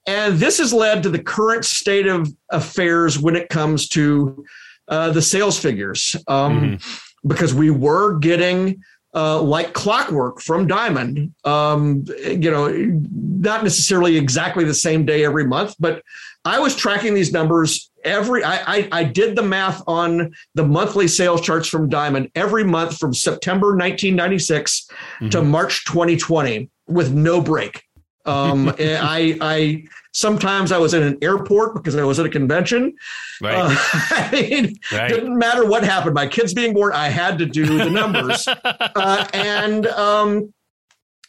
And 0.07 0.39
this 0.39 0.59
has 0.59 0.73
led 0.73 1.03
to 1.05 1.11
the 1.11 1.23
current 1.23 1.65
state 1.65 2.07
of 2.07 2.35
affairs 2.51 3.19
when 3.19 3.37
it 3.37 3.49
comes 3.49 3.89
to 3.91 4.45
uh, 4.89 5.11
the 5.11 5.23
sales 5.23 5.59
figures. 5.59 6.17
Um, 6.27 6.61
mm-hmm. 6.61 7.29
Because 7.29 7.53
we 7.53 7.69
were 7.69 8.19
getting 8.19 8.83
uh, 9.15 9.41
like 9.41 9.73
clockwork 9.73 10.41
from 10.41 10.67
Diamond. 10.67 11.35
Um, 11.45 12.05
you 12.25 12.51
know, 12.51 12.69
not 12.69 13.63
necessarily 13.63 14.17
exactly 14.17 14.65
the 14.65 14.75
same 14.75 15.05
day 15.05 15.25
every 15.25 15.47
month, 15.47 15.75
but 15.79 16.03
I 16.45 16.59
was 16.59 16.75
tracking 16.75 17.15
these 17.15 17.33
numbers 17.33 17.91
every. 18.05 18.43
I, 18.45 18.77
I, 18.77 18.89
I 18.93 19.05
did 19.05 19.37
the 19.37 19.43
math 19.43 19.83
on 19.87 20.33
the 20.55 20.65
monthly 20.65 21.09
sales 21.09 21.41
charts 21.41 21.69
from 21.69 21.89
Diamond 21.89 22.31
every 22.35 22.65
month 22.65 22.99
from 22.99 23.13
September 23.13 23.69
1996 23.69 24.89
mm-hmm. 24.89 25.29
to 25.31 25.43
March 25.43 25.85
2020 25.87 26.71
with 26.87 27.13
no 27.13 27.41
break. 27.41 27.83
Um, 28.27 28.69
I 28.79 29.37
I 29.41 29.85
Sometimes 30.13 30.73
I 30.73 30.79
was 30.79 30.93
in 30.93 31.05
an 31.05 31.19
airport 31.23 31.75
because 31.75 31.95
I 31.95 32.03
was 32.03 32.19
at 32.19 32.27
a 32.27 32.31
convention. 32.31 32.95
Right. 33.41 33.55
Uh, 33.55 33.69
I 33.73 34.29
mean, 34.33 34.77
right. 34.93 35.09
didn't 35.09 35.39
matter 35.39 35.65
what 35.65 35.85
happened. 35.85 36.15
My 36.15 36.27
kids 36.27 36.53
being 36.53 36.75
born, 36.75 36.93
I 36.93 37.09
had 37.09 37.39
to 37.39 37.47
do 37.47 37.79
the 37.79 37.91
numbers, 37.91 38.49
uh, 38.75 39.29
and 39.33 39.87
um, 39.87 40.53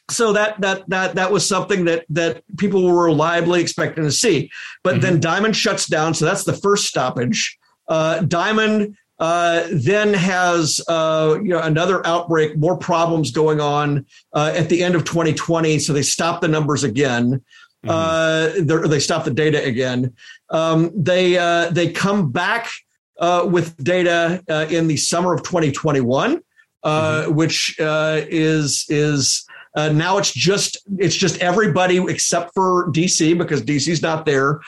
so 0.09 0.33
that 0.33 0.59
that 0.61 0.89
that 0.89 1.13
that 1.13 1.31
was 1.31 1.47
something 1.47 1.85
that 1.85 2.05
that 2.09 2.43
people 2.57 2.83
were 2.83 3.05
reliably 3.05 3.61
expecting 3.61 4.03
to 4.03 4.11
see. 4.11 4.49
But 4.83 4.93
mm-hmm. 4.93 5.01
then 5.01 5.19
Diamond 5.19 5.55
shuts 5.55 5.85
down, 5.85 6.15
so 6.15 6.25
that's 6.25 6.43
the 6.43 6.53
first 6.53 6.85
stoppage. 6.85 7.59
Uh, 7.87 8.21
Diamond 8.21 8.95
uh, 9.21 9.67
then 9.71 10.13
has 10.13 10.81
uh, 10.87 11.37
you 11.41 11.49
know 11.49 11.61
another 11.61 12.05
outbreak, 12.05 12.57
more 12.57 12.75
problems 12.75 13.29
going 13.31 13.61
on 13.61 14.05
uh, 14.33 14.51
at 14.55 14.67
the 14.67 14.83
end 14.83 14.95
of 14.95 15.05
2020. 15.05 15.77
So 15.79 15.93
they 15.93 16.01
stop 16.01 16.41
the 16.41 16.47
numbers 16.47 16.83
again. 16.83 17.43
Mm-hmm. 17.85 18.71
Uh, 18.71 18.87
they 18.87 18.99
stop 18.99 19.23
the 19.23 19.31
data 19.31 19.63
again. 19.63 20.13
Um, 20.49 20.91
they 20.95 21.37
uh, 21.37 21.69
they 21.69 21.91
come 21.91 22.31
back 22.31 22.69
uh, 23.19 23.47
with 23.49 23.77
data 23.83 24.43
uh, 24.49 24.65
in 24.71 24.87
the 24.87 24.97
summer 24.97 25.33
of 25.33 25.43
2021, 25.43 26.41
uh, 26.83 26.89
mm-hmm. 26.89 27.35
which 27.35 27.75
uh, 27.79 28.21
is 28.27 28.85
is 28.89 29.45
now 29.75 30.17
it's 30.17 30.33
just 30.33 30.77
it's 30.97 31.15
just 31.15 31.39
everybody 31.41 31.97
except 31.97 32.55
for 32.55 32.91
DC 32.91 33.37
because 33.37 33.61
DC's 33.61 34.01
not 34.01 34.25
there. 34.25 34.61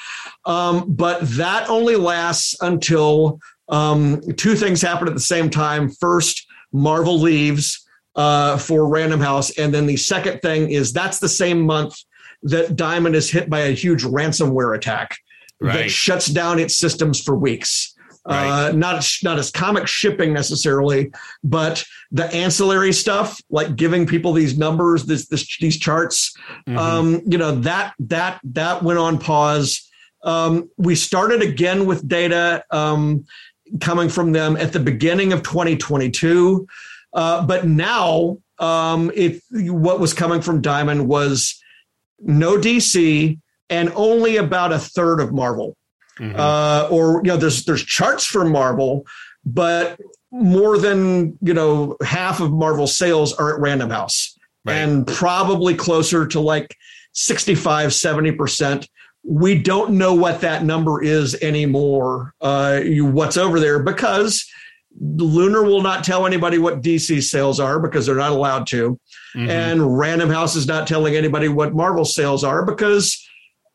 Um, 0.45 0.85
but 0.93 1.21
that 1.21 1.69
only 1.69 1.95
lasts 1.95 2.55
until 2.61 3.39
um, 3.69 4.21
two 4.35 4.55
things 4.55 4.81
happen 4.81 5.07
at 5.07 5.13
the 5.13 5.19
same 5.19 5.49
time. 5.49 5.89
First, 5.89 6.45
Marvel 6.71 7.19
leaves 7.19 7.85
uh, 8.15 8.57
for 8.57 8.87
Random 8.87 9.19
House, 9.19 9.57
and 9.57 9.73
then 9.73 9.85
the 9.85 9.97
second 9.97 10.41
thing 10.41 10.69
is 10.69 10.91
that's 10.91 11.19
the 11.19 11.29
same 11.29 11.61
month 11.61 11.95
that 12.43 12.75
Diamond 12.75 13.15
is 13.15 13.29
hit 13.29 13.49
by 13.49 13.61
a 13.61 13.71
huge 13.71 14.03
ransomware 14.03 14.75
attack 14.75 15.17
right. 15.61 15.73
that 15.73 15.89
shuts 15.89 16.27
down 16.27 16.59
its 16.59 16.77
systems 16.77 17.21
for 17.21 17.35
weeks. 17.35 17.95
Right. 18.25 18.67
Uh, 18.67 18.71
not 18.71 19.05
not 19.23 19.37
as 19.37 19.51
comic 19.51 19.85
shipping 19.85 20.31
necessarily, 20.31 21.11
but 21.43 21.83
the 22.11 22.33
ancillary 22.33 22.93
stuff 22.93 23.37
like 23.49 23.75
giving 23.75 24.07
people 24.07 24.31
these 24.31 24.57
numbers, 24.57 25.03
this, 25.05 25.27
this 25.27 25.57
these 25.57 25.77
charts. 25.77 26.33
Mm-hmm. 26.65 26.77
Um, 26.77 27.21
you 27.25 27.37
know 27.37 27.55
that 27.55 27.93
that 27.99 28.39
that 28.45 28.81
went 28.81 28.99
on 28.99 29.19
pause. 29.19 29.89
Um, 30.23 30.69
we 30.77 30.95
started 30.95 31.41
again 31.41 31.85
with 31.85 32.07
data 32.07 32.63
um, 32.71 33.25
coming 33.81 34.09
from 34.09 34.31
them 34.31 34.55
at 34.57 34.73
the 34.73 34.79
beginning 34.79 35.33
of 35.33 35.43
2022, 35.43 36.67
uh, 37.13 37.45
but 37.45 37.65
now 37.65 38.37
um, 38.59 39.11
it 39.13 39.41
what 39.51 39.99
was 39.99 40.13
coming 40.13 40.41
from 40.41 40.61
Diamond 40.61 41.07
was 41.07 41.61
no 42.19 42.57
DC, 42.57 43.39
and 43.69 43.91
only 43.95 44.37
about 44.37 44.71
a 44.71 44.79
third 44.79 45.19
of 45.19 45.33
Marvel. 45.33 45.75
Mm-hmm. 46.19 46.39
Uh, 46.39 46.87
or 46.89 47.21
you 47.23 47.31
know, 47.31 47.37
there's 47.37 47.65
there's 47.65 47.83
charts 47.83 48.25
for 48.25 48.45
Marvel, 48.45 49.05
but 49.45 49.99
more 50.31 50.77
than 50.77 51.37
you 51.41 51.53
know 51.53 51.97
half 52.03 52.39
of 52.39 52.51
Marvel 52.51 52.87
sales 52.87 53.33
are 53.33 53.55
at 53.55 53.59
Random 53.59 53.89
House, 53.89 54.37
right. 54.65 54.75
and 54.75 55.07
probably 55.07 55.75
closer 55.75 56.27
to 56.27 56.39
like 56.39 56.75
65, 57.13 57.93
70 57.93 58.31
percent. 58.33 58.89
We 59.23 59.57
don't 59.57 59.97
know 59.97 60.13
what 60.13 60.41
that 60.41 60.63
number 60.63 61.01
is 61.01 61.35
anymore. 61.41 62.33
Uh, 62.41 62.81
you, 62.83 63.05
what's 63.05 63.37
over 63.37 63.59
there 63.59 63.79
because 63.79 64.45
Lunar 64.99 65.63
will 65.63 65.81
not 65.81 66.03
tell 66.03 66.25
anybody 66.25 66.57
what 66.57 66.81
DC 66.81 67.23
sales 67.23 67.59
are 67.59 67.79
because 67.79 68.05
they're 68.05 68.15
not 68.15 68.31
allowed 68.31 68.67
to. 68.67 68.99
Mm-hmm. 69.35 69.49
And 69.49 69.97
Random 69.97 70.29
House 70.29 70.55
is 70.55 70.67
not 70.67 70.87
telling 70.87 71.15
anybody 71.15 71.47
what 71.47 71.73
Marvel 71.73 72.05
sales 72.05 72.43
are 72.43 72.65
because 72.65 73.19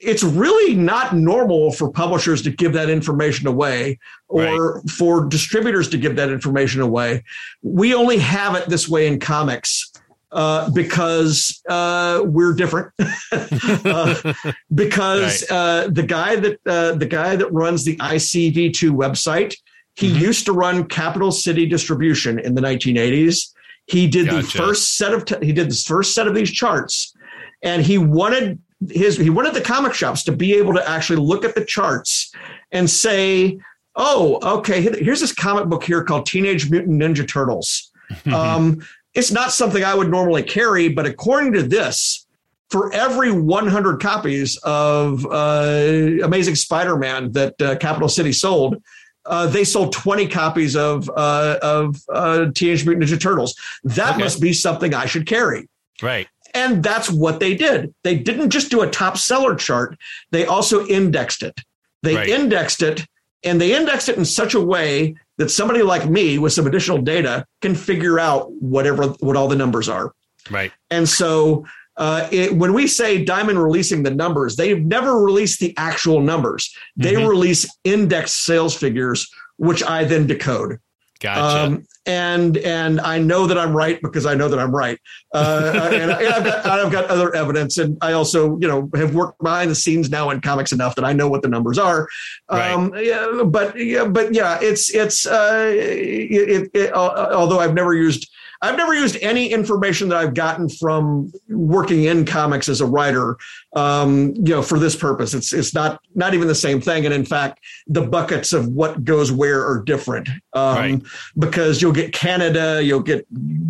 it's 0.00 0.22
really 0.22 0.74
not 0.74 1.14
normal 1.16 1.72
for 1.72 1.90
publishers 1.90 2.42
to 2.42 2.50
give 2.50 2.72
that 2.72 2.88
information 2.88 3.48
away 3.48 3.98
or 4.28 4.74
right. 4.74 4.90
for 4.90 5.26
distributors 5.26 5.88
to 5.88 5.98
give 5.98 6.14
that 6.16 6.30
information 6.30 6.80
away. 6.80 7.24
We 7.62 7.94
only 7.94 8.18
have 8.18 8.54
it 8.54 8.68
this 8.68 8.88
way 8.88 9.08
in 9.08 9.18
comics 9.18 9.87
uh, 10.30 10.70
because 10.70 11.62
uh, 11.68 12.22
we're 12.24 12.54
different. 12.54 12.92
uh, 13.32 14.34
because 14.74 15.44
right. 15.50 15.56
Uh, 15.56 15.88
the 15.90 16.04
guy 16.06 16.36
that 16.36 16.60
uh, 16.66 16.92
the 16.92 17.06
guy 17.06 17.36
that 17.36 17.52
runs 17.52 17.84
the 17.84 17.96
ICV2 17.96 18.90
website, 18.90 19.54
he 19.96 20.10
mm-hmm. 20.10 20.20
used 20.20 20.46
to 20.46 20.52
run 20.52 20.86
Capital 20.86 21.32
City 21.32 21.66
Distribution 21.66 22.38
in 22.38 22.54
the 22.54 22.60
1980s. 22.60 23.52
He 23.86 24.06
did 24.06 24.26
gotcha. 24.26 24.42
the 24.42 24.42
first 24.42 24.96
set 24.96 25.14
of 25.14 25.24
t- 25.24 25.46
he 25.46 25.52
did 25.52 25.70
the 25.70 25.84
first 25.86 26.14
set 26.14 26.26
of 26.26 26.34
these 26.34 26.50
charts, 26.50 27.14
and 27.62 27.82
he 27.82 27.96
wanted 27.96 28.58
his 28.90 29.16
he 29.16 29.30
wanted 29.30 29.54
the 29.54 29.60
comic 29.60 29.94
shops 29.94 30.22
to 30.24 30.32
be 30.32 30.54
able 30.54 30.74
to 30.74 30.88
actually 30.88 31.20
look 31.20 31.44
at 31.44 31.54
the 31.54 31.64
charts 31.64 32.32
and 32.70 32.88
say, 32.88 33.58
"Oh, 33.96 34.58
okay, 34.58 34.82
here's 34.82 35.20
this 35.20 35.32
comic 35.32 35.66
book 35.66 35.84
here 35.84 36.04
called 36.04 36.26
Teenage 36.26 36.70
Mutant 36.70 37.00
Ninja 37.00 37.26
Turtles." 37.26 37.90
um, 38.32 38.80
it's 39.18 39.32
not 39.32 39.50
something 39.50 39.82
I 39.82 39.96
would 39.96 40.08
normally 40.08 40.44
carry, 40.44 40.88
but 40.88 41.04
according 41.04 41.52
to 41.54 41.64
this, 41.64 42.24
for 42.70 42.92
every 42.92 43.32
100 43.32 44.00
copies 44.00 44.56
of 44.58 45.26
uh, 45.26 46.22
Amazing 46.22 46.54
Spider-Man 46.54 47.32
that 47.32 47.60
uh, 47.60 47.76
Capital 47.78 48.08
City 48.08 48.32
sold, 48.32 48.80
uh, 49.26 49.48
they 49.48 49.64
sold 49.64 49.92
20 49.92 50.28
copies 50.28 50.76
of 50.76 51.10
uh, 51.16 51.58
of 51.60 52.00
uh, 52.12 52.46
Teenage 52.54 52.86
Mutant 52.86 53.10
Ninja 53.10 53.20
Turtles. 53.20 53.56
That 53.82 54.14
okay. 54.14 54.22
must 54.22 54.40
be 54.40 54.52
something 54.52 54.94
I 54.94 55.06
should 55.06 55.26
carry. 55.26 55.68
Right. 56.00 56.28
And 56.54 56.82
that's 56.82 57.10
what 57.10 57.40
they 57.40 57.56
did. 57.56 57.92
They 58.04 58.16
didn't 58.16 58.50
just 58.50 58.70
do 58.70 58.82
a 58.82 58.88
top 58.88 59.18
seller 59.18 59.56
chart, 59.56 59.98
they 60.30 60.46
also 60.46 60.86
indexed 60.86 61.42
it. 61.42 61.60
They 62.02 62.14
right. 62.14 62.28
indexed 62.28 62.82
it 62.82 63.04
and 63.42 63.60
they 63.60 63.74
indexed 63.74 64.08
it 64.08 64.16
in 64.16 64.24
such 64.24 64.54
a 64.54 64.60
way 64.60 65.16
that 65.38 65.50
somebody 65.50 65.82
like 65.82 66.08
me 66.08 66.38
with 66.38 66.52
some 66.52 66.66
additional 66.66 66.98
data 66.98 67.46
can 67.62 67.74
figure 67.74 68.18
out 68.18 68.52
whatever 68.60 69.08
what 69.20 69.36
all 69.36 69.48
the 69.48 69.56
numbers 69.56 69.88
are. 69.88 70.12
Right. 70.50 70.72
And 70.90 71.08
so 71.08 71.64
uh, 71.96 72.28
it, 72.30 72.54
when 72.54 72.74
we 72.74 72.86
say 72.86 73.24
Diamond 73.24 73.62
releasing 73.62 74.02
the 74.02 74.10
numbers, 74.10 74.56
they've 74.56 74.84
never 74.84 75.18
released 75.18 75.60
the 75.60 75.74
actual 75.76 76.20
numbers. 76.20 76.74
They 76.96 77.14
mm-hmm. 77.14 77.28
release 77.28 77.66
index 77.84 78.32
sales 78.32 78.74
figures, 78.76 79.28
which 79.56 79.82
I 79.82 80.04
then 80.04 80.26
decode. 80.26 80.78
Gotcha. 81.20 81.72
Um, 81.74 81.86
and 82.06 82.56
and 82.58 83.00
I 83.00 83.18
know 83.18 83.46
that 83.46 83.58
I'm 83.58 83.76
right 83.76 84.00
because 84.00 84.24
I 84.24 84.34
know 84.34 84.48
that 84.48 84.58
I'm 84.58 84.74
right. 84.74 84.98
Uh, 85.34 85.90
and, 85.92 86.10
and 86.10 86.12
I've, 86.12 86.44
got, 86.44 86.66
I've 86.66 86.92
got 86.92 87.10
other 87.10 87.34
evidence, 87.34 87.76
and 87.76 87.98
I 88.00 88.12
also 88.12 88.58
you 88.60 88.66
know 88.66 88.88
have 88.94 89.14
worked 89.14 89.42
behind 89.42 89.70
the 89.70 89.74
scenes 89.74 90.08
now 90.08 90.30
in 90.30 90.40
comics 90.40 90.72
enough 90.72 90.94
that 90.94 91.04
I 91.04 91.12
know 91.12 91.28
what 91.28 91.42
the 91.42 91.48
numbers 91.48 91.78
are. 91.78 92.08
Um, 92.48 92.90
right. 92.90 93.04
yeah, 93.04 93.42
but 93.44 93.76
yeah, 93.76 94.06
but 94.06 94.32
yeah, 94.32 94.58
it's 94.62 94.94
it's 94.94 95.26
uh, 95.26 95.70
it, 95.70 96.50
it, 96.50 96.70
it, 96.72 96.92
although 96.92 97.60
I've 97.60 97.74
never 97.74 97.94
used 97.94 98.30
I've 98.60 98.76
never 98.76 98.92
used 98.92 99.16
any 99.20 99.48
information 99.52 100.08
that 100.08 100.18
I've 100.18 100.34
gotten 100.34 100.68
from 100.68 101.32
working 101.48 102.04
in 102.04 102.24
comics 102.24 102.68
as 102.68 102.80
a 102.80 102.86
writer, 102.86 103.36
um, 103.76 104.34
you 104.34 104.54
know, 104.54 104.62
for 104.62 104.78
this 104.78 104.96
purpose. 104.96 105.32
It's 105.32 105.52
it's 105.52 105.74
not 105.74 106.00
not 106.14 106.34
even 106.34 106.48
the 106.48 106.54
same 106.54 106.80
thing, 106.80 107.04
and 107.04 107.14
in 107.14 107.24
fact, 107.24 107.60
the 107.86 108.02
buckets 108.02 108.52
of 108.52 108.68
what 108.68 109.04
goes 109.04 109.30
where 109.30 109.64
are 109.64 109.82
different 109.82 110.28
um, 110.54 110.76
right. 110.76 111.02
because 111.38 111.80
you'll 111.80 111.92
get 111.92 112.12
Canada, 112.12 112.82
you'll 112.82 113.00
get 113.00 113.26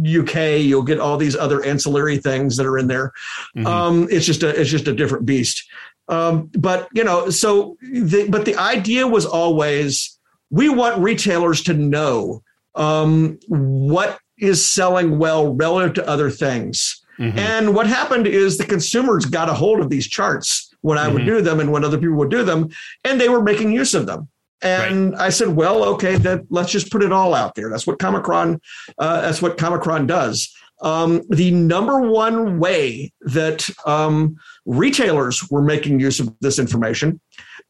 UK, 0.07 0.61
you'll 0.61 0.83
get 0.83 1.01
all 1.01 1.19
these 1.19 1.37
other 1.37 1.63
ancillary 1.65 2.17
things 2.17 2.57
that 2.57 2.67
are 2.67 2.79
in 2.79 2.87
there. 2.87 3.13
Mm-hmm. 3.57 3.67
Um, 3.67 4.09
it's 4.11 4.25
just 4.25 4.43
a 4.43 4.59
it's 4.59 4.71
just 4.71 4.89
a 4.89 4.95
different 4.95 5.27
beast. 5.27 5.69
Um, 6.09 6.51
but 6.59 6.89
you 6.95 7.05
know, 7.05 7.29
so 7.29 7.77
the, 7.83 8.27
but 8.31 8.47
the 8.47 8.57
idea 8.57 9.07
was 9.07 9.27
always 9.27 10.19
we 10.51 10.71
want 10.71 10.99
retailers 11.03 11.63
to 11.65 11.75
know 11.75 12.43
um, 12.75 13.39
what 13.49 14.19
is 14.39 14.65
selling 14.65 15.19
well 15.19 15.55
relative 15.55 15.95
to 15.95 16.09
other 16.09 16.31
things. 16.31 17.03
Mm-hmm. 17.19 17.39
And 17.39 17.75
what 17.75 17.87
happened 17.87 18.27
is 18.27 18.59
the 18.59 18.65
consumers 18.65 19.25
got 19.25 19.49
a 19.49 19.55
hold 19.55 19.81
of 19.81 19.91
these 19.91 20.07
charts 20.07 20.75
when 20.83 20.99
I 20.99 21.07
mm-hmm. 21.07 21.15
would 21.15 21.27
do 21.27 21.41
them 21.41 21.61
and 21.61 21.73
when 21.73 21.85
other 21.85 21.99
people 21.99 22.17
would 22.17 22.31
do 22.31 22.45
them, 22.45 22.69
and 23.05 23.21
they 23.21 23.29
were 23.29 23.43
making 23.43 23.73
use 23.73 23.95
of 23.95 24.07
them. 24.07 24.29
And 24.63 25.13
right. 25.13 25.23
I 25.23 25.29
said, 25.31 25.49
well, 25.49 25.85
okay, 25.85 26.17
that 26.17 26.43
let's 26.51 26.71
just 26.71 26.91
put 26.91 27.03
it 27.03 27.13
all 27.13 27.35
out 27.35 27.55
there. 27.55 27.71
That's 27.71 27.87
what 27.87 27.99
Comichron, 27.99 28.61
uh, 28.99 29.21
that's 29.21 29.41
what 29.43 29.57
Comichron 29.57 30.07
does. 30.07 30.53
Um, 30.81 31.23
the 31.29 31.51
number 31.51 32.01
one 32.01 32.61
way 32.61 33.13
that 33.23 33.69
um, 33.85 34.37
retailers 34.65 35.49
were 35.51 35.63
making 35.63 35.99
use 35.99 36.21
of 36.21 36.33
this 36.41 36.61
information, 36.61 37.21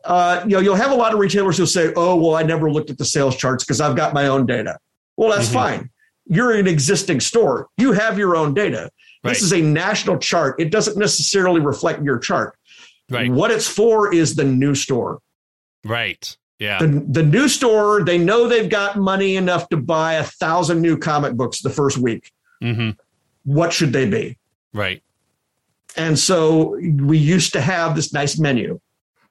uh, 0.04 0.42
you 0.44 0.50
know, 0.50 0.60
you'll 0.60 0.74
have 0.74 0.90
a 0.90 0.94
lot 0.94 1.14
of 1.14 1.18
retailers 1.18 1.56
who'll 1.56 1.66
say, 1.66 1.92
"Oh, 1.96 2.16
well, 2.16 2.36
I 2.36 2.42
never 2.42 2.70
looked 2.70 2.90
at 2.90 2.98
the 2.98 3.06
sales 3.06 3.36
charts 3.36 3.64
because 3.64 3.80
I've 3.80 3.96
got 3.96 4.12
my 4.12 4.26
own 4.26 4.44
data." 4.44 4.78
Well, 5.16 5.30
that's 5.30 5.46
mm-hmm. 5.46 5.54
fine 5.54 5.90
you're 6.28 6.52
an 6.52 6.66
existing 6.66 7.20
store. 7.20 7.68
You 7.76 7.92
have 7.92 8.18
your 8.18 8.36
own 8.36 8.54
data. 8.54 8.90
Right. 9.24 9.32
This 9.32 9.42
is 9.42 9.52
a 9.52 9.60
national 9.60 10.18
chart. 10.18 10.60
It 10.60 10.70
doesn't 10.70 10.96
necessarily 10.96 11.60
reflect 11.60 12.02
your 12.02 12.18
chart. 12.18 12.56
Right. 13.10 13.30
What 13.30 13.50
it's 13.50 13.66
for 13.66 14.12
is 14.14 14.36
the 14.36 14.44
new 14.44 14.74
store. 14.74 15.20
Right. 15.84 16.36
Yeah. 16.58 16.78
The, 16.78 17.04
the 17.08 17.22
new 17.22 17.48
store, 17.48 18.04
they 18.04 18.18
know 18.18 18.48
they've 18.48 18.68
got 18.68 18.96
money 18.96 19.36
enough 19.36 19.68
to 19.70 19.76
buy 19.76 20.14
a 20.14 20.24
thousand 20.24 20.82
new 20.82 20.98
comic 20.98 21.34
books 21.34 21.62
the 21.62 21.70
first 21.70 21.98
week. 21.98 22.32
Mm-hmm. 22.62 22.90
What 23.44 23.72
should 23.72 23.92
they 23.92 24.08
be? 24.08 24.36
Right. 24.72 25.02
And 25.96 26.18
so 26.18 26.76
we 26.78 27.16
used 27.18 27.52
to 27.54 27.60
have 27.60 27.96
this 27.96 28.12
nice 28.12 28.38
menu. 28.38 28.80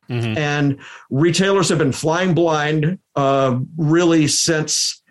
Mm-hmm. 0.10 0.38
And 0.38 0.80
retailers 1.10 1.70
have 1.70 1.78
been 1.78 1.92
flying 1.92 2.34
blind 2.34 3.00
uh, 3.16 3.60
really 3.78 4.28
since 4.28 5.02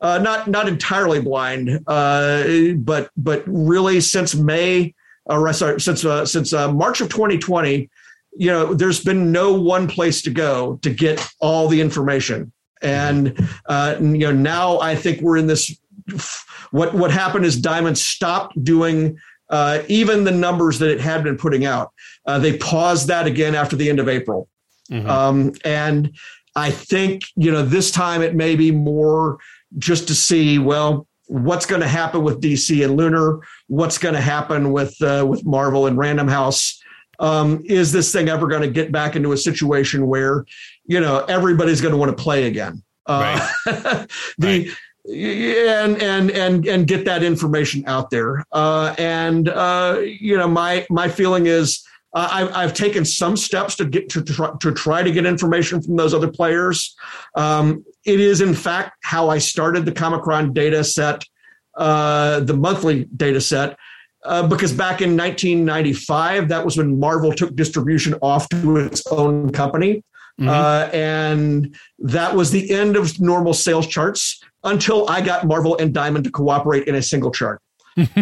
uh, 0.00 0.18
not 0.18 0.48
not 0.48 0.68
entirely 0.68 1.20
blind, 1.20 1.80
uh, 1.86 2.44
but 2.76 3.10
but 3.16 3.42
really 3.46 4.00
since 4.00 4.34
May, 4.34 4.94
or 5.24 5.52
sorry, 5.52 5.80
since 5.80 6.04
uh, 6.04 6.26
since 6.26 6.52
uh, 6.52 6.72
March 6.72 7.00
of 7.00 7.08
2020, 7.08 7.88
you 8.36 8.46
know, 8.46 8.74
there's 8.74 9.02
been 9.02 9.32
no 9.32 9.54
one 9.54 9.88
place 9.88 10.22
to 10.22 10.30
go 10.30 10.78
to 10.82 10.90
get 10.90 11.26
all 11.40 11.68
the 11.68 11.80
information, 11.80 12.52
and 12.82 13.38
uh, 13.66 13.96
you 14.00 14.18
know 14.18 14.32
now 14.32 14.78
I 14.80 14.94
think 14.94 15.20
we're 15.22 15.38
in 15.38 15.46
this. 15.46 15.76
What 16.72 16.94
what 16.94 17.10
happened 17.10 17.46
is 17.46 17.58
Diamond 17.58 17.96
stopped 17.96 18.62
doing 18.62 19.18
uh, 19.48 19.82
even 19.88 20.24
the 20.24 20.30
numbers 20.30 20.78
that 20.80 20.90
it 20.90 21.00
had 21.00 21.24
been 21.24 21.38
putting 21.38 21.64
out. 21.64 21.92
they 22.26 22.58
paused 22.58 23.08
that 23.08 23.26
again 23.26 23.54
after 23.54 23.76
the 23.76 23.88
end 23.88 23.98
of 23.98 24.08
April, 24.10 24.48
mm-hmm. 24.90 25.08
um, 25.08 25.52
and 25.64 26.14
I 26.54 26.70
think 26.70 27.22
you 27.34 27.50
know 27.50 27.62
this 27.62 27.90
time 27.90 28.20
it 28.20 28.34
may 28.34 28.56
be 28.56 28.70
more 28.70 29.38
just 29.78 30.08
to 30.08 30.14
see, 30.14 30.58
well, 30.58 31.06
what's 31.28 31.66
going 31.66 31.80
to 31.80 31.88
happen 31.88 32.22
with 32.22 32.40
DC 32.40 32.84
and 32.84 32.96
Lunar, 32.96 33.40
what's 33.66 33.98
going 33.98 34.14
to 34.14 34.20
happen 34.20 34.72
with 34.72 35.00
uh, 35.02 35.26
with 35.28 35.44
Marvel 35.44 35.86
and 35.86 35.98
Random 35.98 36.28
House. 36.28 36.80
Um, 37.18 37.62
is 37.64 37.92
this 37.92 38.12
thing 38.12 38.28
ever 38.28 38.46
going 38.46 38.62
to 38.62 38.68
get 38.68 38.92
back 38.92 39.16
into 39.16 39.32
a 39.32 39.38
situation 39.38 40.06
where, 40.06 40.44
you 40.84 41.00
know, 41.00 41.24
everybody's 41.24 41.80
going 41.80 41.92
to 41.92 41.98
want 41.98 42.16
to 42.16 42.22
play 42.22 42.46
again? 42.46 42.82
Uh, 43.06 43.48
right. 43.66 44.08
the 44.38 44.68
right. 45.08 45.16
and 45.78 46.02
and 46.02 46.30
and 46.30 46.66
and 46.66 46.86
get 46.86 47.04
that 47.06 47.22
information 47.22 47.84
out 47.86 48.10
there. 48.10 48.44
Uh, 48.52 48.94
and 48.98 49.48
uh, 49.48 49.98
you 50.02 50.36
know, 50.36 50.48
my 50.48 50.86
my 50.90 51.08
feeling 51.08 51.46
is. 51.46 51.82
Uh, 52.16 52.28
I've, 52.32 52.56
I've, 52.56 52.72
taken 52.72 53.04
some 53.04 53.36
steps 53.36 53.76
to 53.76 53.84
get 53.84 54.08
to, 54.08 54.22
to, 54.22 54.32
try, 54.32 54.50
to 54.60 54.72
try 54.72 55.02
to 55.02 55.12
get 55.12 55.26
information 55.26 55.82
from 55.82 55.96
those 55.96 56.14
other 56.14 56.30
players. 56.32 56.96
Um, 57.34 57.84
it 58.06 58.20
is, 58.20 58.40
in 58.40 58.54
fact, 58.54 58.96
how 59.02 59.28
I 59.28 59.36
started 59.36 59.84
the 59.84 59.92
Comichron 59.92 60.54
data 60.54 60.82
set, 60.82 61.22
uh, 61.76 62.40
the 62.40 62.56
monthly 62.56 63.04
data 63.16 63.38
set. 63.38 63.76
Uh, 64.24 64.46
because 64.46 64.72
back 64.72 65.02
in 65.02 65.14
1995, 65.14 66.48
that 66.48 66.64
was 66.64 66.78
when 66.78 66.98
Marvel 66.98 67.34
took 67.34 67.54
distribution 67.54 68.14
off 68.22 68.48
to 68.48 68.78
its 68.78 69.06
own 69.08 69.52
company. 69.52 70.02
Mm-hmm. 70.40 70.48
Uh, 70.48 70.88
and 70.94 71.76
that 71.98 72.34
was 72.34 72.50
the 72.50 72.70
end 72.70 72.96
of 72.96 73.20
normal 73.20 73.52
sales 73.52 73.86
charts 73.86 74.42
until 74.64 75.06
I 75.10 75.20
got 75.20 75.46
Marvel 75.46 75.76
and 75.76 75.92
Diamond 75.92 76.24
to 76.24 76.30
cooperate 76.30 76.88
in 76.88 76.94
a 76.94 77.02
single 77.02 77.30
chart. 77.30 77.60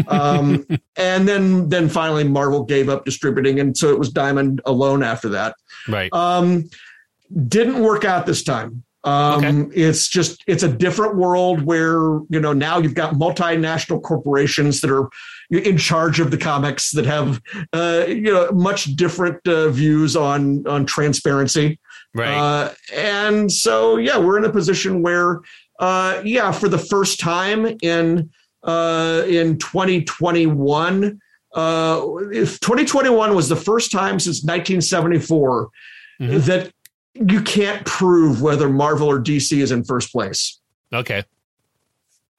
Um, 0.08 0.66
and 0.96 1.28
then, 1.28 1.68
then 1.68 1.88
finally, 1.88 2.24
Marvel 2.24 2.64
gave 2.64 2.88
up 2.88 3.04
distributing, 3.04 3.60
and 3.60 3.76
so 3.76 3.90
it 3.90 3.98
was 3.98 4.10
Diamond 4.10 4.60
alone 4.66 5.02
after 5.02 5.28
that. 5.30 5.56
Right. 5.88 6.12
Um, 6.12 6.68
didn't 7.48 7.82
work 7.82 8.04
out 8.04 8.26
this 8.26 8.44
time. 8.44 8.84
Um, 9.04 9.44
okay. 9.44 9.80
It's 9.82 10.08
just 10.08 10.42
it's 10.46 10.62
a 10.62 10.68
different 10.68 11.16
world 11.16 11.62
where 11.62 12.20
you 12.30 12.40
know 12.40 12.54
now 12.54 12.78
you've 12.78 12.94
got 12.94 13.14
multinational 13.14 14.02
corporations 14.02 14.80
that 14.80 14.90
are 14.90 15.10
in 15.50 15.76
charge 15.76 16.20
of 16.20 16.30
the 16.30 16.38
comics 16.38 16.90
that 16.92 17.04
have 17.04 17.40
uh, 17.74 18.04
you 18.08 18.32
know 18.32 18.50
much 18.52 18.96
different 18.96 19.46
uh, 19.46 19.68
views 19.68 20.16
on 20.16 20.66
on 20.66 20.86
transparency. 20.86 21.78
Right. 22.14 22.34
Uh, 22.34 22.72
and 22.94 23.52
so 23.52 23.98
yeah, 23.98 24.16
we're 24.16 24.38
in 24.38 24.46
a 24.46 24.52
position 24.52 25.02
where 25.02 25.42
uh, 25.80 26.22
yeah, 26.24 26.50
for 26.50 26.68
the 26.68 26.78
first 26.78 27.20
time 27.20 27.76
in 27.82 28.30
uh, 28.64 29.24
in 29.26 29.58
2021. 29.58 31.20
uh, 31.54 32.02
if 32.32 32.58
2021 32.60 33.34
was 33.34 33.48
the 33.48 33.56
first 33.56 33.92
time 33.92 34.18
since 34.18 34.42
1974 34.42 35.68
mm-hmm. 36.20 36.38
that 36.40 36.72
you 37.14 37.40
can't 37.42 37.84
prove 37.86 38.42
whether 38.42 38.68
Marvel 38.68 39.08
or 39.08 39.20
DC 39.20 39.58
is 39.58 39.70
in 39.70 39.84
first 39.84 40.10
place. 40.10 40.58
Okay. 40.92 41.22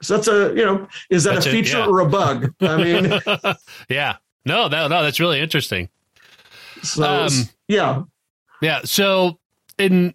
So 0.02 0.18
that's 0.18 0.28
a 0.28 0.54
you 0.56 0.66
know 0.66 0.88
is 1.10 1.24
that 1.24 1.36
that's 1.36 1.46
a 1.46 1.52
feature 1.52 1.78
yeah. 1.78 1.88
or 1.88 2.02
a 2.02 2.10
bug? 2.10 2.54
I 2.60 2.78
mean, 2.78 3.22
yeah, 3.90 4.18
no, 4.46 4.68
that, 4.68 4.90
no, 4.90 5.02
that's 5.02 5.20
really 5.20 5.40
interesting. 5.40 5.90
So 6.84 7.04
um, 7.04 7.32
yeah, 7.68 8.04
yeah. 8.62 8.82
So 8.84 9.40
in 9.78 10.14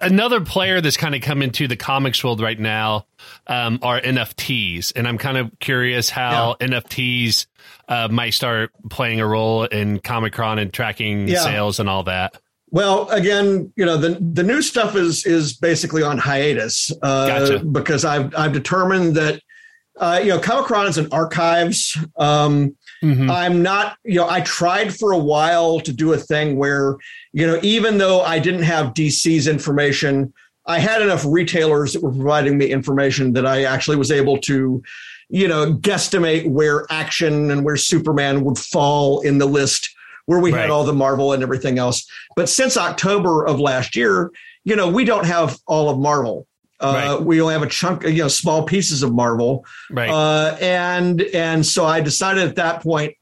another 0.00 0.40
player 0.40 0.80
that's 0.80 0.96
kind 0.96 1.14
of 1.14 1.20
come 1.20 1.42
into 1.42 1.68
the 1.68 1.76
comics 1.76 2.22
world 2.22 2.40
right 2.40 2.58
now 2.58 3.06
um, 3.46 3.78
are 3.82 4.00
NFTs, 4.00 4.92
and 4.96 5.06
I'm 5.06 5.18
kind 5.18 5.36
of 5.36 5.50
curious 5.60 6.10
how 6.10 6.56
yeah. 6.60 6.66
NFTs 6.68 7.46
uh, 7.88 8.08
might 8.10 8.34
start 8.34 8.70
playing 8.90 9.20
a 9.20 9.26
role 9.26 9.64
in 9.64 10.00
Comichron 10.00 10.60
and 10.60 10.72
tracking 10.72 11.28
yeah. 11.28 11.40
sales 11.40 11.80
and 11.80 11.88
all 11.88 12.04
that. 12.04 12.40
Well, 12.70 13.08
again, 13.10 13.72
you 13.76 13.84
know 13.84 13.98
the 13.98 14.18
the 14.20 14.42
new 14.42 14.62
stuff 14.62 14.96
is 14.96 15.26
is 15.26 15.54
basically 15.54 16.02
on 16.02 16.18
hiatus 16.18 16.90
uh, 17.02 17.26
gotcha. 17.26 17.64
because 17.64 18.04
I've 18.04 18.34
I've 18.34 18.52
determined 18.52 19.16
that 19.16 19.42
uh, 19.98 20.20
you 20.22 20.30
know 20.30 20.38
Comichron 20.38 20.88
is 20.88 20.98
an 20.98 21.08
archives. 21.12 21.98
Um, 22.16 22.76
mm-hmm. 23.02 23.30
I'm 23.30 23.62
not 23.62 23.96
you 24.04 24.16
know 24.16 24.28
I 24.28 24.40
tried 24.42 24.94
for 24.94 25.12
a 25.12 25.18
while 25.18 25.80
to 25.80 25.92
do 25.92 26.12
a 26.12 26.18
thing 26.18 26.56
where 26.56 26.96
you 27.32 27.46
know 27.46 27.58
even 27.62 27.98
though 27.98 28.22
I 28.22 28.38
didn't 28.38 28.62
have 28.62 28.94
DC's 28.94 29.46
information, 29.46 30.32
I 30.66 30.78
had 30.78 31.02
enough 31.02 31.24
retailers 31.26 31.92
that 31.92 32.02
were 32.02 32.12
providing 32.12 32.58
me 32.58 32.66
information 32.66 33.32
that 33.34 33.46
I 33.46 33.64
actually 33.64 33.96
was 33.96 34.10
able 34.10 34.38
to 34.38 34.82
you 35.28 35.48
know 35.48 35.74
guesstimate 35.74 36.48
where 36.48 36.86
Action 36.90 37.50
and 37.50 37.64
where 37.64 37.76
Superman 37.76 38.44
would 38.44 38.58
fall 38.58 39.20
in 39.20 39.38
the 39.38 39.46
list 39.46 39.94
where 40.26 40.38
we 40.38 40.52
right. 40.52 40.62
had 40.62 40.70
all 40.70 40.84
the 40.84 40.92
Marvel 40.92 41.32
and 41.32 41.42
everything 41.42 41.78
else. 41.78 42.08
But 42.36 42.48
since 42.48 42.76
October 42.76 43.44
of 43.44 43.60
last 43.60 43.96
year, 43.96 44.30
you 44.64 44.76
know, 44.76 44.88
we 44.88 45.04
don't 45.04 45.26
have 45.26 45.58
all 45.66 45.90
of 45.90 45.98
Marvel. 45.98 46.46
Uh, 46.82 47.16
right. 47.16 47.22
We 47.22 47.40
only 47.40 47.54
have 47.54 47.62
a 47.62 47.68
chunk, 47.68 48.02
you 48.02 48.22
know, 48.22 48.28
small 48.28 48.64
pieces 48.64 49.02
of 49.02 49.14
Marvel, 49.14 49.64
right? 49.90 50.10
Uh, 50.10 50.56
and 50.60 51.22
and 51.22 51.64
so 51.64 51.84
I 51.84 52.00
decided 52.00 52.42
at 52.48 52.56
that 52.56 52.82
point, 52.82 53.14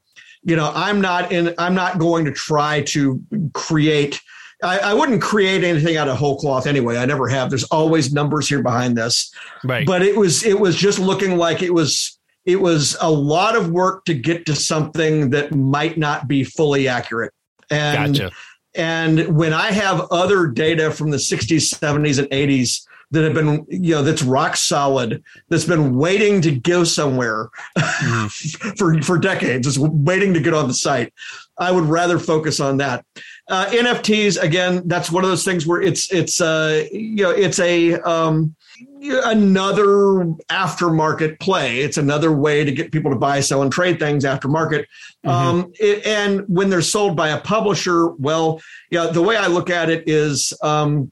you 0.43 0.55
know, 0.55 0.71
I'm 0.73 0.99
not 0.99 1.31
in. 1.31 1.53
I'm 1.57 1.75
not 1.75 1.99
going 1.99 2.25
to 2.25 2.31
try 2.31 2.81
to 2.87 3.21
create. 3.53 4.19
I, 4.63 4.77
I, 4.79 4.93
wouldn't 4.93 5.23
create 5.23 5.63
anything 5.63 5.97
out 5.97 6.07
of 6.07 6.17
whole 6.17 6.37
cloth 6.37 6.67
anyway. 6.67 6.97
I 6.97 7.05
never 7.05 7.27
have. 7.27 7.49
There's 7.49 7.63
always 7.65 8.13
numbers 8.13 8.47
here 8.47 8.61
behind 8.61 8.95
this, 8.95 9.33
right? 9.63 9.85
But 9.85 10.03
it 10.03 10.15
was 10.15 10.43
it 10.43 10.59
was 10.59 10.75
just 10.75 10.99
looking 10.99 11.37
like 11.37 11.61
it 11.61 11.73
was 11.73 12.19
it 12.45 12.61
was 12.61 12.97
a 12.99 13.09
lot 13.09 13.55
of 13.55 13.69
work 13.69 14.05
to 14.05 14.13
get 14.13 14.45
to 14.47 14.55
something 14.55 15.29
that 15.31 15.53
might 15.53 15.97
not 15.97 16.27
be 16.27 16.43
fully 16.43 16.87
accurate. 16.87 17.33
And 17.69 18.17
gotcha. 18.17 18.31
and 18.75 19.35
when 19.35 19.53
I 19.53 19.71
have 19.71 20.07
other 20.11 20.47
data 20.47 20.91
from 20.91 21.11
the 21.11 21.17
60s, 21.17 21.73
70s, 21.73 22.19
and 22.19 22.27
80s 22.29 22.81
that 23.11 23.23
have 23.23 23.33
been, 23.33 23.65
you 23.69 23.95
know, 23.95 24.03
that's 24.03 24.23
rock 24.23 24.55
solid, 24.55 25.23
that's 25.49 25.65
been 25.65 25.95
waiting 25.95 26.41
to 26.41 26.51
go 26.51 26.83
somewhere 26.83 27.49
mm. 27.77 28.77
for 28.77 29.01
for 29.01 29.17
decades, 29.17 29.67
it's 29.67 29.77
waiting 29.77 30.33
to 30.33 30.39
get 30.39 30.53
on 30.53 30.67
the 30.67 30.73
site. 30.73 31.13
I 31.57 31.71
would 31.71 31.85
rather 31.85 32.17
focus 32.17 32.59
on 32.59 32.77
that. 32.77 33.05
Uh, 33.47 33.65
NFTs 33.67 34.41
again, 34.41 34.81
that's 34.85 35.11
one 35.11 35.23
of 35.23 35.29
those 35.29 35.45
things 35.45 35.67
where 35.67 35.81
it's 35.81 36.11
it's 36.11 36.41
uh 36.41 36.85
you 36.91 37.23
know 37.23 37.31
it's 37.31 37.59
a 37.59 37.99
um, 38.01 38.55
another 39.01 40.25
aftermarket 40.49 41.39
play. 41.39 41.79
It's 41.81 41.97
another 41.97 42.31
way 42.31 42.63
to 42.63 42.71
get 42.71 42.91
people 42.91 43.11
to 43.11 43.17
buy, 43.17 43.39
sell, 43.39 43.61
and 43.61 43.71
trade 43.71 43.99
things 43.99 44.23
aftermarket. 44.23 44.85
Mm-hmm. 45.25 45.29
Um, 45.29 45.73
it, 45.79 46.05
and 46.05 46.41
when 46.47 46.69
they're 46.69 46.81
sold 46.81 47.15
by 47.15 47.29
a 47.29 47.39
publisher, 47.39 48.07
well, 48.07 48.61
yeah, 48.89 49.07
the 49.07 49.21
way 49.21 49.37
I 49.37 49.47
look 49.47 49.69
at 49.69 49.89
it 49.89 50.03
is, 50.07 50.53
um, 50.61 51.11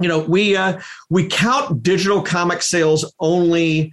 you 0.00 0.08
know, 0.08 0.20
we 0.20 0.56
uh, 0.56 0.80
we 1.08 1.26
count 1.26 1.82
digital 1.82 2.22
comic 2.22 2.62
sales 2.62 3.12
only 3.20 3.92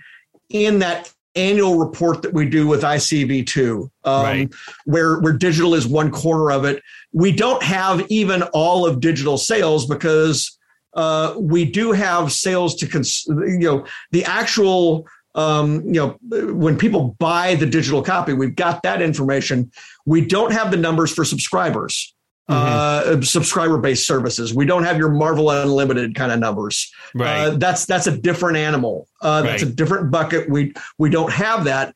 in 0.49 0.79
that 0.79 1.11
annual 1.35 1.77
report 1.77 2.23
that 2.23 2.33
we 2.33 2.49
do 2.49 2.67
with 2.67 2.81
ICV2, 2.81 3.89
um, 4.05 4.23
right. 4.23 4.53
where 4.85 5.19
where 5.19 5.33
digital 5.33 5.73
is 5.75 5.87
one 5.87 6.11
corner 6.11 6.51
of 6.51 6.65
it. 6.65 6.81
We 7.13 7.31
don't 7.31 7.61
have 7.63 8.05
even 8.09 8.43
all 8.53 8.85
of 8.85 8.99
digital 8.99 9.37
sales 9.37 9.85
because 9.85 10.57
uh, 10.93 11.35
we 11.37 11.63
do 11.63 11.91
have 11.91 12.31
sales 12.31 12.75
to 12.75 12.87
cons- 12.87 13.25
you 13.27 13.59
know 13.59 13.85
the 14.11 14.25
actual 14.25 15.07
um, 15.35 15.81
you 15.85 15.93
know 15.93 16.17
when 16.53 16.77
people 16.77 17.15
buy 17.19 17.55
the 17.55 17.67
digital 17.67 18.01
copy 18.01 18.33
we've 18.33 18.55
got 18.55 18.81
that 18.83 19.01
information 19.01 19.71
we 20.05 20.21
don't 20.21 20.51
have 20.51 20.71
the 20.71 20.77
numbers 20.77 21.13
for 21.13 21.23
subscribers 21.23 22.15
mm-hmm. 22.49 23.19
uh, 23.19 23.21
subscriber 23.21 23.77
based 23.77 24.07
services 24.07 24.53
we 24.53 24.65
don't 24.65 24.83
have 24.83 24.97
your 24.97 25.09
marvel 25.09 25.49
unlimited 25.49 26.15
kind 26.15 26.31
of 26.31 26.39
numbers 26.39 26.91
right. 27.13 27.47
Uh, 27.47 27.49
that's 27.51 27.85
that's 27.85 28.07
a 28.07 28.17
different 28.17 28.57
animal 28.57 29.07
uh, 29.21 29.41
that's 29.41 29.63
right. 29.63 29.71
a 29.71 29.75
different 29.75 30.11
bucket 30.11 30.49
we 30.49 30.73
we 30.97 31.09
don't 31.09 31.31
have 31.31 31.65
that 31.65 31.93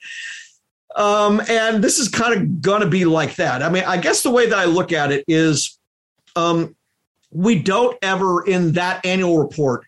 um, 0.95 1.41
and 1.47 1.81
this 1.81 1.99
is 1.99 2.09
kind 2.09 2.33
of 2.33 2.61
going 2.61 2.81
to 2.81 2.87
be 2.87 3.05
like 3.05 3.35
that 3.35 3.63
i 3.63 3.69
mean 3.69 3.83
i 3.85 3.97
guess 3.97 4.23
the 4.23 4.31
way 4.31 4.47
that 4.47 4.57
i 4.57 4.65
look 4.65 4.91
at 4.91 5.11
it 5.11 5.23
is 5.27 5.77
um, 6.35 6.75
we 7.31 7.61
don't 7.61 7.97
ever 8.01 8.43
in 8.45 8.73
that 8.73 9.05
annual 9.05 9.37
report 9.37 9.85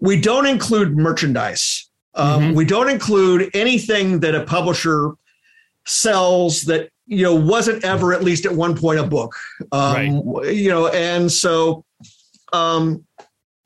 we 0.00 0.20
don't 0.20 0.46
include 0.46 0.96
merchandise 0.96 1.88
um, 2.14 2.42
mm-hmm. 2.42 2.54
we 2.54 2.64
don't 2.64 2.90
include 2.90 3.50
anything 3.54 4.20
that 4.20 4.34
a 4.34 4.44
publisher 4.44 5.12
sells 5.84 6.62
that 6.62 6.91
you 7.06 7.22
know 7.22 7.34
wasn't 7.34 7.84
ever 7.84 8.12
at 8.12 8.22
least 8.22 8.46
at 8.46 8.52
one 8.52 8.76
point 8.76 8.98
a 8.98 9.04
book 9.04 9.34
um, 9.72 10.22
right. 10.22 10.54
you 10.54 10.68
know 10.68 10.88
and 10.88 11.30
so 11.30 11.84
um, 12.52 13.04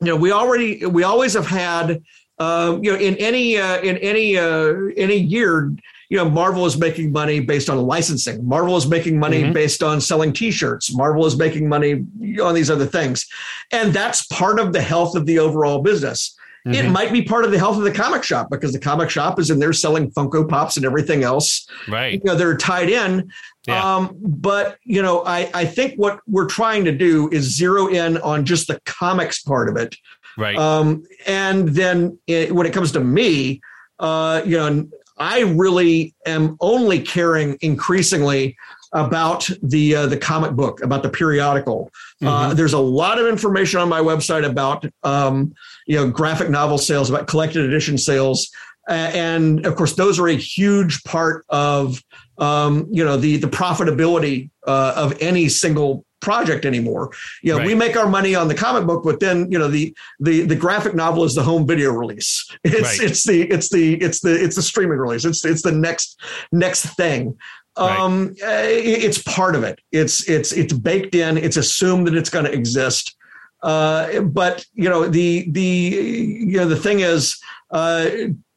you 0.00 0.08
know 0.08 0.16
we 0.16 0.32
already 0.32 0.84
we 0.86 1.02
always 1.02 1.34
have 1.34 1.46
had 1.46 2.02
uh, 2.38 2.78
you 2.82 2.92
know 2.92 2.98
in 2.98 3.16
any 3.16 3.58
uh, 3.58 3.80
in 3.80 3.96
any 3.98 4.36
uh, 4.36 4.74
any 4.96 5.16
year 5.16 5.72
you 6.08 6.16
know, 6.16 6.28
Marvel 6.28 6.66
is 6.66 6.78
making 6.78 7.12
money 7.12 7.40
based 7.40 7.68
on 7.68 7.78
licensing. 7.78 8.46
Marvel 8.46 8.76
is 8.76 8.86
making 8.86 9.18
money 9.18 9.42
mm-hmm. 9.42 9.52
based 9.52 9.82
on 9.82 10.00
selling 10.00 10.32
T-shirts. 10.32 10.94
Marvel 10.94 11.26
is 11.26 11.36
making 11.36 11.68
money 11.68 12.06
on 12.40 12.54
these 12.54 12.70
other 12.70 12.86
things, 12.86 13.26
and 13.72 13.92
that's 13.92 14.26
part 14.26 14.60
of 14.60 14.72
the 14.72 14.82
health 14.82 15.16
of 15.16 15.26
the 15.26 15.38
overall 15.38 15.82
business. 15.82 16.36
Mm-hmm. 16.66 16.74
It 16.74 16.90
might 16.90 17.12
be 17.12 17.22
part 17.22 17.44
of 17.44 17.52
the 17.52 17.58
health 17.58 17.76
of 17.76 17.84
the 17.84 17.92
comic 17.92 18.24
shop 18.24 18.48
because 18.50 18.72
the 18.72 18.80
comic 18.80 19.08
shop 19.08 19.38
is 19.38 19.50
in 19.50 19.60
there 19.60 19.72
selling 19.72 20.10
Funko 20.10 20.48
Pops 20.48 20.76
and 20.76 20.84
everything 20.84 21.22
else. 21.22 21.64
Right. 21.86 22.14
You 22.14 22.20
know, 22.24 22.34
they're 22.34 22.56
tied 22.56 22.90
in. 22.90 23.30
Yeah. 23.68 23.96
Um, 23.96 24.16
but 24.20 24.78
you 24.82 25.00
know, 25.00 25.24
I, 25.24 25.48
I 25.54 25.64
think 25.64 25.94
what 25.94 26.18
we're 26.26 26.46
trying 26.46 26.84
to 26.86 26.92
do 26.92 27.28
is 27.30 27.56
zero 27.56 27.86
in 27.86 28.16
on 28.18 28.44
just 28.44 28.66
the 28.66 28.80
comics 28.84 29.40
part 29.42 29.68
of 29.68 29.76
it. 29.76 29.94
Right. 30.36 30.56
Um, 30.56 31.04
and 31.24 31.68
then 31.68 32.18
it, 32.26 32.52
when 32.52 32.66
it 32.66 32.72
comes 32.72 32.90
to 32.92 33.00
me, 33.00 33.60
uh, 34.00 34.42
you 34.44 34.58
know, 34.58 34.88
I 35.18 35.40
really 35.42 36.14
am 36.26 36.56
only 36.60 37.00
caring 37.00 37.56
increasingly 37.60 38.56
about 38.96 39.48
the 39.62 39.94
uh, 39.94 40.06
the 40.06 40.16
comic 40.16 40.52
book, 40.52 40.82
about 40.82 41.02
the 41.02 41.08
periodical. 41.10 41.90
Uh, 42.22 42.24
mm-hmm. 42.24 42.50
Uh, 42.50 42.54
there's 42.54 42.72
a 42.72 42.78
lot 42.78 43.18
of 43.18 43.26
information 43.26 43.78
on 43.78 43.88
my 43.88 44.00
website 44.00 44.44
about 44.44 44.86
um, 45.02 45.54
you 45.86 45.96
know 45.96 46.10
graphic 46.10 46.48
novel 46.48 46.78
sales, 46.78 47.10
about 47.10 47.26
collected 47.26 47.62
edition 47.62 47.98
sales, 47.98 48.50
uh, 48.88 49.10
and 49.12 49.66
of 49.66 49.76
course 49.76 49.94
those 49.94 50.18
are 50.18 50.28
a 50.28 50.36
huge 50.36 51.04
part 51.04 51.44
of 51.50 52.02
um, 52.38 52.88
you 52.90 53.04
know 53.04 53.18
the 53.18 53.36
the 53.36 53.46
profitability 53.46 54.48
uh, 54.66 54.94
of 54.96 55.14
any 55.20 55.48
single 55.50 56.06
project 56.20 56.64
anymore. 56.64 57.10
You 57.42 57.52
know, 57.52 57.58
right. 57.58 57.66
we 57.66 57.74
make 57.74 57.96
our 57.98 58.08
money 58.08 58.34
on 58.34 58.48
the 58.48 58.54
comic 58.54 58.86
book, 58.86 59.04
but 59.04 59.20
then 59.20 59.52
you 59.52 59.58
know 59.58 59.68
the 59.68 59.94
the 60.20 60.40
the 60.40 60.56
graphic 60.56 60.94
novel 60.94 61.24
is 61.24 61.34
the 61.34 61.42
home 61.42 61.66
video 61.66 61.92
release. 61.92 62.50
It's 62.64 62.98
right. 62.98 63.10
it's 63.10 63.24
the 63.26 63.42
it's 63.42 63.68
the 63.68 64.02
it's 64.02 64.20
the 64.20 64.42
it's 64.42 64.56
the 64.56 64.62
streaming 64.62 64.98
release. 64.98 65.26
It's 65.26 65.44
it's 65.44 65.62
the 65.62 65.72
next 65.72 66.18
next 66.50 66.86
thing. 66.96 67.36
Um, 67.76 68.28
right. 68.42 68.68
it's 68.68 69.22
part 69.22 69.54
of 69.54 69.62
it. 69.62 69.80
It's 69.92 70.28
it's 70.28 70.52
it's 70.52 70.72
baked 70.72 71.14
in. 71.14 71.36
It's 71.36 71.56
assumed 71.56 72.06
that 72.06 72.14
it's 72.14 72.30
going 72.30 72.46
to 72.46 72.52
exist. 72.52 73.14
Uh, 73.62 74.20
but 74.20 74.64
you 74.74 74.88
know 74.88 75.06
the 75.06 75.50
the 75.50 75.62
you 75.62 76.56
know 76.56 76.68
the 76.68 76.76
thing 76.76 77.00
is, 77.00 77.38
uh, 77.70 78.08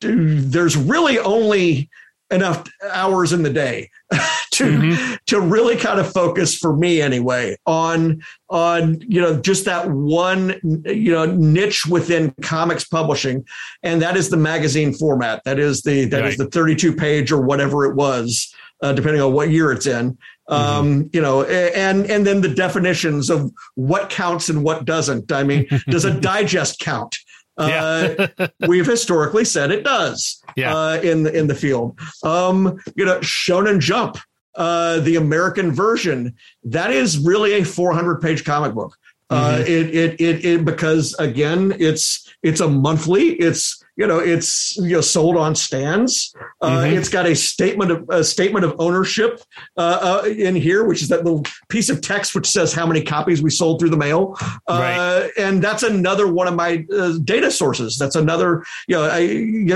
there's 0.01 0.77
really 0.77 1.19
only 1.19 1.89
enough 2.31 2.67
hours 2.91 3.33
in 3.33 3.41
the 3.41 3.49
day 3.49 3.89
to 4.51 4.65
mm-hmm. 4.65 5.15
to 5.25 5.41
really 5.41 5.75
kind 5.75 5.99
of 5.99 6.11
focus 6.11 6.55
for 6.55 6.75
me 6.75 7.01
anyway 7.01 7.57
on 7.65 8.21
on 8.49 9.01
you 9.01 9.19
know 9.19 9.39
just 9.41 9.65
that 9.65 9.89
one 9.89 10.49
you 10.85 11.11
know 11.11 11.25
niche 11.25 11.87
within 11.87 12.31
comics 12.43 12.83
publishing 12.83 13.43
and 13.81 14.01
that 14.01 14.15
is 14.15 14.29
the 14.29 14.37
magazine 14.37 14.93
format 14.93 15.41
that 15.43 15.57
is 15.57 15.81
the 15.81 16.05
that 16.05 16.21
right. 16.21 16.29
is 16.29 16.37
the 16.37 16.45
32 16.47 16.95
page 16.95 17.31
or 17.31 17.41
whatever 17.41 17.85
it 17.85 17.95
was 17.95 18.53
uh, 18.81 18.93
depending 18.93 19.21
on 19.21 19.33
what 19.33 19.49
year 19.49 19.71
it's 19.71 19.85
in 19.87 20.11
mm-hmm. 20.11 20.53
um, 20.53 21.09
you 21.13 21.21
know 21.21 21.43
and 21.43 22.05
and 22.09 22.25
then 22.25 22.41
the 22.41 22.49
definitions 22.49 23.29
of 23.29 23.51
what 23.75 24.09
counts 24.09 24.49
and 24.49 24.63
what 24.63 24.85
doesn't 24.85 25.31
i 25.31 25.43
mean 25.43 25.67
does 25.89 26.05
a 26.05 26.19
digest 26.29 26.79
count 26.79 27.15
Uh, 27.59 28.27
we've 28.67 28.85
historically 28.85 29.43
said 29.43 29.69
it 29.69 29.83
does 29.83 30.41
Yeah. 30.55 30.73
uh, 30.73 31.01
in 31.03 31.23
the 31.23 31.31
in 31.37 31.47
the 31.47 31.55
field. 31.55 31.99
Um, 32.23 32.79
you 32.95 33.03
know, 33.03 33.19
Shonen 33.19 33.79
Jump, 33.81 34.17
uh, 34.55 35.01
the 35.01 35.17
American 35.17 35.73
version, 35.73 36.35
that 36.63 36.91
is 36.91 37.17
really 37.17 37.59
a 37.59 37.65
400 37.65 38.21
page 38.21 38.45
comic 38.45 38.73
book. 38.73 38.95
Uh, 39.29 39.61
it, 39.67 39.93
it 39.93 40.21
it 40.21 40.45
it 40.45 40.65
because 40.65 41.13
again, 41.19 41.75
it's 41.79 42.33
it's 42.43 42.61
a 42.61 42.67
monthly. 42.69 43.33
It's 43.33 43.83
you 43.99 44.07
know 44.07 44.19
it's 44.19 44.75
you 44.77 44.93
know 44.95 45.01
sold 45.01 45.35
on 45.37 45.53
stands. 45.55 46.33
Uh, 46.61 46.69
Mhm. 46.69 46.97
It's 46.97 47.09
got 47.09 47.25
a 47.25 47.35
statement 47.35 47.91
of 47.91 47.99
a 48.09 48.23
statement 48.23 48.63
of 48.65 48.71
ownership 48.79 49.41
uh, 49.77 50.21
uh, 50.23 50.27
in 50.27 50.55
here, 50.55 50.85
which 50.85 51.01
is 51.01 51.09
that 51.09 51.23
little 51.25 51.43
piece 51.67 51.89
of 51.89 51.99
text 52.01 52.33
which 52.35 52.47
says 52.47 52.73
how 52.73 52.85
many 52.87 53.01
copies 53.01 53.41
we 53.41 53.49
sold 53.49 53.79
through 53.79 53.89
the 53.89 53.97
mail. 53.97 54.35
Uh, 54.67 54.79
Right. 54.79 55.29
And 55.37 55.61
that's 55.61 55.83
another 55.83 56.25
one 56.31 56.47
of 56.47 56.55
my 56.55 56.85
uh, 56.95 57.13
data 57.23 57.51
sources. 57.51 57.97
That's 57.97 58.15
another 58.15 58.63
you 58.87 58.95
know 58.95 59.03
I, 59.03 59.21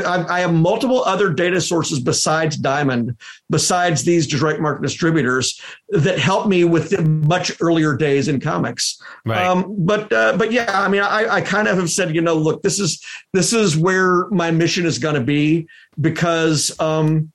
I 0.06 0.38
I 0.38 0.40
have 0.40 0.54
multiple 0.54 1.04
other 1.04 1.30
data 1.34 1.60
sources 1.60 2.00
besides 2.00 2.56
Diamond, 2.58 3.18
besides 3.54 4.04
these 4.04 4.26
direct 4.26 4.60
market 4.60 4.82
distributors 4.82 5.62
that 5.90 6.18
helped 6.18 6.48
me 6.48 6.64
with 6.64 6.90
the 6.90 7.04
much 7.04 7.52
earlier 7.62 7.96
days 7.96 8.28
in 8.28 8.40
comics. 8.40 9.00
Right. 9.26 9.46
Um, 9.46 9.76
but 9.78 10.12
uh, 10.12 10.36
but 10.38 10.52
yeah, 10.52 10.82
I 10.82 10.88
mean, 10.88 11.02
I, 11.02 11.36
I 11.36 11.42
kind 11.42 11.68
of 11.68 11.78
have 11.78 11.92
said, 11.92 12.16
you 12.16 12.22
know, 12.22 12.34
look, 12.34 12.64
this 12.64 12.80
is 12.80 13.00
this 13.32 13.54
is 13.54 13.78
where 13.78 14.28
my 14.32 14.50
mission 14.50 14.88
is 14.88 14.98
going 14.98 15.14
to 15.14 15.22
be 15.22 15.68
because 16.02 16.76
um, 16.80 17.32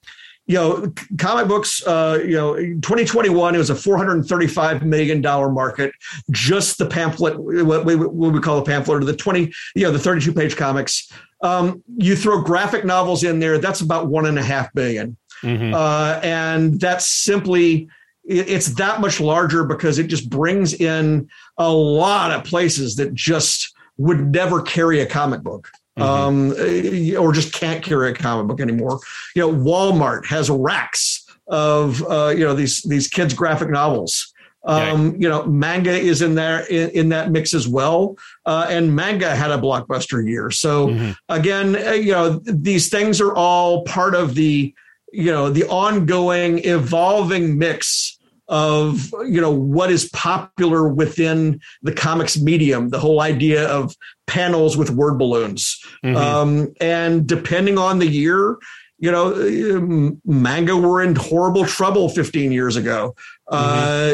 you 0.49 0.55
know, 0.55 0.93
comic 1.19 1.47
books. 1.47 1.87
Uh, 1.87 2.19
you 2.25 2.35
know, 2.35 2.57
2021 2.57 3.55
it 3.55 3.59
was 3.59 3.71
a 3.71 3.77
435 3.77 4.85
million 4.85 5.21
dollar 5.21 5.53
market. 5.53 5.93
Just 6.33 6.79
the 6.79 6.87
pamphlet, 6.87 7.39
what 7.39 7.85
we, 7.85 7.95
what 7.95 8.33
we 8.33 8.41
call 8.41 8.59
a 8.59 8.64
pamphlet, 8.64 9.03
or 9.03 9.07
the 9.07 9.14
20, 9.14 9.53
you 9.77 9.85
know, 9.85 9.93
the 9.93 10.01
32 10.01 10.33
page 10.33 10.57
comics. 10.57 11.12
Um, 11.43 11.85
you 11.97 12.16
throw 12.16 12.43
graphic 12.43 12.85
novels 12.85 13.23
in 13.23 13.39
there, 13.39 13.59
that's 13.59 13.83
about 13.83 14.09
one 14.09 14.27
and 14.27 14.37
a 14.37 14.43
half 14.43 14.73
billion 14.75 15.16
Mhm. 15.43 15.74
uh, 15.74 16.20
and 16.22 16.80
that's 16.80 17.07
simply 17.09 17.89
it's 18.24 18.74
that 18.74 19.01
much 19.01 19.20
larger 19.20 19.64
because 19.64 19.99
it 19.99 20.07
just 20.09 20.28
brings 20.28 20.74
in 20.74 21.26
a 21.57 21.72
lot 21.72 22.30
of 22.30 22.45
places 22.45 22.97
that 22.97 23.14
just 23.14 23.72
would 23.97 24.32
never 24.32 24.61
carry 24.61 25.01
a 25.01 25.07
comic 25.07 25.43
book 25.43 25.70
um, 25.97 26.53
eh, 26.59 27.16
or 27.16 27.32
just 27.32 27.53
can't 27.53 27.82
carry 27.82 28.11
a 28.11 28.14
comic 28.14 28.47
book 28.47 28.61
anymore. 28.61 29.01
You 29.34 29.43
know, 29.43 29.53
Walmart 29.53 30.26
has 30.26 30.49
racks 30.51 31.24
of 31.49 32.03
uh, 32.09 32.28
you 32.36 32.45
know 32.45 32.55
these 32.55 32.82
these 32.82 33.09
kids 33.09 33.34
graphic 33.34 33.70
novels. 33.70 34.32
Um, 34.64 35.16
You 35.18 35.28
know, 35.30 35.47
manga 35.47 35.93
is 35.93 36.20
in 36.20 36.34
there 36.34 36.66
in, 36.66 36.91
in 36.91 37.09
that 37.09 37.30
mix 37.30 37.55
as 37.55 37.66
well, 37.66 38.16
uh, 38.45 38.66
and 38.68 38.95
manga 38.95 39.34
had 39.34 39.51
a 39.51 39.57
blockbuster 39.59 40.22
year. 40.24 40.51
So 40.51 40.89
Mhm. 40.89 41.16
again, 41.30 41.76
uh, 41.76 41.93
you 41.93 42.12
know, 42.12 42.41
these 42.45 42.89
things 42.91 43.20
are 43.20 43.34
all 43.34 43.82
part 43.84 44.14
of 44.14 44.34
the 44.34 44.74
you 45.13 45.31
know 45.31 45.51
the 45.51 45.65
ongoing 45.69 46.59
evolving 46.65 47.59
mix 47.59 48.19
of 48.49 49.13
you 49.27 49.41
know 49.41 49.51
what 49.51 49.91
is 49.91 50.09
popular 50.11 50.89
within 50.89 51.61
the 51.83 51.93
comics 51.93 52.39
medium 52.41 52.89
the 52.89 52.99
whole 52.99 53.21
idea 53.21 53.69
of 53.69 53.95
panels 54.27 54.77
with 54.77 54.91
word 54.91 55.19
balloons 55.19 55.79
Mhm. 56.05 56.17
um, 56.17 56.69
and 56.81 57.27
depending 57.27 57.77
on 57.79 57.99
the 57.99 58.07
year 58.07 58.57
you 59.01 59.11
know 59.13 59.33
um, 59.77 60.21
manga 60.25 60.77
were 60.77 61.03
in 61.03 61.15
horrible 61.15 61.65
trouble 61.65 62.09
15 62.09 62.53
years 62.53 62.77
ago. 62.77 63.15
Uh, 63.51 64.13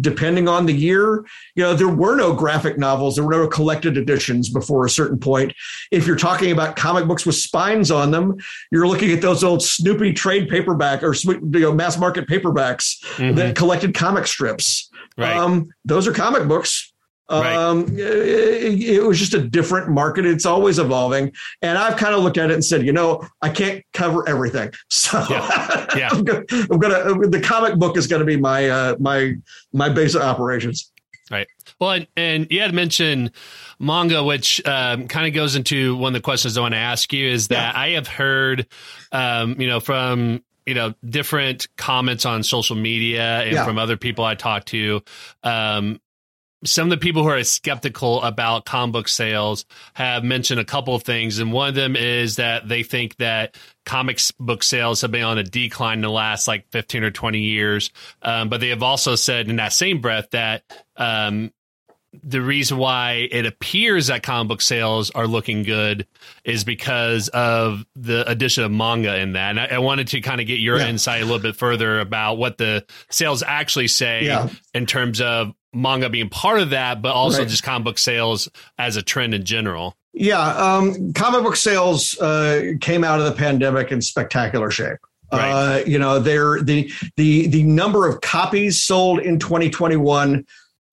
depending 0.00 0.46
on 0.46 0.64
the 0.64 0.72
year 0.72 1.24
you 1.56 1.62
know 1.64 1.74
there 1.74 1.88
were 1.88 2.14
no 2.14 2.32
graphic 2.32 2.78
novels 2.78 3.16
there 3.16 3.24
were 3.24 3.32
no 3.32 3.48
collected 3.48 3.96
editions 3.96 4.48
before 4.48 4.84
a 4.86 4.90
certain 4.90 5.18
point. 5.18 5.52
If 5.90 6.06
you're 6.06 6.14
talking 6.16 6.52
about 6.52 6.76
comic 6.76 7.06
books 7.08 7.26
with 7.26 7.34
spines 7.34 7.90
on 7.90 8.10
them 8.12 8.36
you're 8.70 8.86
looking 8.86 9.10
at 9.10 9.20
those 9.22 9.42
old 9.42 9.62
snoopy 9.62 10.12
trade 10.12 10.48
paperback 10.48 11.02
or 11.02 11.14
you 11.14 11.40
know, 11.60 11.72
mass 11.72 11.98
market 11.98 12.28
paperbacks 12.28 13.02
Mhm. 13.16 13.34
that 13.36 13.56
collected 13.56 13.92
comic 13.94 14.26
strips. 14.26 14.88
Right. 15.18 15.36
um, 15.36 15.68
those 15.84 16.06
are 16.06 16.12
comic 16.12 16.46
books 16.46 16.89
Right. 17.30 17.54
um, 17.54 17.86
it, 17.96 18.82
it 18.82 19.02
was 19.04 19.18
just 19.18 19.34
a 19.34 19.40
different 19.40 19.88
market. 19.88 20.26
It's 20.26 20.46
always 20.46 20.78
evolving. 20.78 21.32
And 21.62 21.78
I've 21.78 21.96
kind 21.96 22.14
of 22.14 22.22
looked 22.22 22.38
at 22.38 22.50
it 22.50 22.54
and 22.54 22.64
said, 22.64 22.84
you 22.84 22.92
know, 22.92 23.26
I 23.40 23.50
can't 23.50 23.84
cover 23.92 24.28
everything. 24.28 24.72
So 24.88 25.24
Yeah. 25.30 25.86
Yeah. 25.96 26.08
I'm 26.12 26.24
gonna, 26.24 26.44
I'm 26.70 26.78
gonna, 26.78 27.28
the 27.28 27.40
comic 27.40 27.76
book 27.76 27.96
is 27.96 28.06
going 28.06 28.20
to 28.20 28.26
be 28.26 28.36
my, 28.36 28.68
uh, 28.68 28.96
my, 28.98 29.34
my 29.72 29.88
base 29.88 30.14
of 30.14 30.22
operations. 30.22 30.90
Right. 31.30 31.46
Well, 31.80 31.92
and, 31.92 32.06
and 32.16 32.46
you 32.50 32.60
had 32.60 32.74
mentioned 32.74 33.30
manga, 33.78 34.22
which 34.24 34.64
um, 34.66 35.06
kind 35.06 35.26
of 35.28 35.32
goes 35.34 35.54
into 35.54 35.94
one 35.96 36.08
of 36.14 36.20
the 36.20 36.24
questions 36.24 36.58
I 36.58 36.60
want 36.60 36.74
to 36.74 36.78
ask 36.78 37.12
you 37.12 37.28
is 37.28 37.48
that 37.48 37.76
I 37.76 37.90
have 37.90 38.08
heard, 38.08 38.66
um, 39.12 39.60
you 39.60 39.68
know, 39.68 39.78
from 39.80 40.42
you 40.66 40.74
know 40.74 40.92
different 41.08 41.68
comments 41.76 42.26
on 42.26 42.42
social 42.42 42.76
media 42.76 43.40
and 43.42 43.52
Yeah. 43.52 43.64
from 43.64 43.78
other 43.78 43.96
people 43.96 44.24
I 44.24 44.34
talk 44.34 44.64
to. 44.66 45.02
Um, 45.42 46.00
some 46.64 46.86
of 46.86 46.90
the 46.90 47.02
people 47.02 47.22
who 47.22 47.28
are 47.30 47.42
skeptical 47.42 48.22
about 48.22 48.64
comic 48.66 48.92
book 48.92 49.08
sales 49.08 49.64
have 49.94 50.22
mentioned 50.24 50.60
a 50.60 50.64
couple 50.64 50.94
of 50.94 51.02
things, 51.02 51.38
and 51.38 51.52
one 51.52 51.68
of 51.70 51.74
them 51.74 51.96
is 51.96 52.36
that 52.36 52.68
they 52.68 52.82
think 52.82 53.16
that 53.16 53.56
comics 53.86 54.30
book 54.32 54.62
sales 54.62 55.00
have 55.00 55.10
been 55.10 55.24
on 55.24 55.38
a 55.38 55.42
decline 55.42 55.98
in 55.98 56.02
the 56.02 56.10
last 56.10 56.46
like 56.46 56.70
15 56.70 57.02
or 57.04 57.10
20 57.10 57.38
years. 57.40 57.90
Um, 58.22 58.48
but 58.48 58.60
they 58.60 58.68
have 58.68 58.82
also 58.82 59.14
said 59.14 59.48
in 59.48 59.56
that 59.56 59.72
same 59.72 60.00
breath 60.00 60.28
that 60.32 60.62
um, 60.96 61.50
the 62.22 62.42
reason 62.42 62.76
why 62.76 63.28
it 63.30 63.46
appears 63.46 64.08
that 64.08 64.22
comic 64.22 64.48
book 64.48 64.60
sales 64.60 65.10
are 65.12 65.26
looking 65.28 65.62
good 65.62 66.06
is 66.44 66.64
because 66.64 67.28
of 67.28 67.86
the 67.96 68.28
addition 68.28 68.64
of 68.64 68.70
manga 68.72 69.16
in 69.16 69.32
that. 69.34 69.50
And 69.50 69.60
I, 69.60 69.66
I 69.66 69.78
wanted 69.78 70.08
to 70.08 70.20
kind 70.20 70.40
of 70.40 70.46
get 70.46 70.58
your 70.58 70.76
Yeah. 70.78 70.88
insight 70.88 71.22
a 71.22 71.24
little 71.24 71.38
bit 71.40 71.56
further 71.56 72.00
about 72.00 72.34
what 72.34 72.58
the 72.58 72.84
sales 73.10 73.42
actually 73.44 73.88
say 73.88 74.24
Yeah. 74.26 74.48
in 74.74 74.86
terms 74.86 75.20
of 75.20 75.54
manga 75.72 76.08
being 76.10 76.28
part 76.28 76.60
of 76.60 76.70
that, 76.70 77.00
but 77.02 77.12
also 77.12 77.38
Right. 77.40 77.48
just 77.48 77.62
comic 77.62 77.84
book 77.84 77.98
sales 77.98 78.48
as 78.78 78.96
a 78.96 79.02
trend 79.02 79.34
in 79.34 79.44
general. 79.44 79.96
Yeah. 80.12 80.40
Um, 80.40 81.12
comic 81.12 81.42
book 81.44 81.56
sales 81.56 82.18
uh, 82.20 82.72
came 82.80 83.04
out 83.04 83.20
of 83.20 83.26
the 83.26 83.32
pandemic 83.32 83.92
in 83.92 84.02
spectacular 84.02 84.70
shape. 84.70 84.98
Right. 85.32 85.50
Uh, 85.50 85.84
you 85.86 85.98
know, 85.98 86.18
they're 86.18 86.60
the 86.60 86.90
the 87.16 87.46
the 87.46 87.62
number 87.62 88.08
of 88.08 88.20
copies 88.20 88.82
sold 88.82 89.20
in 89.20 89.38
2021. 89.38 90.44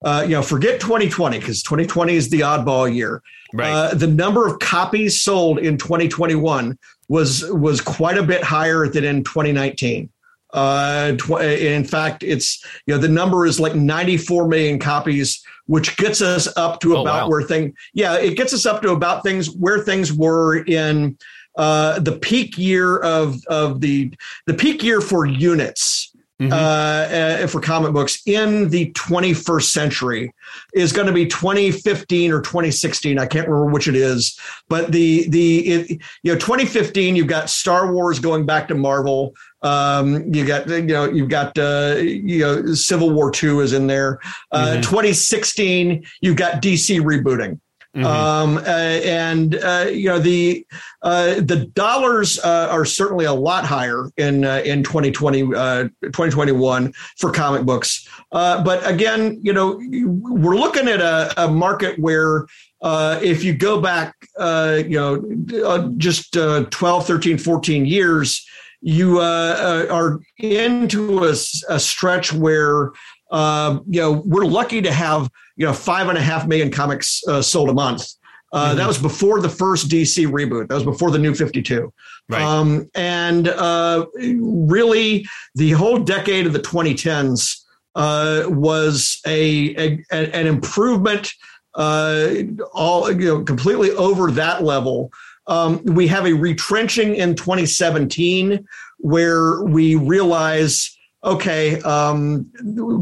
Uh, 0.04 0.22
you 0.24 0.34
know, 0.36 0.42
forget 0.42 0.80
2020 0.80 1.40
because 1.40 1.60
2020 1.64 2.14
is 2.14 2.30
the 2.30 2.40
oddball 2.40 2.92
year. 2.94 3.20
Right. 3.52 3.68
Uh, 3.68 3.94
the 3.94 4.06
number 4.06 4.46
of 4.46 4.60
copies 4.60 5.20
sold 5.20 5.58
in 5.58 5.76
2021 5.76 6.78
was 7.08 7.44
was 7.50 7.80
quite 7.80 8.16
a 8.16 8.22
bit 8.22 8.44
higher 8.44 8.86
than 8.86 9.02
in 9.02 9.24
2019. 9.24 10.08
Uh, 10.52 11.12
tw- 11.16 11.40
in 11.42 11.84
fact, 11.84 12.22
it's 12.22 12.64
you 12.86 12.94
know 12.94 13.00
the 13.00 13.08
number 13.08 13.44
is 13.46 13.60
like 13.60 13.74
94 13.74 14.48
million 14.48 14.78
copies, 14.78 15.42
which 15.66 15.96
gets 15.96 16.22
us 16.22 16.48
up 16.56 16.80
to 16.80 16.96
Oh, 16.96 17.02
about 17.02 17.24
wow. 17.24 17.28
where 17.28 17.42
thing. 17.42 17.74
Yeah, 17.92 18.16
it 18.16 18.36
gets 18.36 18.54
us 18.54 18.64
up 18.66 18.80
to 18.82 18.90
about 18.90 19.22
things 19.22 19.50
where 19.50 19.80
things 19.80 20.12
were 20.12 20.64
in 20.64 21.18
uh, 21.56 21.98
the 21.98 22.12
peak 22.12 22.56
year 22.56 22.98
of 22.98 23.44
of 23.48 23.80
the 23.80 24.12
the 24.46 24.54
peak 24.54 24.82
year 24.82 25.00
for 25.00 25.26
units 25.26 26.14
Mhm. 26.40 26.52
uh, 26.52 27.46
for 27.48 27.60
comic 27.60 27.92
books 27.92 28.22
in 28.24 28.68
the 28.68 28.92
21st 28.92 29.72
century 29.72 30.32
is 30.72 30.92
going 30.92 31.08
to 31.08 31.12
be 31.12 31.26
2015 31.26 32.30
or 32.30 32.40
2016. 32.40 33.18
I 33.18 33.26
can't 33.26 33.48
remember 33.48 33.72
which 33.72 33.88
it 33.88 33.96
is, 33.96 34.38
but 34.68 34.92
the 34.92 35.28
the 35.30 35.58
it, 35.66 35.90
you 36.22 36.32
know 36.32 36.38
2015 36.38 37.16
you've 37.16 37.26
got 37.26 37.50
Star 37.50 37.92
Wars 37.92 38.20
going 38.20 38.46
back 38.46 38.68
to 38.68 38.76
Marvel. 38.76 39.34
Um, 39.62 40.32
you 40.32 40.46
got 40.46 40.68
you 40.68 40.82
know 40.82 41.06
you've 41.10 41.28
got 41.28 41.58
uh, 41.58 41.96
you 41.98 42.38
know 42.38 42.72
Civil 42.74 43.10
War 43.10 43.32
two 43.32 43.58
is 43.60 43.72
in 43.72 43.88
there. 43.88 44.20
Uh, 44.52 44.76
Mhm. 44.76 44.82
2016 44.82 46.04
you've 46.20 46.36
got 46.36 46.62
DC 46.62 47.00
rebooting. 47.00 47.58
Mhm. 47.98 48.04
Um, 48.04 48.56
uh, 48.58 48.60
and 48.60 49.56
uh, 49.56 49.86
you 49.90 50.08
know 50.08 50.20
the 50.20 50.64
uh, 51.02 51.34
the 51.40 51.68
dollars 51.74 52.38
uh, 52.38 52.68
are 52.70 52.84
certainly 52.84 53.24
a 53.24 53.32
lot 53.32 53.64
higher 53.64 54.08
in 54.16 54.44
uh, 54.44 54.62
in 54.64 54.84
2020 54.84 55.54
uh, 55.54 55.82
2021 56.02 56.92
for 57.16 57.32
comic 57.32 57.66
books. 57.66 58.08
Uh, 58.30 58.62
but 58.62 58.86
again, 58.88 59.40
you 59.42 59.52
know 59.52 59.80
we're 59.90 60.56
looking 60.56 60.86
at 60.86 61.00
a, 61.00 61.44
a 61.44 61.48
market 61.48 61.98
where 61.98 62.46
uh, 62.82 63.18
if 63.20 63.42
you 63.42 63.52
go 63.52 63.80
back, 63.80 64.14
uh, 64.38 64.80
you 64.86 64.96
know, 64.96 65.66
uh, 65.66 65.88
just 65.96 66.36
uh, 66.36 66.64
12, 66.70 67.06
13, 67.06 67.36
14 67.38 67.84
years, 67.84 68.46
you 68.80 69.18
uh, 69.18 69.86
uh, 69.90 69.92
are 69.92 70.20
into 70.38 71.24
a 71.24 71.34
stretch 71.34 72.32
where 72.32 72.92
uh, 73.30 73.78
you 73.88 74.00
know 74.00 74.22
we're 74.24 74.44
lucky 74.44 74.82
to 74.82 74.92
have 74.92 75.30
you 75.56 75.66
know 75.66 75.72
five 75.72 76.08
and 76.08 76.18
a 76.18 76.22
half 76.22 76.46
million 76.46 76.70
comics 76.70 77.22
uh, 77.28 77.42
sold 77.42 77.68
a 77.68 77.74
month. 77.74 78.06
Uh, 78.50 78.72
Mhm. 78.72 78.76
That 78.76 78.88
was 78.88 78.98
before 78.98 79.40
the 79.40 79.48
first 79.50 79.90
DC 79.90 80.26
reboot. 80.26 80.68
That 80.68 80.74
was 80.74 80.84
before 80.84 81.10
the 81.10 81.18
New 81.18 81.34
Fifty 81.34 81.62
Two. 81.62 81.92
Right. 82.28 82.42
Um, 82.42 82.88
and 82.94 83.48
uh, 83.48 84.06
really, 84.16 85.26
the 85.54 85.72
whole 85.72 85.98
decade 85.98 86.46
of 86.46 86.52
the 86.52 86.58
2010s 86.60 87.62
uh, 87.94 88.44
was 88.46 89.20
a, 89.26 89.74
a 89.76 90.04
an 90.12 90.46
improvement 90.46 91.32
uh, 91.74 92.30
all 92.72 93.10
you 93.10 93.26
know 93.26 93.44
completely 93.44 93.90
over 93.92 94.30
that 94.32 94.62
level. 94.62 95.10
Um, 95.46 95.82
we 95.84 96.06
have 96.08 96.26
a 96.26 96.34
retrenching 96.34 97.14
in 97.14 97.34
2017 97.34 98.66
where 98.98 99.62
we 99.62 99.94
realize 99.94 100.97
okay, 101.24 101.80
um, 101.82 102.50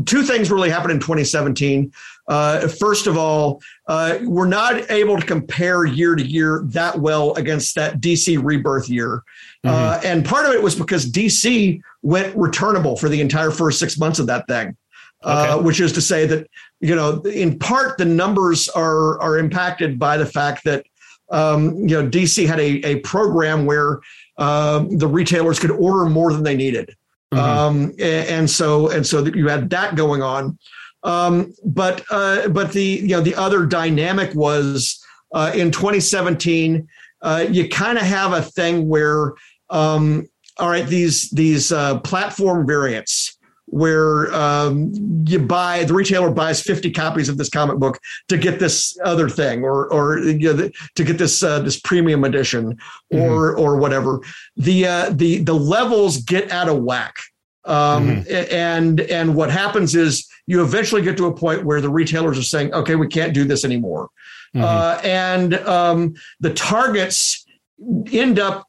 two 0.07 0.23
things 0.23 0.51
really 0.51 0.71
happened 0.71 0.93
in 0.93 1.01
2017. 1.01 1.93
Uh, 2.29 2.67
first 2.67 3.07
of 3.07 3.17
all, 3.17 3.61
uh, 3.87 4.19
we're 4.23 4.49
not 4.49 4.91
able 4.91 5.19
to 5.19 5.27
compare 5.27 5.85
year 5.85 6.15
to 6.15 6.25
year 6.25 6.63
that 6.67 6.99
well 6.99 7.35
against 7.35 7.75
that 7.75 8.01
DC 8.01 8.43
rebirth 8.43 8.89
year. 8.89 9.23
Mm-hmm. 9.65 9.69
Uh, 9.69 10.01
and 10.05 10.25
part 10.25 10.47
of 10.47 10.53
it 10.53 10.63
was 10.63 10.75
because 10.75 11.11
DC 11.11 11.81
went 12.03 12.35
returnable 12.37 12.97
for 12.97 13.09
the 13.09 13.21
entire 13.21 13.51
first 13.51 13.79
six 13.79 13.99
months 13.99 14.19
of 14.19 14.27
that 14.27 14.47
thing. 14.49 14.77
Uh, 15.23 15.55
okay. 15.57 15.65
which 15.65 15.81
is 15.81 15.93
to 15.93 16.01
say 16.01 16.27
that 16.27 16.47
you 16.81 16.95
know 16.95 17.23
in 17.23 17.59
part 17.59 17.97
the 17.97 18.05
numbers 18.05 18.69
are 18.69 19.19
are 19.21 19.39
impacted 19.39 19.99
by 19.99 20.19
the 20.19 20.27
fact 20.27 20.63
that 20.63 20.85
um, 21.31 21.75
you 21.79 22.01
know 22.01 22.07
DC 22.07 22.47
had 22.47 22.61
a, 22.61 22.85
a 22.85 22.97
program 23.01 23.65
where 23.65 24.01
um, 24.37 24.99
the 24.99 25.09
retailers 25.09 25.59
could 25.59 25.71
order 25.71 26.05
more 26.05 26.33
than 26.35 26.43
they 26.43 26.55
needed. 26.55 26.95
Mm-hmm. 27.35 27.39
Um, 27.39 27.93
and, 27.99 28.49
so 28.49 28.91
and 28.91 29.07
so 29.07 29.21
that 29.21 29.35
you 29.35 29.49
had 29.49 29.69
that 29.71 29.97
going 29.97 30.23
on. 30.23 30.59
Um, 31.03 31.53
but 31.65 32.05
uh, 32.11 32.49
but 32.49 32.73
the 32.73 32.83
you 32.83 33.09
know 33.09 33.21
the 33.21 33.35
other 33.35 33.67
dynamic 33.67 34.35
was 34.35 35.03
uh, 35.35 35.53
in 35.55 35.71
2017. 35.71 36.87
Uh, 37.23 37.47
you 37.51 37.69
kind 37.69 37.99
of 37.99 38.05
have 38.05 38.33
a 38.33 38.43
thing 38.43 38.89
where 38.89 39.33
um, 39.71 40.27
all 40.59 40.69
right 40.69 40.87
these 40.87 41.31
these 41.31 41.73
uh, 41.73 41.99
platform 42.01 42.67
variants 42.67 43.36
where 43.67 44.33
um, 44.33 44.93
you 45.27 45.39
buy 45.41 45.85
the 45.85 45.93
retailer 45.93 46.31
buys 46.31 46.63
50 46.63 46.93
copies 46.93 47.29
of 47.29 47.37
this 47.37 47.49
comic 47.49 47.79
book 47.79 47.99
to 48.29 48.39
get 48.39 48.59
this 48.59 48.97
other 49.05 49.29
thing 49.29 49.65
or 49.65 49.93
or 49.93 50.19
you 50.19 50.55
know, 50.55 50.71
to 50.95 51.05
get 51.05 51.19
this 51.19 51.43
uh, 51.43 51.61
this 51.61 51.79
premium 51.81 52.25
edition 52.25 52.79
or 53.11 53.55
mm-hmm. 53.55 53.61
or 53.61 53.77
whatever 53.77 54.21
the 54.57 54.87
uh, 54.87 55.11
the 55.11 55.39
the 55.39 55.55
levels 55.55 56.19
get 56.19 56.51
out 56.51 56.69
of 56.69 56.83
whack 56.83 57.17
um, 57.65 58.23
mm-hmm. 58.25 58.55
and 58.55 59.01
and 59.01 59.35
what 59.35 59.51
happens 59.51 59.95
is 59.95 60.29
you 60.47 60.63
eventually 60.63 61.03
get 61.03 61.17
to 61.17 61.27
a 61.27 61.35
point 61.35 61.65
where 61.65 61.81
the 61.81 61.91
retailers 61.91 62.39
are 62.39 62.43
saying 62.43 62.73
okay 62.73 62.95
we 62.95 63.09
can't 63.09 63.35
do 63.35 63.45
this 63.45 63.65
anymore 63.65 64.09
mm-hmm. 64.55 64.65
uh, 64.65 65.01
and 65.03 65.55
um, 65.55 66.15
the 66.39 66.55
targets 66.55 67.45
end 68.13 68.39
up 68.39 68.67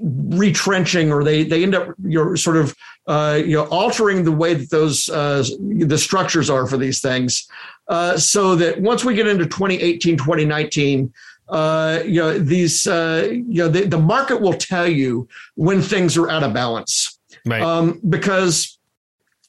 retrenching 0.00 1.12
or 1.12 1.22
they 1.24 1.44
they 1.44 1.62
end 1.62 1.74
up 1.74 1.88
you 2.02 2.24
know 2.24 2.34
sort 2.34 2.56
of 2.56 2.74
uh, 3.06 3.40
you 3.44 3.56
know 3.56 3.64
altering 3.66 4.24
the 4.24 4.32
way 4.32 4.54
that 4.54 4.70
those 4.70 5.08
uh, 5.08 5.44
the 5.60 5.98
structures 5.98 6.48
are 6.48 6.66
for 6.66 6.76
these 6.76 7.00
things 7.00 7.46
uh, 7.88 8.16
so 8.16 8.54
that 8.54 8.80
once 8.80 9.04
we 9.04 9.14
get 9.14 9.26
into 9.26 9.44
2018 9.44 10.16
2019 10.16 11.12
uh, 11.48 12.02
you 12.06 12.20
know 12.20 12.38
these 12.38 12.86
uh, 12.86 13.28
you 13.30 13.62
know 13.62 13.68
the, 13.68 13.86
the 13.86 13.98
market 13.98 14.40
will 14.40 14.54
tell 14.54 14.86
you 14.86 15.28
when 15.56 15.82
things 15.82 16.16
are 16.16 16.30
out 16.30 16.42
of 16.42 16.54
balance 16.54 17.18
right. 17.46 17.62
um, 17.62 18.00
because 18.08 18.78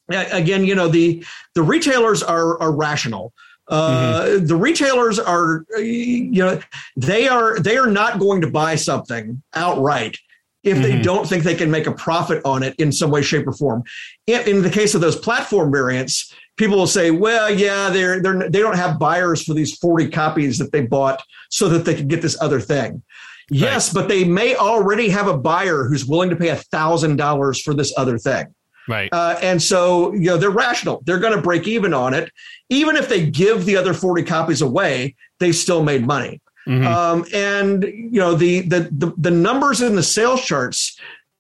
again 0.09 0.65
you 0.65 0.75
know 0.75 0.87
the 0.87 1.23
the 1.55 1.63
retailers 1.63 2.21
are 2.21 2.59
are 2.61 2.71
rational 2.71 3.33
uh, 3.69 4.25
mm-hmm. 4.25 4.45
the 4.45 4.55
retailers 4.55 5.19
are 5.19 5.65
you 5.77 6.43
know 6.43 6.59
they 6.97 7.27
are 7.27 7.57
they 7.59 7.77
are 7.77 7.87
not 7.87 8.19
going 8.19 8.41
to 8.41 8.47
buy 8.47 8.75
something 8.75 9.41
outright 9.53 10.17
if 10.63 10.77
they 10.81 10.93
mm-hmm. 10.93 11.01
don't 11.01 11.27
think 11.27 11.43
they 11.43 11.55
can 11.55 11.69
make 11.69 11.87
a 11.87 11.91
profit 11.91 12.41
on 12.45 12.63
it 12.63 12.75
in 12.75 12.91
some 12.91 13.11
way, 13.11 13.21
shape, 13.21 13.47
or 13.47 13.51
form. 13.51 13.83
In, 14.27 14.61
the 14.61 14.69
case 14.69 14.95
of 14.95 15.01
those 15.01 15.17
platform 15.17 15.71
variants, 15.71 16.33
people 16.55 16.77
will 16.77 16.87
say, 16.87 17.11
"Well, 17.11 17.53
yeah, 17.53 17.89
they're 17.89 18.21
they're 18.21 18.49
they 18.49 18.59
don't 18.59 18.77
have 18.77 18.97
buyers 18.97 19.43
for 19.43 19.53
these 19.53 19.77
forty 19.77 20.09
copies 20.09 20.57
that 20.59 20.71
they 20.71 20.81
bought 20.81 21.21
so 21.49 21.67
that 21.69 21.85
they 21.85 21.95
could 21.95 22.07
get 22.07 22.21
this 22.21 22.41
other 22.41 22.59
thing." 22.59 23.03
Right. 23.51 23.59
Yes, 23.59 23.91
but 23.91 24.07
they 24.07 24.23
may 24.23 24.55
already 24.55 25.09
have 25.09 25.27
a 25.27 25.37
buyer 25.37 25.83
who's 25.83 26.05
willing 26.05 26.29
to 26.29 26.35
pay 26.35 26.49
a 26.49 26.55
thousand 26.55 27.17
dollars 27.17 27.61
for 27.61 27.73
this 27.73 27.93
other 27.97 28.17
thing. 28.17 28.47
Right. 28.87 29.09
Uh, 29.11 29.37
and 29.41 29.61
so, 29.61 30.13
you 30.13 30.25
know, 30.25 30.37
they're 30.37 30.49
rational. 30.49 31.01
They're 31.05 31.19
going 31.19 31.35
to 31.35 31.41
break 31.41 31.67
even 31.67 31.93
on 31.93 32.13
it. 32.13 32.31
Even 32.69 32.95
if 32.95 33.07
they 33.07 33.25
give 33.25 33.65
the 33.65 33.77
other 33.77 33.93
40 33.93 34.23
copies 34.23 34.61
away, 34.61 35.15
they 35.39 35.51
still 35.51 35.83
made 35.83 36.05
money. 36.05 36.41
Mm-hmm. 36.67 36.87
Um, 36.87 37.25
and 37.33 37.83
you 37.83 38.19
know 38.19 38.35
the, 38.35 38.61
the, 38.61 38.89
the 38.91 39.13
the 39.17 39.31
numbers 39.31 39.81
in 39.81 39.95
the 39.95 40.03
sales 40.03 40.43
charts. 40.43 40.97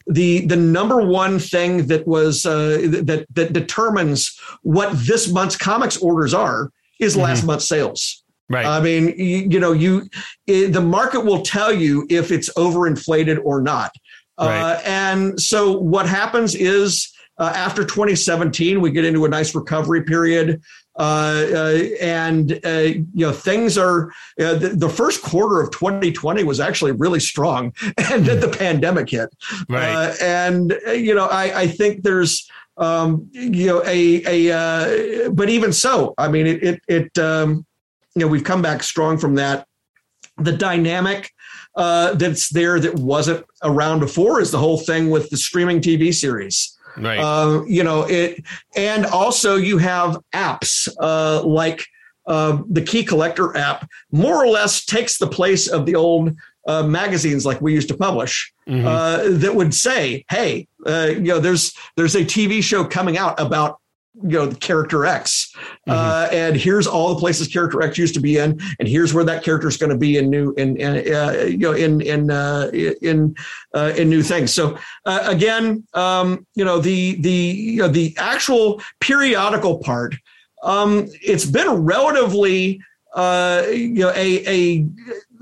The 0.07 0.45
the 0.45 0.57
number 0.57 1.01
one 1.01 1.39
thing 1.39 1.87
that 1.87 2.05
was 2.05 2.45
uh, 2.45 2.89
that 3.03 3.25
that 3.33 3.53
determines 3.53 4.37
what 4.61 4.91
this 4.93 5.31
month's 5.31 5.55
comics 5.55 5.95
orders 5.97 6.33
are 6.33 6.71
is 6.99 7.13
mm-hmm. 7.13 7.23
last 7.23 7.45
month's 7.45 7.67
sales. 7.67 8.23
Right. 8.49 8.65
I 8.65 8.81
mean, 8.81 9.17
you, 9.17 9.47
you 9.49 9.59
know, 9.59 9.71
you 9.71 10.09
it, 10.45 10.73
the 10.73 10.81
market 10.81 11.21
will 11.21 11.41
tell 11.41 11.71
you 11.71 12.05
if 12.09 12.31
it's 12.31 12.51
overinflated 12.53 13.39
or 13.43 13.61
not. 13.61 13.91
Uh, 14.37 14.45
right. 14.45 14.61
Uh, 14.61 14.81
and 14.85 15.41
so 15.41 15.77
what 15.77 16.07
happens 16.07 16.53
is 16.53 17.13
uh, 17.37 17.51
after 17.55 17.83
2017, 17.83 18.81
we 18.81 18.91
get 18.91 19.05
into 19.05 19.25
a 19.25 19.29
nice 19.29 19.55
recovery 19.55 20.03
period. 20.03 20.61
Uh, 20.95 21.47
uh, 21.53 21.79
and 22.01 22.59
uh, 22.63 22.69
you 22.69 23.25
know 23.25 23.31
things 23.31 23.79
are 23.79 24.11
uh, 24.39 24.53
the, 24.53 24.69
the, 24.75 24.89
first 24.89 25.23
quarter 25.23 25.59
of 25.59 25.71
2020 25.71 26.43
was 26.43 26.59
actually 26.59 26.91
really 26.91 27.19
strong, 27.19 27.73
and 28.11 28.23
then 28.25 28.39
the 28.39 28.47
pandemic 28.47 29.09
hit. 29.09 29.29
Right. 29.67 29.91
Uh, 29.91 30.13
and 30.21 30.79
you 30.89 31.15
know, 31.15 31.25
I, 31.25 31.61
I 31.61 31.67
think 31.67 32.03
there's 32.03 32.47
um, 32.77 33.27
you 33.31 33.65
know 33.65 33.83
a 33.87 34.49
a 34.51 35.29
but 35.31 35.49
even 35.49 35.73
so, 35.73 36.13
I 36.19 36.27
mean 36.27 36.45
it 36.45 36.63
it, 36.63 36.81
it 36.87 37.17
um, 37.17 37.65
you 38.15 38.21
know 38.21 38.27
we've 38.27 38.43
come 38.43 38.61
back 38.61 38.83
strong 38.83 39.17
from 39.17 39.33
that. 39.35 39.67
The 40.37 40.55
dynamic 40.55 41.31
that's 41.75 42.49
there 42.49 42.79
that 42.79 42.95
wasn't 42.95 43.43
around 43.63 43.99
before 43.99 44.41
is 44.41 44.51
the 44.51 44.59
whole 44.59 44.77
thing 44.77 45.09
with 45.09 45.31
the 45.31 45.37
streaming 45.37 45.81
TV 45.81 46.13
series. 46.13 46.77
Right. 46.97 47.19
Uh, 47.19 47.63
you 47.65 47.83
know 47.83 48.03
it, 48.03 48.43
and 48.75 49.05
also 49.05 49.55
you 49.55 49.77
have 49.77 50.19
apps 50.33 50.87
uh, 50.99 51.43
like 51.43 51.85
uh, 52.25 52.61
the 52.69 52.81
Key 52.81 53.03
Collector 53.03 53.55
app, 53.57 53.87
more 54.11 54.43
or 54.43 54.47
less 54.47 54.85
takes 54.85 55.17
the 55.17 55.27
place 55.27 55.67
of 55.67 55.85
the 55.85 55.95
old 55.95 56.35
uh, 56.67 56.83
magazines 56.83 57.45
like 57.45 57.59
we 57.61 57.73
used 57.73 57.89
to 57.89 57.97
publish 57.97 58.53
mm-hmm. 58.67 58.87
uh, 58.87 59.23
that 59.39 59.53
would 59.53 59.73
say, 59.73 60.23
"Hey, 60.29 60.67
uh, 60.85 61.09
you 61.13 61.21
know, 61.21 61.39
there's 61.39 61.73
there's 61.97 62.15
a 62.15 62.23
TV 62.23 62.63
show 62.63 62.85
coming 62.85 63.17
out 63.17 63.39
about 63.39 63.79
you 64.21 64.29
know 64.29 64.51
character 64.51 65.05
X, 65.05 65.51
mm-hmm. 65.55 65.91
uh, 65.91 66.27
and 66.31 66.55
here's 66.55 66.85
all 66.85 67.13
the 67.13 67.19
places 67.19 67.47
character 67.47 67.81
X 67.81 67.97
used 67.97 68.13
to 68.13 68.21
be 68.21 68.37
in, 68.37 68.59
and 68.79 68.87
here's 68.87 69.13
where 69.13 69.23
that 69.23 69.43
character 69.43 69.67
is 69.67 69.77
going 69.77 69.89
to 69.89 69.97
be 69.97 70.17
in 70.17 70.29
new 70.29 70.53
in, 70.53 70.77
in 70.77 71.13
uh, 71.13 71.31
you 71.47 71.57
know 71.57 71.73
in 71.73 72.01
in 72.01 72.29
uh, 72.29 72.69
in 73.01 73.35
uh, 73.73 73.93
in 73.97 74.09
new 74.09 74.21
things. 74.21 74.53
So 74.53 74.77
uh, 75.05 75.23
again, 75.23 75.85
um, 75.93 76.45
you 76.53 76.63
know 76.63 76.79
the 76.79 77.15
the 77.21 77.31
you 77.31 77.77
know, 77.77 77.87
the 77.87 78.13
actual 78.17 78.81
periodical 78.99 79.79
part, 79.79 80.15
um, 80.61 81.07
it's 81.21 81.45
been 81.45 81.69
relatively 81.69 82.81
uh, 83.15 83.63
you 83.71 83.95
know 83.95 84.11
a 84.15 84.45
a 84.47 84.87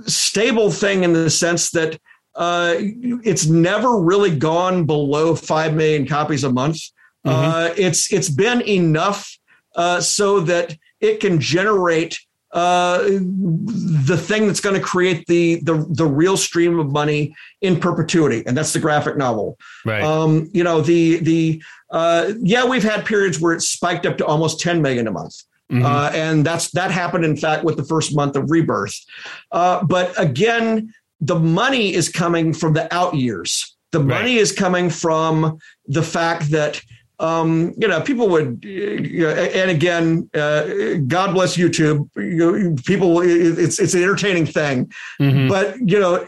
stable 0.09 0.71
thing 0.71 1.03
in 1.03 1.11
the 1.11 1.29
sense 1.29 1.71
that 1.71 1.99
it's 2.37 3.45
never 3.47 3.99
really 3.99 4.33
gone 4.33 4.85
below 4.85 5.35
five 5.35 5.73
million 5.73 6.07
copies 6.07 6.45
a 6.45 6.51
month. 6.51 6.79
Mm-hmm. 7.25 7.49
Uh, 7.49 7.69
it's 7.77 8.11
it's 8.11 8.29
been 8.29 8.61
enough 8.61 9.37
uh, 9.75 10.01
so 10.01 10.39
that 10.41 10.75
it 10.99 11.19
can 11.19 11.39
generate 11.39 12.19
uh, 12.53 13.03
the 13.03 14.17
thing 14.17 14.45
that's 14.45 14.59
going 14.59 14.75
to 14.75 14.81
create 14.81 15.25
the, 15.27 15.61
the 15.63 15.85
the 15.89 16.05
real 16.05 16.35
stream 16.35 16.79
of 16.79 16.91
money 16.91 17.33
in 17.61 17.79
perpetuity, 17.79 18.43
and 18.45 18.57
that's 18.57 18.73
the 18.73 18.79
graphic 18.79 19.17
novel. 19.17 19.57
Right. 19.85 20.03
Um, 20.03 20.49
you 20.51 20.63
know 20.63 20.81
the 20.81 21.17
the 21.17 21.63
uh, 21.91 22.33
yeah, 22.39 22.65
we've 22.65 22.83
had 22.83 23.05
periods 23.05 23.39
where 23.39 23.53
it 23.53 23.61
spiked 23.61 24.05
up 24.05 24.17
to 24.17 24.25
almost 24.25 24.59
10 24.61 24.81
million 24.81 25.07
a 25.07 25.11
month. 25.11 25.43
Mm-hmm. 25.71 25.85
Uh, 25.85 26.11
and 26.13 26.45
that's 26.45 26.71
that 26.71 26.91
happened 26.91 27.23
in 27.23 27.37
fact 27.37 27.63
with 27.63 27.77
the 27.77 27.85
first 27.85 28.13
month 28.13 28.35
of 28.35 28.51
rebirth 28.51 28.99
uh, 29.53 29.81
but 29.85 30.13
again 30.19 30.93
the 31.21 31.39
money 31.39 31.93
is 31.93 32.09
coming 32.09 32.51
from 32.51 32.73
the 32.73 32.93
out 32.93 33.13
years 33.13 33.77
the 33.91 33.99
right. 33.99 34.07
money 34.07 34.35
is 34.35 34.51
coming 34.51 34.89
from 34.89 35.59
the 35.85 36.03
fact 36.03 36.51
that 36.51 36.81
um, 37.21 37.75
you 37.77 37.87
know, 37.87 38.01
people 38.01 38.27
would, 38.29 38.63
you 38.63 39.21
know, 39.21 39.29
and 39.29 39.69
again, 39.69 40.27
uh, 40.33 40.95
God 41.07 41.33
bless 41.33 41.55
YouTube. 41.55 42.09
You 42.15 42.69
know, 42.69 42.75
people, 42.83 43.21
it's 43.21 43.79
it's 43.79 43.93
an 43.93 44.01
entertaining 44.01 44.47
thing, 44.47 44.91
mm-hmm. 45.19 45.47
but 45.47 45.77
you 45.79 45.99
know, 45.99 46.25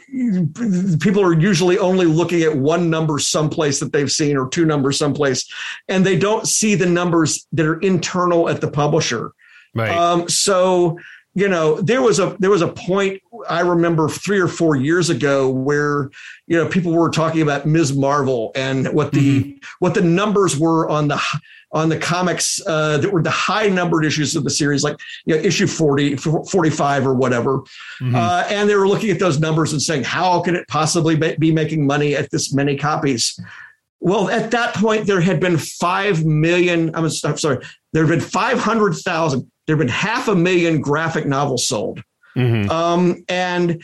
people 1.00 1.24
are 1.24 1.34
usually 1.34 1.80
only 1.80 2.06
looking 2.06 2.44
at 2.44 2.56
one 2.56 2.92
number 2.92 3.18
someplace 3.18 3.80
that 3.80 3.92
they've 3.92 4.12
seen 4.12 4.38
or 4.38 4.48
two 4.48 4.66
numbers 4.66 5.00
someplace, 5.00 5.52
and 5.88 6.06
they 6.06 6.18
don't 6.18 6.48
see 6.48 6.76
the 6.76 6.86
numbers 6.86 7.48
that 7.54 7.66
are 7.66 7.80
internal 7.80 8.48
at 8.48 8.62
the 8.62 8.70
publisher. 8.70 9.32
Right. 9.74 9.90
Um, 9.90 10.30
so 10.30 11.00
you 11.34 11.48
know 11.48 11.82
there 11.82 12.02
was 12.02 12.20
a 12.20 12.36
there 12.40 12.50
was 12.50 12.62
a 12.62 12.68
point 12.68 13.22
i 13.50 13.60
remember 13.60 14.08
three 14.08 14.40
or 14.40 14.48
four 14.48 14.76
years 14.76 15.10
ago 15.10 15.50
where 15.50 16.10
you 16.48 16.58
know 16.58 16.68
people 16.68 16.92
were 16.92 17.10
talking 17.10 17.42
about 17.42 17.66
ms 17.66 17.96
marvel 17.96 18.52
and 18.56 18.88
what 18.94 19.12
the 19.12 19.44
mm-hmm. 19.44 19.58
what 19.80 19.94
the 19.94 20.02
numbers 20.02 20.58
were 20.58 20.88
on 20.90 21.08
the 21.08 21.20
on 21.74 21.90
the 21.90 21.98
comics 21.98 22.62
uh, 22.68 23.00
that 23.00 23.12
were 23.12 23.24
the 23.24 23.32
high 23.32 23.68
numbered 23.68 24.06
issues 24.06 24.36
of 24.36 24.44
the 24.44 24.50
series, 24.50 24.84
like 24.84 24.96
you 25.26 25.36
know, 25.36 25.42
issue 25.42 25.66
40, 25.66 26.16
45 26.18 27.08
or 27.08 27.16
whatever. 27.16 27.60
Mm-hmm. 28.00 28.16
Uh, 28.16 28.46
and 28.50 28.70
they 28.70 28.76
were 28.76 28.88
looking 28.88 29.10
at 29.10 29.20
those 29.20 29.40
numbers 29.40 29.74
and 29.74 29.82
saying, 29.82 30.04
how 30.04 30.40
can 30.42 30.56
it 30.56 30.68
possibly 30.68 31.16
be 31.16 31.52
making 31.52 31.86
money 31.86 32.16
at 32.16 32.30
this 32.30 32.54
many 32.54 32.78
copies? 32.78 33.40
Well, 34.00 34.30
at 34.30 34.52
that 34.52 34.76
point, 34.76 35.08
there 35.08 35.22
had 35.22 35.40
been 35.40 35.58
5 35.58 36.26
million, 36.26 36.94
I'm, 36.94 37.06
I'm 37.06 37.38
sorry, 37.38 37.66
there 37.94 38.06
had 38.06 38.20
been 38.20 38.20
500,000, 38.20 39.52
there 39.68 39.76
had 39.76 39.80
been 39.80 39.88
half 39.88 40.28
a 40.28 40.36
million 40.36 40.82
graphic 40.82 41.26
novels 41.26 41.68
sold. 41.68 42.02
Mm-hmm. 42.36 42.70
Um, 42.70 43.24
and 43.30 43.84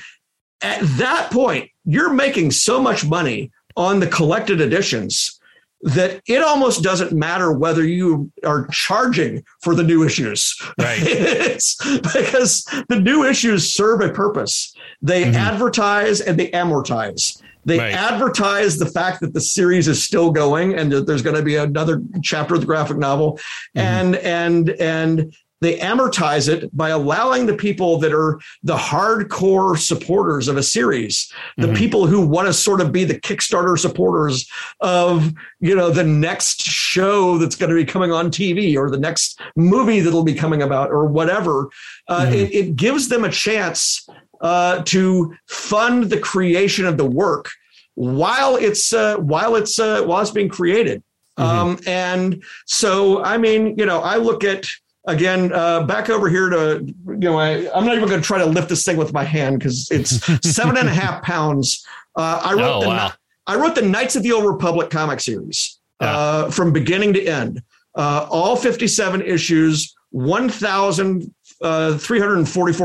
at 0.61 0.82
that 0.97 1.32
point, 1.32 1.69
you're 1.86 2.13
making 2.13 2.51
so 2.51 2.82
much 2.82 3.05
money 3.05 3.51
on 3.75 3.99
the 3.99 4.07
collected 4.07 4.61
editions 4.61 5.39
that 5.82 6.21
it 6.27 6.43
almost 6.43 6.84
doesn't 6.84 7.13
matter 7.13 7.53
whether 7.53 7.86
you 7.86 8.30
are 8.45 8.67
charging 8.67 9.43
for 9.61 9.73
the 9.73 9.84
new 9.84 10.03
issues. 10.03 10.55
Right. 10.77 10.99
because 12.13 12.65
the 12.89 12.99
new 13.01 13.23
issues 13.23 13.73
serve 13.73 14.01
a 14.01 14.09
purpose. 14.09 14.75
They 15.01 15.23
mm-hmm. 15.23 15.36
advertise 15.36 16.19
and 16.19 16.38
they 16.38 16.51
amortize. 16.51 17.41
They 17.63 17.77
right. 17.77 17.93
advertise 17.93 18.77
the 18.77 18.86
fact 18.86 19.21
that 19.21 19.34
the 19.34 19.41
series 19.41 19.88
is 19.88 20.03
still 20.03 20.32
going 20.32 20.73
and 20.75 20.91
that 20.91 21.07
there's 21.07 21.21
going 21.21 21.36
to 21.36 21.41
be 21.41 21.55
another 21.55 22.01
chapter 22.23 22.55
of 22.55 22.61
the 22.61 22.67
graphic 22.67 22.97
novel. 22.97 23.34
Mm-hmm. 23.77 23.80
And 23.80 24.15
and 24.17 24.69
and 24.71 25.36
they 25.62 25.78
amortize 25.80 26.47
it 26.47 26.76
by 26.76 26.89
allowing 26.89 27.45
the 27.45 27.55
people 27.55 27.97
that 27.97 28.14
are 28.14 28.39
the 28.64 28.78
hardcore 28.78 29.78
supporters 29.78 30.47
of 30.47 30.57
a 30.57 30.64
series, 30.64 31.32
the 31.57 31.68
mm-hmm. 31.68 31.76
people 31.76 32.07
who 32.07 32.26
want 32.26 32.47
to 32.47 32.53
sort 32.53 32.82
of 32.82 32.91
be 32.91 33.03
the 33.03 33.20
Kickstarter 33.20 33.78
supporters 33.78 34.49
of, 34.80 35.34
you 35.60 35.76
know, 35.76 35.89
the 35.89 36.03
next 36.03 36.62
show 36.62 37.38
that's 37.38 37.55
going 37.55 37.70
to 37.70 37.76
be 37.76 37.86
coming 37.86 38.12
on 38.12 38.32
TV 38.32 38.76
or 38.78 38.89
the 38.89 38.99
next 38.99 39.39
movie 39.55 39.99
that'll 39.99 40.24
be 40.24 40.34
coming 40.34 40.62
about 40.62 40.89
or 40.91 41.05
whatever. 41.05 41.70
Uh, 42.07 42.22
mm-hmm. 42.22 42.34
it, 42.34 42.53
it, 42.53 42.76
gives 42.76 43.10
them 43.10 43.26
a 43.26 43.30
chance 43.30 44.07
uh, 44.41 44.82
to 44.84 45.36
fund 45.47 46.05
the 46.05 46.20
creation 46.20 46.86
of 46.86 46.97
the 46.97 47.05
work 47.05 47.49
while 47.95 48.55
it's 48.55 48.93
uh, 48.93 49.18
while 49.18 49.55
it's 49.55 49.78
uh, 49.80 50.01
while 50.03 50.22
it's 50.22 50.32
being 50.32 50.49
created. 50.49 51.03
Mm-hmm. 51.38 51.70
Um, 51.70 51.80
and 51.86 52.43
so, 52.66 53.24
I 53.24 53.38
mean, 53.38 53.78
you 53.78 53.86
know, 53.86 53.99
I 53.99 54.18
look 54.18 54.43
at 54.43 54.66
again, 55.05 55.51
uh, 55.53 55.83
back 55.83 56.09
over 56.09 56.29
here 56.29 56.49
to, 56.49 56.83
you 56.85 57.17
know, 57.17 57.37
I, 57.37 57.49
am 57.77 57.85
not 57.85 57.95
even 57.95 58.07
going 58.07 58.21
to 58.21 58.25
try 58.25 58.37
to 58.39 58.45
lift 58.45 58.69
this 58.69 58.85
thing 58.85 58.97
with 58.97 59.13
my 59.13 59.23
hand 59.23 59.59
because 59.59 59.89
it's 59.91 60.19
seven 60.49 60.77
and 60.77 60.87
a 60.87 60.93
half 60.93 61.21
pounds. 61.23 61.85
Uh, 62.15 62.41
I 62.43 62.53
wrote 62.53 62.77
oh, 62.77 62.81
the, 62.81 62.87
wow. 62.87 63.11
I 63.47 63.55
wrote 63.55 63.75
the 63.75 63.81
Knights 63.81 64.15
of 64.15 64.23
the 64.23 64.31
Old 64.31 64.45
Republic 64.45 64.89
comic 64.89 65.19
series 65.19 65.79
yeah. 66.01 66.17
uh, 66.17 66.51
from 66.51 66.71
beginning 66.71 67.13
to 67.13 67.25
end. 67.25 67.61
Uh, 67.95 68.27
all 68.29 68.55
57 68.55 69.21
issues, 69.23 69.95
1,344 70.11 71.29
uh, 71.62 71.97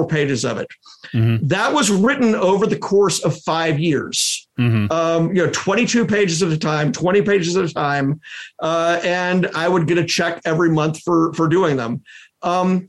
pages 0.08 0.44
of 0.44 0.58
it. 0.58 0.68
Mm-hmm. 1.12 1.46
That 1.46 1.72
was 1.72 1.90
written 1.90 2.34
over 2.34 2.66
the 2.66 2.78
course 2.78 3.24
of 3.24 3.38
five 3.42 3.78
years. 3.78 4.48
Mm-hmm. 4.58 4.90
Um, 4.92 5.34
you 5.34 5.44
know, 5.44 5.50
22 5.50 6.06
pages 6.06 6.42
at 6.42 6.52
a 6.52 6.58
time, 6.58 6.92
20 6.92 7.22
pages 7.22 7.56
at 7.56 7.64
a 7.64 7.74
time, 7.74 8.20
uh, 8.60 9.00
and 9.04 9.46
I 9.54 9.68
would 9.68 9.86
get 9.86 9.98
a 9.98 10.04
check 10.04 10.40
every 10.44 10.70
month 10.70 11.02
for 11.02 11.32
for 11.34 11.48
doing 11.48 11.76
them. 11.76 12.02
Um, 12.42 12.86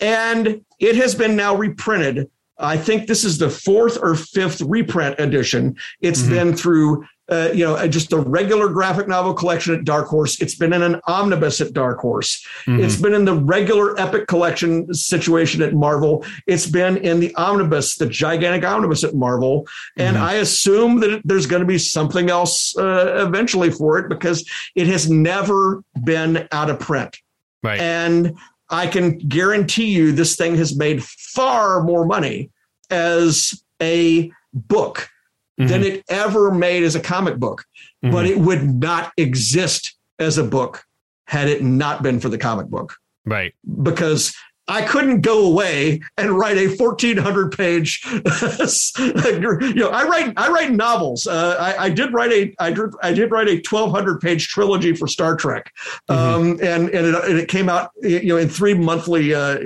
and 0.00 0.64
it 0.78 0.96
has 0.96 1.14
been 1.14 1.36
now 1.36 1.54
reprinted. 1.54 2.30
I 2.58 2.76
think 2.76 3.06
this 3.06 3.24
is 3.24 3.38
the 3.38 3.50
fourth 3.50 3.98
or 4.00 4.14
fifth 4.14 4.60
reprint 4.60 5.18
edition. 5.18 5.76
It's 6.00 6.22
mm-hmm. 6.22 6.30
been 6.30 6.56
through 6.56 7.04
uh, 7.30 7.50
you 7.54 7.64
know, 7.64 7.86
just 7.88 8.12
a 8.12 8.18
regular 8.18 8.68
graphic 8.68 9.08
novel 9.08 9.32
collection 9.32 9.74
at 9.74 9.84
Dark 9.84 10.08
Horse. 10.08 10.40
It's 10.40 10.54
been 10.54 10.72
in 10.72 10.82
an 10.82 11.00
omnibus 11.06 11.60
at 11.60 11.72
Dark 11.72 11.98
Horse. 11.98 12.44
Mm-hmm. 12.66 12.84
It's 12.84 12.96
been 12.96 13.14
in 13.14 13.24
the 13.24 13.34
regular 13.34 13.98
epic 13.98 14.26
collection 14.26 14.92
situation 14.92 15.62
at 15.62 15.72
Marvel. 15.72 16.24
It's 16.46 16.66
been 16.66 16.98
in 16.98 17.20
the 17.20 17.34
omnibus, 17.36 17.96
the 17.96 18.06
gigantic 18.06 18.64
omnibus 18.64 19.04
at 19.04 19.14
Marvel. 19.14 19.66
And 19.96 20.16
mm-hmm. 20.16 20.24
I 20.24 20.34
assume 20.34 21.00
that 21.00 21.22
there's 21.24 21.46
going 21.46 21.60
to 21.60 21.66
be 21.66 21.78
something 21.78 22.28
else 22.28 22.76
uh, 22.76 23.24
eventually 23.26 23.70
for 23.70 23.98
it 23.98 24.08
because 24.08 24.48
it 24.74 24.86
has 24.88 25.10
never 25.10 25.82
been 26.04 26.46
out 26.52 26.68
of 26.68 26.78
print. 26.78 27.16
Right. 27.62 27.80
And 27.80 28.36
I 28.68 28.86
can 28.86 29.16
guarantee 29.18 29.86
you 29.86 30.12
this 30.12 30.36
thing 30.36 30.56
has 30.56 30.76
made 30.76 31.02
far 31.02 31.82
more 31.82 32.04
money 32.04 32.50
as 32.90 33.62
a 33.80 34.30
book 34.52 35.08
mm-hmm. 35.58 35.68
than 35.68 35.82
it 35.82 36.04
ever 36.08 36.50
made 36.50 36.82
as 36.82 36.94
a 36.94 37.00
comic 37.00 37.36
book. 37.36 37.64
Mm-hmm. 38.04 38.12
But 38.12 38.26
it 38.26 38.38
would 38.38 38.80
not 38.80 39.12
exist 39.16 39.96
as 40.18 40.38
a 40.38 40.44
book 40.44 40.84
had 41.26 41.48
it 41.48 41.62
not 41.62 42.02
been 42.02 42.20
for 42.20 42.28
the 42.28 42.38
comic 42.38 42.66
book. 42.66 42.96
Right. 43.24 43.54
Because 43.82 44.34
I 44.66 44.82
couldn't 44.82 45.20
go 45.20 45.46
away 45.46 46.00
and 46.16 46.30
write 46.30 46.56
a 46.56 46.68
1400 46.68 47.52
page, 47.52 48.02
you 48.04 48.20
know, 49.74 49.90
I 49.90 50.04
write, 50.04 50.32
I 50.38 50.48
write 50.48 50.72
novels. 50.72 51.26
Uh, 51.26 51.56
I, 51.60 51.84
I, 51.84 51.90
did 51.90 52.14
write 52.14 52.32
a, 52.32 52.54
I 52.58 52.70
did, 52.70 52.90
I 53.02 53.12
did 53.12 53.30
write 53.30 53.48
a 53.48 53.56
1200 53.56 54.20
page 54.20 54.48
trilogy 54.48 54.94
for 54.94 55.06
Star 55.06 55.36
Trek. 55.36 55.70
Mm-hmm. 56.08 56.12
Um, 56.12 56.50
and, 56.62 56.88
and 56.88 57.06
it, 57.06 57.24
and, 57.24 57.38
it, 57.38 57.48
came 57.48 57.68
out, 57.68 57.90
you 58.02 58.28
know, 58.28 58.36
in 58.38 58.48
three 58.48 58.72
monthly, 58.72 59.34
uh, 59.34 59.58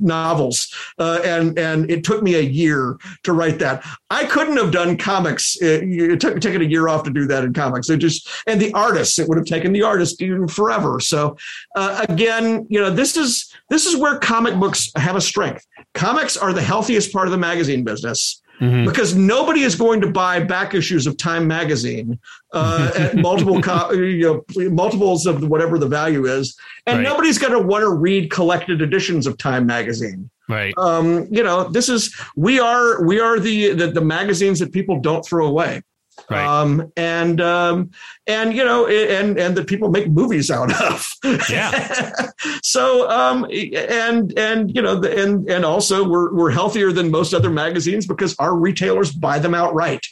novels. 0.00 0.74
Uh, 0.98 1.20
and, 1.24 1.56
and 1.56 1.88
it 1.88 2.02
took 2.02 2.22
me 2.22 2.34
a 2.34 2.42
year 2.42 2.96
to 3.22 3.32
write 3.32 3.60
that. 3.60 3.84
I 4.10 4.24
couldn't 4.24 4.56
have 4.56 4.72
done 4.72 4.96
comics. 4.96 5.56
It, 5.62 5.84
it 5.84 6.20
took, 6.20 6.40
taken 6.40 6.62
a 6.62 6.64
year 6.64 6.88
off 6.88 7.04
to 7.04 7.10
do 7.10 7.26
that 7.26 7.44
in 7.44 7.52
comics. 7.52 7.88
It 7.90 7.98
just, 7.98 8.28
and 8.48 8.60
the 8.60 8.72
artists, 8.72 9.20
it 9.20 9.28
would 9.28 9.38
have 9.38 9.46
taken 9.46 9.72
the 9.72 9.82
artist 9.82 10.20
forever. 10.50 10.98
So, 10.98 11.36
uh, 11.76 12.04
again, 12.08 12.66
you 12.68 12.80
know, 12.80 12.90
this 12.90 13.16
is, 13.16 13.52
this 13.70 13.86
is 13.86 13.96
where 13.96 14.15
comic 14.18 14.54
books 14.58 14.90
have 14.96 15.16
a 15.16 15.20
strength. 15.20 15.66
Comics 15.94 16.36
are 16.36 16.52
the 16.52 16.62
healthiest 16.62 17.12
part 17.12 17.26
of 17.26 17.32
the 17.32 17.38
magazine 17.38 17.84
business. 17.84 18.42
Mm-hmm. 18.60 18.86
Because 18.86 19.14
nobody 19.14 19.60
is 19.60 19.74
going 19.74 20.00
to 20.00 20.10
buy 20.10 20.40
back 20.40 20.72
issues 20.72 21.06
of 21.06 21.18
Time 21.18 21.46
magazine 21.46 22.18
uh, 22.54 22.90
at 22.98 23.16
multiple 23.16 23.60
co- 23.60 23.92
you 23.92 24.44
know, 24.56 24.70
multiples 24.70 25.26
of 25.26 25.46
whatever 25.46 25.78
the 25.78 25.86
value 25.86 26.24
is, 26.24 26.56
and 26.86 26.98
right. 26.98 27.02
nobody's 27.02 27.36
going 27.36 27.52
to 27.52 27.60
want 27.60 27.82
to 27.82 27.90
read 27.90 28.30
collected 28.30 28.80
editions 28.80 29.26
of 29.26 29.36
Time 29.36 29.66
magazine. 29.66 30.30
Right. 30.48 30.72
Um, 30.78 31.26
you 31.30 31.42
know, 31.42 31.68
this 31.68 31.90
is 31.90 32.18
we 32.34 32.58
are 32.58 33.04
we 33.04 33.20
are 33.20 33.38
the, 33.38 33.74
the 33.74 33.88
the 33.88 34.00
magazines 34.00 34.58
that 34.60 34.72
people 34.72 35.00
don't 35.00 35.22
throw 35.22 35.46
away. 35.46 35.82
Right. 36.28 36.44
Um, 36.44 36.92
and 36.96 37.40
um, 37.40 37.90
and 38.26 38.52
you 38.52 38.64
know, 38.64 38.86
and 38.86 39.38
and 39.38 39.56
that 39.56 39.66
people 39.66 39.90
make 39.90 40.08
movies 40.08 40.50
out 40.50 40.72
of. 40.82 41.06
Yeah. 41.48 42.12
so 42.62 43.08
um, 43.08 43.46
and 43.50 44.36
and 44.38 44.74
you 44.74 44.82
know, 44.82 45.00
and 45.02 45.48
and 45.48 45.64
also 45.64 46.08
we're 46.08 46.34
we're 46.34 46.50
healthier 46.50 46.90
than 46.90 47.10
most 47.10 47.32
other 47.32 47.50
magazines 47.50 48.06
because 48.06 48.34
our 48.38 48.56
retailers 48.56 49.12
buy 49.12 49.38
them 49.38 49.54
outright. 49.54 50.06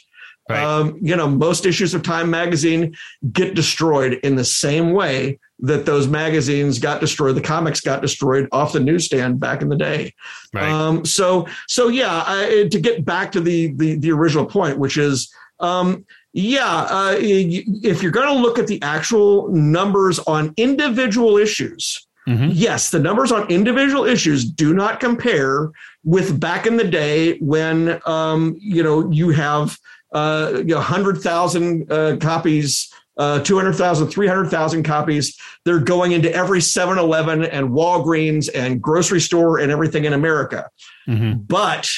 Right. 0.47 0.63
Um, 0.63 0.99
you 1.01 1.15
know, 1.15 1.27
most 1.27 1.65
issues 1.65 1.95
of 1.95 2.03
Time 2.03 2.29
magazine 2.29 2.95
get 3.31 3.55
destroyed 3.55 4.19
in 4.21 4.35
the 4.35 4.45
same 4.45 4.93
way 4.93 5.39
that 5.59 5.85
those 5.85 6.07
magazines 6.07 6.77
got 6.77 6.99
destroyed, 6.99 7.35
the 7.35 7.41
comics 7.41 7.81
got 7.81 8.01
destroyed 8.01 8.47
off 8.51 8.73
the 8.73 8.79
newsstand 8.79 9.39
back 9.39 9.61
in 9.61 9.69
the 9.69 9.75
day. 9.75 10.13
Right. 10.53 10.69
Um, 10.69 11.03
so, 11.03 11.47
so 11.67 11.87
yeah, 11.87 12.23
I, 12.27 12.67
to 12.69 12.79
get 12.79 13.05
back 13.05 13.31
to 13.31 13.41
the, 13.41 13.73
the 13.73 13.95
the 13.95 14.11
original 14.11 14.45
point, 14.45 14.77
which 14.77 14.97
is 14.97 15.33
um, 15.59 16.05
yeah, 16.33 16.87
uh, 16.89 17.15
if 17.19 18.03
you're 18.03 18.11
going 18.11 18.27
to 18.27 18.41
look 18.41 18.59
at 18.59 18.67
the 18.67 18.81
actual 18.81 19.49
numbers 19.49 20.19
on 20.19 20.53
individual 20.57 21.37
issues, 21.37 22.05
mm-hmm. 22.27 22.49
yes, 22.51 22.89
the 22.89 22.99
numbers 22.99 23.31
on 23.31 23.49
individual 23.49 24.03
issues 24.03 24.43
do 24.43 24.73
not 24.73 24.99
compare 24.99 25.71
with 26.03 26.39
back 26.39 26.67
in 26.67 26.75
the 26.75 26.83
day 26.83 27.37
when 27.37 28.01
um, 28.05 28.57
you 28.59 28.83
know 28.83 29.09
you 29.11 29.29
have 29.29 29.77
uh, 30.13 30.53
you 30.57 30.63
know, 30.65 30.77
100,000 30.77 31.91
uh, 31.91 32.17
copies, 32.21 32.93
uh, 33.17 33.39
200,000, 33.39 34.07
300,000 34.07 34.83
copies. 34.83 35.37
They're 35.65 35.79
going 35.79 36.13
into 36.13 36.33
every 36.33 36.61
7 36.61 36.97
Eleven 36.97 37.43
and 37.43 37.69
Walgreens 37.69 38.49
and 38.53 38.81
grocery 38.81 39.19
store 39.19 39.59
and 39.59 39.71
everything 39.71 40.05
in 40.05 40.13
America. 40.13 40.69
Mm-hmm. 41.07 41.41
But 41.47 41.89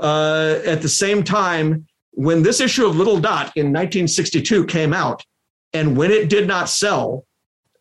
uh, 0.00 0.60
at 0.64 0.82
the 0.82 0.88
same 0.88 1.22
time, 1.22 1.86
when 2.12 2.42
this 2.42 2.60
issue 2.60 2.86
of 2.86 2.96
Little 2.96 3.20
Dot 3.20 3.52
in 3.56 3.66
1962 3.66 4.66
came 4.66 4.92
out, 4.92 5.24
and 5.72 5.96
when 5.96 6.10
it 6.10 6.28
did 6.28 6.46
not 6.46 6.68
sell, 6.68 7.24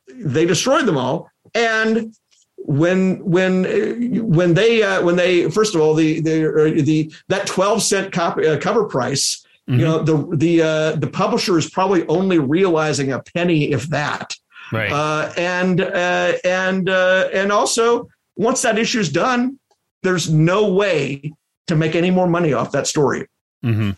they 0.08 0.46
destroyed 0.46 0.86
them 0.86 0.98
all. 0.98 1.30
And 1.54 2.14
when 2.58 3.24
when 3.24 4.30
when 4.30 4.54
they 4.54 4.84
uh, 4.84 5.02
when 5.02 5.16
they 5.16 5.50
first 5.50 5.76
of 5.76 5.82
all 5.82 5.94
the 5.94 6.20
the 6.20 6.82
the 6.84 7.12
that 7.28 7.48
12 7.48 7.82
cent 7.82 8.12
copy, 8.12 8.46
uh, 8.46 8.60
cover 8.60 8.86
price 8.86 9.46
mm-hmm. 9.68 9.80
you 9.80 9.86
know 9.86 10.00
the 10.00 10.36
the 10.36 10.62
uh, 10.62 10.92
the 10.98 11.08
publisher 11.08 11.58
is 11.58 11.70
probably 11.70 12.06
only 12.08 12.38
realizing 12.38 13.12
a 13.12 13.20
penny 13.34 13.72
if 13.72 13.88
that 13.88 14.36
right 14.72 14.92
uh, 14.92 15.32
and 15.38 15.82
uh, 15.82 16.34
and 16.44 16.90
uh, 16.90 17.30
and 17.34 17.52
also 17.52 18.08
once 18.36 18.62
that 18.62 18.78
issue 18.78 19.00
is 19.00 19.10
done 19.10 19.58
there's 20.04 20.30
no 20.30 20.72
way 20.72 21.32
to 21.68 21.76
make 21.76 21.96
any 21.96 22.12
more 22.12 22.28
money 22.28 22.54
off 22.54 22.72
that 22.72 22.88
story 22.88 23.26
mm-hmm 23.64 23.92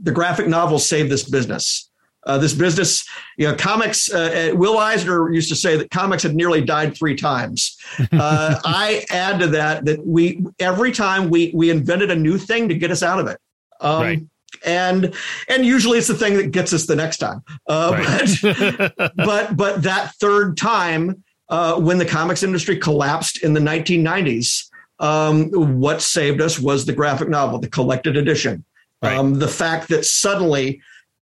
the 0.00 0.12
graphic 0.12 0.48
novels 0.48 0.88
saved 0.88 1.10
this 1.10 1.28
business. 1.28 1.90
Uh, 2.26 2.36
this 2.36 2.52
business, 2.52 3.08
you 3.38 3.48
know, 3.48 3.54
comics. 3.54 4.12
Uh, 4.12 4.50
uh 4.52 4.56
Will 4.56 4.76
Eisner 4.76 5.32
used 5.32 5.48
to 5.48 5.56
say 5.56 5.76
that 5.76 5.90
comics 5.90 6.22
had 6.22 6.34
nearly 6.34 6.60
died 6.60 6.96
three 6.96 7.14
times. 7.14 7.78
Uh, 8.12 8.60
I 8.64 9.06
add 9.08 9.38
to 9.40 9.46
that 9.48 9.84
that 9.86 10.04
we 10.06 10.44
every 10.58 10.92
time 10.92 11.30
we 11.30 11.52
we 11.54 11.70
invented 11.70 12.10
a 12.10 12.16
new 12.16 12.36
thing 12.36 12.68
to 12.68 12.74
get 12.74 12.90
us 12.90 13.02
out 13.02 13.18
of 13.18 13.28
it. 13.28 13.38
Um, 13.80 14.02
right 14.02 14.22
and 14.64 15.14
and 15.48 15.64
usually 15.64 15.98
it's 15.98 16.08
the 16.08 16.14
thing 16.14 16.36
that 16.36 16.50
gets 16.50 16.72
us 16.72 16.86
the 16.86 16.96
next 16.96 17.18
time 17.18 17.42
uh, 17.68 17.90
right. 17.92 18.94
but, 18.96 19.12
but 19.16 19.56
but 19.56 19.82
that 19.82 20.14
third 20.14 20.56
time 20.56 21.22
uh, 21.48 21.78
when 21.80 21.98
the 21.98 22.04
comics 22.04 22.42
industry 22.42 22.76
collapsed 22.76 23.42
in 23.42 23.54
the 23.54 23.60
1990s 23.60 24.68
um, 25.00 25.50
what 25.80 26.02
saved 26.02 26.40
us 26.40 26.58
was 26.58 26.86
the 26.86 26.92
graphic 26.92 27.28
novel 27.28 27.58
the 27.58 27.68
collected 27.68 28.16
edition 28.16 28.64
right. 29.02 29.16
um, 29.16 29.34
the 29.38 29.48
fact 29.48 29.88
that 29.88 30.04
suddenly 30.04 30.80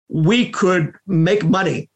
we 0.08 0.50
could 0.50 0.94
make 1.08 1.44
money 1.44 1.90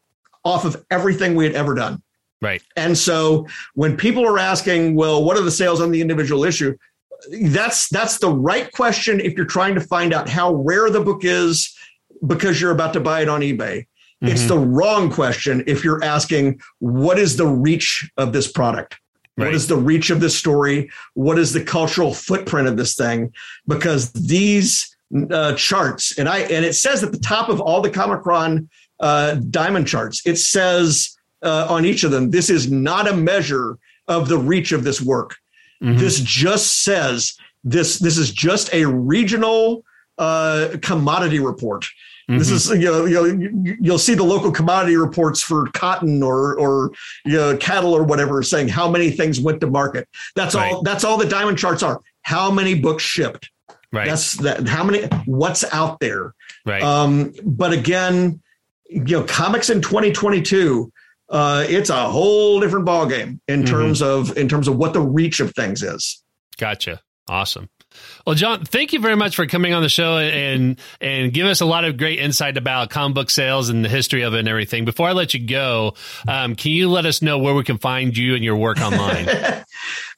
off 0.44 0.64
of 0.64 0.84
everything 0.90 1.34
we 1.34 1.44
had 1.44 1.54
ever 1.54 1.74
done 1.74 2.02
right 2.40 2.62
and 2.76 2.96
so 2.96 3.46
when 3.74 3.96
people 3.96 4.26
are 4.26 4.38
asking 4.38 4.94
well 4.94 5.22
what 5.24 5.36
are 5.36 5.42
the 5.42 5.50
sales 5.50 5.80
on 5.80 5.90
the 5.90 6.00
individual 6.00 6.44
issue 6.44 6.76
that's 7.42 7.88
that's 7.88 8.18
the 8.18 8.30
right 8.30 8.70
question 8.72 9.20
if 9.20 9.36
you're 9.36 9.46
trying 9.46 9.74
to 9.74 9.80
find 9.80 10.12
out 10.12 10.28
how 10.28 10.54
rare 10.54 10.90
the 10.90 11.00
book 11.00 11.24
is 11.24 11.76
because 12.26 12.60
you're 12.60 12.70
about 12.70 12.92
to 12.92 13.00
buy 13.00 13.22
it 13.22 13.28
on 13.28 13.40
eBay. 13.40 13.86
Mm-hmm. 14.22 14.28
It's 14.28 14.46
the 14.46 14.58
wrong 14.58 15.10
question 15.10 15.64
if 15.66 15.84
you're 15.84 16.02
asking 16.04 16.60
what 16.78 17.18
is 17.18 17.36
the 17.36 17.46
reach 17.46 18.10
of 18.16 18.32
this 18.32 18.50
product? 18.50 18.98
Right. 19.36 19.46
What 19.46 19.54
is 19.54 19.68
the 19.68 19.76
reach 19.76 20.10
of 20.10 20.20
this 20.20 20.36
story? 20.36 20.90
What 21.14 21.38
is 21.38 21.52
the 21.52 21.64
cultural 21.64 22.12
footprint 22.12 22.68
of 22.68 22.76
this 22.76 22.94
thing? 22.94 23.32
Because 23.66 24.12
these 24.12 24.94
uh, 25.30 25.54
charts, 25.54 26.18
and 26.18 26.28
I 26.28 26.40
and 26.40 26.64
it 26.64 26.74
says 26.74 27.02
at 27.02 27.12
the 27.12 27.18
top 27.18 27.48
of 27.48 27.60
all 27.60 27.80
the 27.80 27.90
Comichron 27.90 28.68
uh, 29.00 29.34
diamond 29.34 29.86
charts, 29.86 30.22
it 30.26 30.36
says 30.36 31.16
uh, 31.42 31.66
on 31.68 31.84
each 31.84 32.04
of 32.04 32.10
them, 32.10 32.30
this 32.30 32.50
is 32.50 32.70
not 32.70 33.08
a 33.08 33.14
measure 33.14 33.78
of 34.08 34.28
the 34.28 34.38
reach 34.38 34.72
of 34.72 34.84
this 34.84 35.00
work. 35.00 35.36
Mm-hmm. 35.82 35.98
This 35.98 36.20
just 36.20 36.82
says 36.82 37.36
this. 37.64 37.98
This 37.98 38.18
is 38.18 38.32
just 38.32 38.72
a 38.72 38.86
regional 38.86 39.84
uh, 40.18 40.76
commodity 40.82 41.40
report. 41.40 41.86
Mm-hmm. 42.30 42.38
This 42.38 42.50
is 42.50 42.70
you 42.70 42.84
know, 42.84 43.04
you 43.06 43.36
know 43.36 43.76
you'll 43.80 43.98
see 43.98 44.14
the 44.14 44.22
local 44.22 44.52
commodity 44.52 44.96
reports 44.96 45.42
for 45.42 45.66
cotton 45.72 46.22
or 46.22 46.56
or 46.58 46.92
you 47.24 47.36
know, 47.36 47.56
cattle 47.56 47.92
or 47.92 48.04
whatever 48.04 48.42
saying 48.42 48.68
how 48.68 48.88
many 48.88 49.10
things 49.10 49.40
went 49.40 49.60
to 49.62 49.66
market. 49.66 50.08
That's 50.36 50.54
right. 50.54 50.72
all. 50.72 50.82
That's 50.82 51.02
all 51.02 51.16
the 51.16 51.26
diamond 51.26 51.58
charts 51.58 51.82
are. 51.82 52.00
How 52.22 52.50
many 52.50 52.74
books 52.74 53.02
shipped? 53.02 53.50
Right. 53.92 54.06
That's 54.06 54.34
that. 54.38 54.68
How 54.68 54.84
many? 54.84 55.06
What's 55.26 55.64
out 55.72 56.00
there? 56.00 56.34
Right. 56.64 56.82
Um, 56.82 57.32
but 57.44 57.72
again, 57.72 58.40
you 58.88 59.18
know, 59.18 59.24
comics 59.24 59.70
in 59.70 59.82
2022 59.82 60.92
uh, 61.30 61.64
it's 61.68 61.90
a 61.90 62.08
whole 62.08 62.60
different 62.60 62.86
ballgame 62.86 63.38
in 63.46 63.62
mm-hmm. 63.62 63.64
terms 63.64 64.02
of 64.02 64.36
in 64.36 64.48
terms 64.48 64.66
of 64.68 64.76
what 64.76 64.92
the 64.92 65.00
reach 65.00 65.40
of 65.40 65.54
things 65.54 65.82
is. 65.82 66.22
Gotcha. 66.58 67.00
Awesome. 67.28 67.68
Well, 68.26 68.34
John, 68.34 68.64
thank 68.64 68.92
you 68.92 69.00
very 69.00 69.16
much 69.16 69.34
for 69.34 69.46
coming 69.46 69.72
on 69.72 69.82
the 69.82 69.88
show 69.88 70.18
and 70.18 70.78
and 71.00 71.32
give 71.32 71.46
us 71.46 71.60
a 71.60 71.64
lot 71.64 71.84
of 71.84 71.96
great 71.96 72.18
insight 72.18 72.56
about 72.56 72.90
comic 72.90 73.14
book 73.14 73.30
sales 73.30 73.68
and 73.68 73.84
the 73.84 73.88
history 73.88 74.22
of 74.22 74.34
it 74.34 74.40
and 74.40 74.48
everything. 74.48 74.84
Before 74.84 75.08
I 75.08 75.12
let 75.12 75.32
you 75.34 75.46
go, 75.46 75.94
um, 76.26 76.56
can 76.56 76.72
you 76.72 76.88
let 76.88 77.06
us 77.06 77.22
know 77.22 77.38
where 77.38 77.54
we 77.54 77.62
can 77.62 77.78
find 77.78 78.16
you 78.16 78.34
and 78.34 78.44
your 78.44 78.56
work 78.56 78.80
online? 78.80 79.28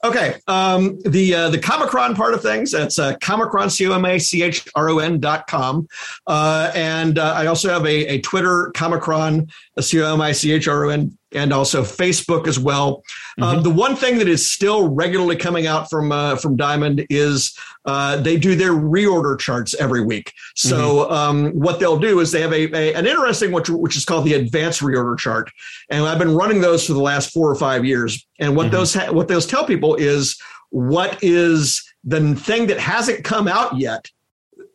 okay, 0.04 0.36
um, 0.46 0.98
the 1.04 1.34
uh, 1.34 1.50
the 1.50 1.58
Comichron 1.58 2.16
part 2.16 2.34
of 2.34 2.42
things 2.42 2.72
that's 2.72 2.98
uh, 2.98 3.14
Comichron 3.16 3.70
C 3.70 3.86
O 3.88 3.92
M 3.92 4.04
A 4.04 4.18
C 4.18 4.42
H 4.42 4.68
R 4.74 4.90
O 4.90 4.98
N 4.98 5.20
dot 5.20 5.46
com, 5.46 5.86
uh, 6.26 6.70
and 6.74 7.18
uh, 7.18 7.34
I 7.36 7.46
also 7.46 7.68
have 7.68 7.84
a, 7.84 8.06
a 8.06 8.20
Twitter 8.20 8.72
Comicron 8.74 9.50
C 9.80 10.00
O 10.02 10.12
M 10.12 10.20
I 10.20 10.32
C 10.32 10.52
H 10.52 10.68
R 10.68 10.84
O 10.86 10.88
N 10.88 11.16
and 11.34 11.52
also 11.52 11.82
Facebook 11.82 12.46
as 12.46 12.58
well. 12.58 13.02
Um, 13.40 13.44
mm-hmm. 13.44 13.56
Um, 13.58 13.62
the 13.62 13.70
one 13.70 13.96
thing 13.96 14.18
that 14.18 14.28
is 14.28 14.50
still 14.50 14.88
regularly 14.88 15.36
coming 15.36 15.66
out 15.66 15.90
from 15.90 16.12
uh, 16.12 16.36
from 16.36 16.56
Diamond 16.56 17.06
is 17.10 17.56
uh, 17.84 18.16
they 18.16 18.36
do 18.36 18.54
their 18.54 18.72
reorder 18.72 19.38
charts 19.38 19.74
every 19.74 20.02
week. 20.04 20.32
So 20.54 20.76
mm-hmm. 20.76 21.12
um, 21.12 21.50
what 21.52 21.80
they'll 21.80 21.98
do 21.98 22.20
is 22.20 22.32
they 22.32 22.40
have 22.40 22.52
a, 22.52 22.74
a, 22.74 22.94
an 22.94 23.06
interesting 23.06 23.52
which 23.52 23.68
which 23.68 23.96
is 23.96 24.04
called 24.04 24.24
the 24.24 24.34
advanced 24.34 24.80
reorder 24.80 25.18
chart, 25.18 25.50
and 25.90 26.04
I've 26.04 26.18
been 26.18 26.34
running 26.34 26.60
those 26.60 26.86
for 26.86 26.92
the 26.92 27.00
last 27.00 27.32
four 27.32 27.50
or 27.50 27.56
five 27.56 27.84
years. 27.84 28.26
And 28.38 28.56
what 28.56 28.66
mm-hmm. 28.66 28.76
those 28.76 28.94
ha- 28.94 29.12
what 29.12 29.28
those 29.28 29.46
tell 29.46 29.64
people 29.64 29.94
is 29.96 30.40
what 30.70 31.18
is 31.22 31.82
the 32.04 32.34
thing 32.34 32.66
that 32.66 32.80
hasn't 32.80 33.24
come 33.24 33.46
out 33.46 33.76
yet 33.76 34.10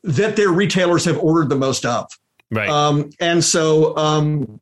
that 0.03 0.36
their 0.36 0.49
retailers 0.49 1.03
have 1.05 1.18
ordered 1.18 1.49
the 1.49 1.55
most 1.55 1.86
of. 1.86 2.08
Right. 2.49 2.70
Um, 2.70 3.10
and 3.20 3.43
so 3.43 3.95
um, 3.97 4.60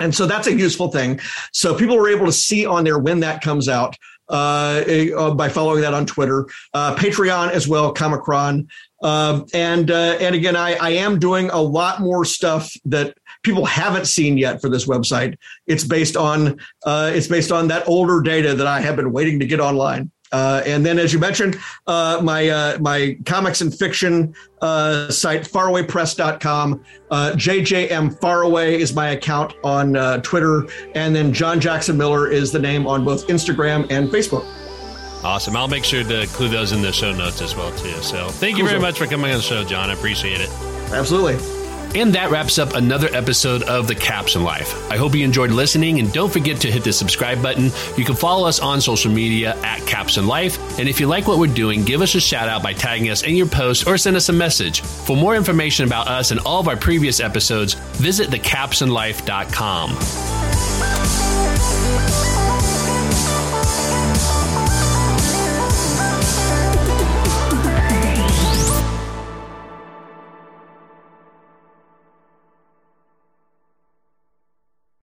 and 0.00 0.14
so 0.14 0.26
that's 0.26 0.46
a 0.46 0.54
useful 0.54 0.88
thing. 0.88 1.20
So 1.52 1.74
people 1.74 1.96
were 1.96 2.08
able 2.08 2.26
to 2.26 2.32
see 2.32 2.66
on 2.66 2.84
there 2.84 2.98
when 2.98 3.20
that 3.20 3.42
comes 3.42 3.68
out 3.68 3.96
uh, 4.30 4.84
uh, 5.16 5.34
by 5.34 5.48
following 5.48 5.80
that 5.82 5.92
on 5.92 6.06
Twitter, 6.06 6.46
uh, 6.72 6.94
Patreon 6.94 7.50
as 7.50 7.66
well, 7.66 7.92
Comichron. 7.92 8.68
Um, 9.02 9.46
and 9.52 9.90
uh, 9.90 10.18
and 10.20 10.34
again, 10.34 10.56
I, 10.56 10.74
I 10.74 10.90
am 10.90 11.18
doing 11.18 11.50
a 11.50 11.60
lot 11.60 12.00
more 12.00 12.24
stuff 12.24 12.72
that 12.84 13.16
people 13.42 13.64
haven't 13.64 14.06
seen 14.06 14.38
yet 14.38 14.60
for 14.60 14.68
this 14.68 14.86
website. 14.86 15.36
It's 15.66 15.84
based 15.84 16.16
on 16.16 16.60
uh, 16.84 17.10
it's 17.14 17.26
based 17.26 17.50
on 17.50 17.68
that 17.68 17.88
older 17.88 18.20
data 18.20 18.54
that 18.54 18.66
I 18.66 18.80
have 18.80 18.96
been 18.96 19.12
waiting 19.12 19.40
to 19.40 19.46
get 19.46 19.58
online. 19.58 20.10
Uh, 20.32 20.62
and 20.64 20.84
then, 20.84 20.98
as 20.98 21.12
you 21.12 21.18
mentioned, 21.18 21.58
uh, 21.86 22.20
my 22.22 22.48
uh, 22.48 22.78
my 22.80 23.16
comics 23.26 23.60
and 23.60 23.76
fiction 23.76 24.34
uh, 24.62 25.10
site, 25.10 25.42
farawaypress.com. 25.42 26.84
Uh, 27.10 27.32
JJM 27.34 28.20
Faraway 28.20 28.80
is 28.80 28.94
my 28.94 29.10
account 29.10 29.54
on 29.64 29.96
uh, 29.96 30.18
Twitter. 30.18 30.66
And 30.94 31.14
then 31.14 31.32
John 31.32 31.60
Jackson 31.60 31.96
Miller 31.96 32.30
is 32.30 32.52
the 32.52 32.58
name 32.58 32.86
on 32.86 33.04
both 33.04 33.26
Instagram 33.28 33.90
and 33.90 34.08
Facebook. 34.08 34.46
Awesome. 35.22 35.54
I'll 35.56 35.68
make 35.68 35.84
sure 35.84 36.02
to 36.02 36.22
include 36.22 36.50
those 36.50 36.72
in 36.72 36.80
the 36.80 36.92
show 36.92 37.12
notes 37.12 37.42
as 37.42 37.54
well, 37.54 37.70
too. 37.76 37.92
So 38.02 38.28
thank 38.28 38.56
you 38.56 38.66
very 38.66 38.80
much 38.80 38.98
for 38.98 39.06
coming 39.06 39.30
on 39.30 39.36
the 39.36 39.42
show, 39.42 39.64
John. 39.64 39.90
I 39.90 39.92
appreciate 39.92 40.40
it. 40.40 40.48
Absolutely. 40.92 41.59
And 41.94 42.12
that 42.14 42.30
wraps 42.30 42.58
up 42.58 42.74
another 42.74 43.08
episode 43.12 43.62
of 43.64 43.86
The 43.88 43.94
Caption 43.94 44.44
Life. 44.44 44.74
I 44.90 44.96
hope 44.96 45.14
you 45.14 45.24
enjoyed 45.24 45.50
listening 45.50 45.98
and 45.98 46.12
don't 46.12 46.32
forget 46.32 46.60
to 46.60 46.70
hit 46.70 46.84
the 46.84 46.92
subscribe 46.92 47.42
button. 47.42 47.70
You 47.96 48.04
can 48.04 48.14
follow 48.14 48.46
us 48.46 48.60
on 48.60 48.80
social 48.80 49.10
media 49.10 49.56
at 49.62 49.84
Caption 49.86 50.26
Life. 50.26 50.78
And 50.78 50.88
if 50.88 51.00
you 51.00 51.06
like 51.08 51.26
what 51.26 51.38
we're 51.38 51.52
doing, 51.52 51.82
give 51.84 52.00
us 52.00 52.14
a 52.14 52.20
shout 52.20 52.48
out 52.48 52.62
by 52.62 52.72
tagging 52.74 53.10
us 53.10 53.22
in 53.22 53.34
your 53.34 53.46
post 53.46 53.86
or 53.86 53.98
send 53.98 54.16
us 54.16 54.28
a 54.28 54.32
message. 54.32 54.82
For 54.82 55.16
more 55.16 55.34
information 55.34 55.84
about 55.84 56.06
us 56.06 56.30
and 56.30 56.38
all 56.40 56.60
of 56.60 56.68
our 56.68 56.76
previous 56.76 57.18
episodes, 57.20 57.74
visit 57.74 58.30
thecaptionlife.com. 58.30 59.96